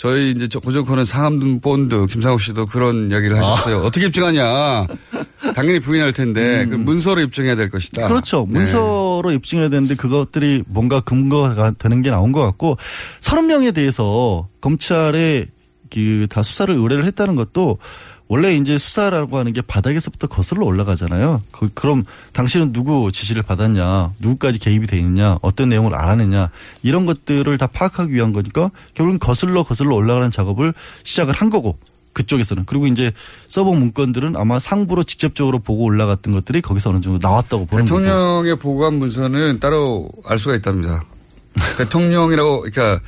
저희 0.02 0.32
이제 0.32 0.48
고정 0.48 0.81
코너 0.81 1.06
상암동 1.06 1.60
본드 1.60 2.08
김상욱 2.08 2.42
씨도 2.42 2.66
그런 2.66 3.12
이야기를 3.12 3.38
아. 3.38 3.52
하셨어요. 3.52 3.84
어떻게 3.84 4.08
입증하냐? 4.08 4.88
당연히 5.54 5.80
부인할 5.80 6.12
텐데 6.12 6.66
그 6.68 6.74
문서로 6.74 7.22
입증해야 7.22 7.56
될 7.56 7.70
것이다. 7.70 8.08
음. 8.08 8.10
그렇죠. 8.10 8.48
네. 8.50 8.58
문서로 8.58 9.32
입증해야 9.32 9.70
되는데 9.70 9.94
그것들이 9.94 10.64
뭔가 10.66 11.02
근거가 11.02 11.74
되는 11.78 12.02
게 12.02 12.10
나온 12.10 12.32
것 12.32 12.42
같고 12.42 12.78
30명에 13.22 13.76
대해서 13.76 14.48
검찰에 14.60 15.46
그 15.92 16.26
다 16.30 16.42
수사를 16.42 16.74
의뢰를 16.74 17.06
했다는 17.06 17.36
것도 17.36 17.78
원래 18.32 18.54
이제 18.54 18.78
수사라고 18.78 19.38
하는 19.38 19.52
게 19.52 19.62
바닥에서부터 19.62 20.28
거슬러 20.28 20.66
올라가잖아요. 20.66 21.42
그, 21.52 21.70
럼 21.86 22.06
당신은 22.32 22.72
누구 22.72 23.12
지시를 23.12 23.44
받았냐, 23.44 24.14
누구까지 24.20 24.58
개입이 24.58 24.88
돼 24.88 24.98
있냐, 25.00 25.38
어떤 25.42 25.68
내용을 25.68 25.94
알았느냐 25.94 26.50
이런 26.82 27.06
것들을 27.06 27.58
다 27.58 27.68
파악하기 27.68 28.14
위한 28.14 28.32
거니까 28.32 28.72
결국은 28.94 29.20
거슬러 29.20 29.64
거슬러 29.64 29.96
올라가는 29.96 30.32
작업을 30.32 30.74
시작을 31.04 31.34
한 31.34 31.50
거고 31.50 31.78
그쪽에서는 32.14 32.64
그리고 32.66 32.88
이제 32.88 33.12
서버 33.50 33.74
문건들은 33.74 34.38
아마 34.38 34.60
상부로 34.60 35.04
직접적으로 35.04 35.60
보고 35.60 35.84
올라갔던 35.84 36.34
것들이 36.34 36.62
거기서 36.62 36.92
어느 36.92 37.02
정도 37.02 37.20
나왔다고 37.22 37.66
보는 37.66 37.84
거고. 37.84 38.00
대통령의 38.00 38.60
보고한 38.60 38.94
문서는 38.94 39.60
따로 39.60 40.08
알 40.26 40.40
수가 40.40 40.56
있답니다. 40.56 41.04
대통령이라고 41.78 42.62
그러니까 42.62 43.02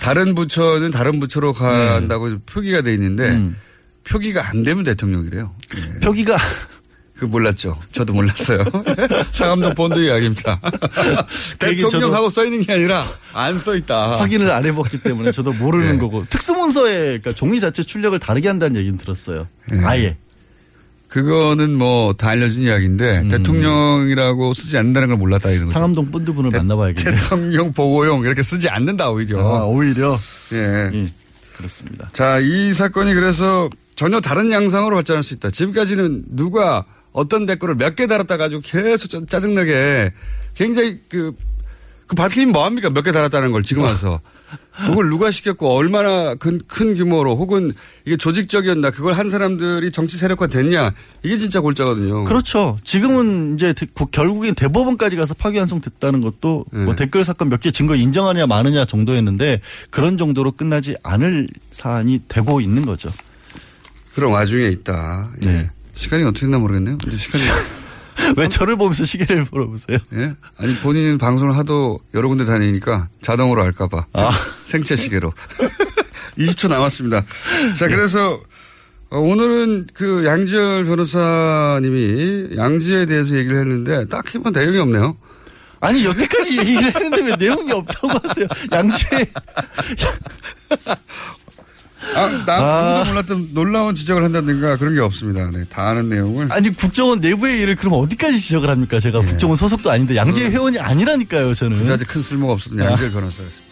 다른 0.00 0.34
부처는 0.34 0.90
다른 0.90 1.20
부처로 1.20 1.52
간다고 1.52 2.30
네. 2.30 2.36
표기가 2.46 2.82
돼 2.82 2.92
있는데 2.94 3.28
음. 3.28 3.56
표기가 4.08 4.48
안 4.48 4.62
되면 4.62 4.84
대통령이래요. 4.84 5.54
예. 5.76 6.00
표기가 6.00 6.36
그 7.16 7.24
몰랐죠. 7.24 7.78
저도 7.92 8.12
몰랐어요. 8.12 8.62
상암동 9.32 9.74
본드 9.74 9.98
이야기입니다. 9.98 10.60
그 11.58 11.74
대통령하고 11.76 12.28
써 12.30 12.44
있는 12.44 12.60
게 12.60 12.74
아니라 12.74 13.06
안 13.32 13.56
써 13.58 13.74
있다. 13.74 14.18
확인을 14.18 14.50
안 14.50 14.66
해봤기 14.66 14.98
때문에 15.02 15.32
저도 15.32 15.52
모르는 15.54 15.92
네. 15.92 15.98
거고 15.98 16.26
특수문서의 16.28 17.20
그러니까 17.20 17.32
종이 17.32 17.58
자체 17.58 17.82
출력을 17.82 18.18
다르게 18.18 18.48
한다는 18.48 18.76
얘기는 18.76 18.96
들었어요. 18.98 19.48
네. 19.70 19.80
아예. 19.84 20.16
그거는 21.08 21.74
뭐 21.78 22.12
다 22.18 22.30
알려진 22.30 22.64
이야기인데 22.64 23.28
대통령이라고 23.28 24.52
쓰지 24.54 24.76
않는다는 24.76 25.08
걸 25.08 25.16
몰랐다 25.16 25.50
이런 25.50 25.64
거죠. 25.66 25.70
음. 25.70 25.72
상암동 25.72 26.10
본드분을 26.10 26.50
만나봐야겠네요. 26.50 27.14
대통령 27.16 27.72
보고용 27.72 28.24
이렇게 28.24 28.42
쓰지 28.42 28.68
않는다 28.68 29.08
오히려. 29.10 29.38
아, 29.40 29.64
오히려. 29.66 30.18
예. 30.52 31.10
그렇습니다. 31.56 32.10
자, 32.12 32.38
이 32.40 32.72
사건이 32.74 33.14
그래서 33.14 33.70
전혀 33.96 34.20
다른 34.20 34.52
양상으로 34.52 34.94
발전할 34.96 35.22
수 35.22 35.34
있다. 35.34 35.50
지금까지는 35.50 36.24
누가 36.28 36.84
어떤 37.12 37.46
댓글을 37.46 37.74
몇 37.76 37.94
개 37.96 38.06
달았다 38.06 38.36
가지고 38.36 38.60
계속 38.62 39.08
짜- 39.08 39.20
짜증나게 39.28 40.12
굉장히 40.54 41.00
그, 41.08 41.32
그 42.06 42.14
밝히면 42.14 42.52
뭐합니까? 42.52 42.90
몇 42.90 43.02
개 43.02 43.10
달았다는 43.10 43.52
걸 43.52 43.62
지금 43.62 43.82
와서. 43.84 44.20
그걸 44.86 45.08
누가 45.08 45.30
시켰고 45.30 45.74
얼마나 45.74 46.34
큰, 46.34 46.60
큰 46.68 46.94
규모로 46.94 47.34
혹은 47.36 47.72
이게 48.04 48.16
조직적이었나 48.18 48.90
그걸 48.90 49.14
한 49.14 49.28
사람들이 49.30 49.90
정치 49.90 50.18
세력화 50.18 50.46
됐냐 50.48 50.92
이게 51.24 51.38
진짜 51.38 51.60
골자거든요. 51.62 52.24
그렇죠. 52.24 52.76
지금은 52.84 53.54
이제 53.54 53.74
결국엔 54.12 54.54
대법원까지 54.54 55.16
가서 55.16 55.32
파기환송 55.34 55.80
됐다는 55.80 56.20
것도 56.20 56.66
네. 56.70 56.84
뭐 56.84 56.94
댓글 56.94 57.24
사건 57.24 57.48
몇 57.48 57.60
개 57.60 57.70
증거 57.72 57.96
인정하냐 57.96 58.46
마느냐 58.46 58.84
정도였는데 58.84 59.62
그런 59.90 60.16
정도로 60.18 60.52
끝나지 60.52 60.94
않을 61.02 61.48
사안이 61.72 62.20
되고 62.28 62.60
있는 62.60 62.84
거죠. 62.86 63.08
그런 64.16 64.32
와중에 64.32 64.68
있다. 64.68 65.28
예. 65.44 65.46
네. 65.46 65.68
시간이 65.94 66.24
어떻게 66.24 66.46
됐나 66.46 66.58
모르겠네요. 66.58 66.96
이제 67.06 67.16
시간이. 67.18 67.44
왜 68.38 68.48
저를 68.48 68.76
보면서 68.76 69.04
시계를 69.04 69.46
물어보세요? 69.50 69.98
예? 70.14 70.34
아니, 70.56 70.74
본인은 70.76 71.18
방송을 71.18 71.54
하도 71.58 72.00
여러 72.14 72.28
군데 72.28 72.46
다니니까 72.46 73.08
자동으로 73.20 73.62
할까봐. 73.62 74.06
아. 74.14 74.32
생체 74.64 74.96
시계로. 74.96 75.34
20초 76.38 76.68
남았습니다. 76.70 77.24
자, 77.76 77.88
그래서 77.88 78.40
어, 79.10 79.18
오늘은 79.18 79.88
그 79.92 80.24
양지열 80.24 80.86
변호사님이 80.86 82.56
양지에 82.56 83.04
대해서 83.04 83.36
얘기를 83.36 83.58
했는데 83.58 84.06
딱히 84.08 84.38
뭐 84.38 84.50
내용이 84.50 84.78
없네요. 84.78 85.14
아니 85.80 86.04
여태까지 86.06 86.58
얘기를 86.58 86.84
했는데 86.86 87.22
왜 87.22 87.36
내용이 87.36 87.70
없다고 87.70 88.08
하세요? 88.26 88.46
양주에 88.72 89.26
아, 92.14 92.44
나 92.46 92.96
아무도 92.96 93.10
몰랐던 93.10 93.48
놀라운 93.52 93.94
지적을 93.94 94.22
한다든가 94.24 94.76
그런 94.76 94.94
게 94.94 95.00
없습니다. 95.00 95.50
네, 95.52 95.64
다 95.68 95.88
아는 95.88 96.08
내용을. 96.08 96.48
아니 96.50 96.70
국정원 96.70 97.20
내부의 97.20 97.60
일을 97.60 97.76
그럼 97.76 97.94
어디까지 97.94 98.38
지적을 98.40 98.68
합니까? 98.70 99.00
제가 99.00 99.20
국정원 99.20 99.56
소속도 99.56 99.90
아닌데 99.90 100.16
양재 100.16 100.50
회원이 100.50 100.78
아니라니까요. 100.78 101.54
저는. 101.54 101.78
그다지 101.78 102.04
큰 102.04 102.22
쓸모가 102.22 102.54
없었던 102.54 102.78
양지열 102.78 103.10
변호사였습니다. 103.12 103.65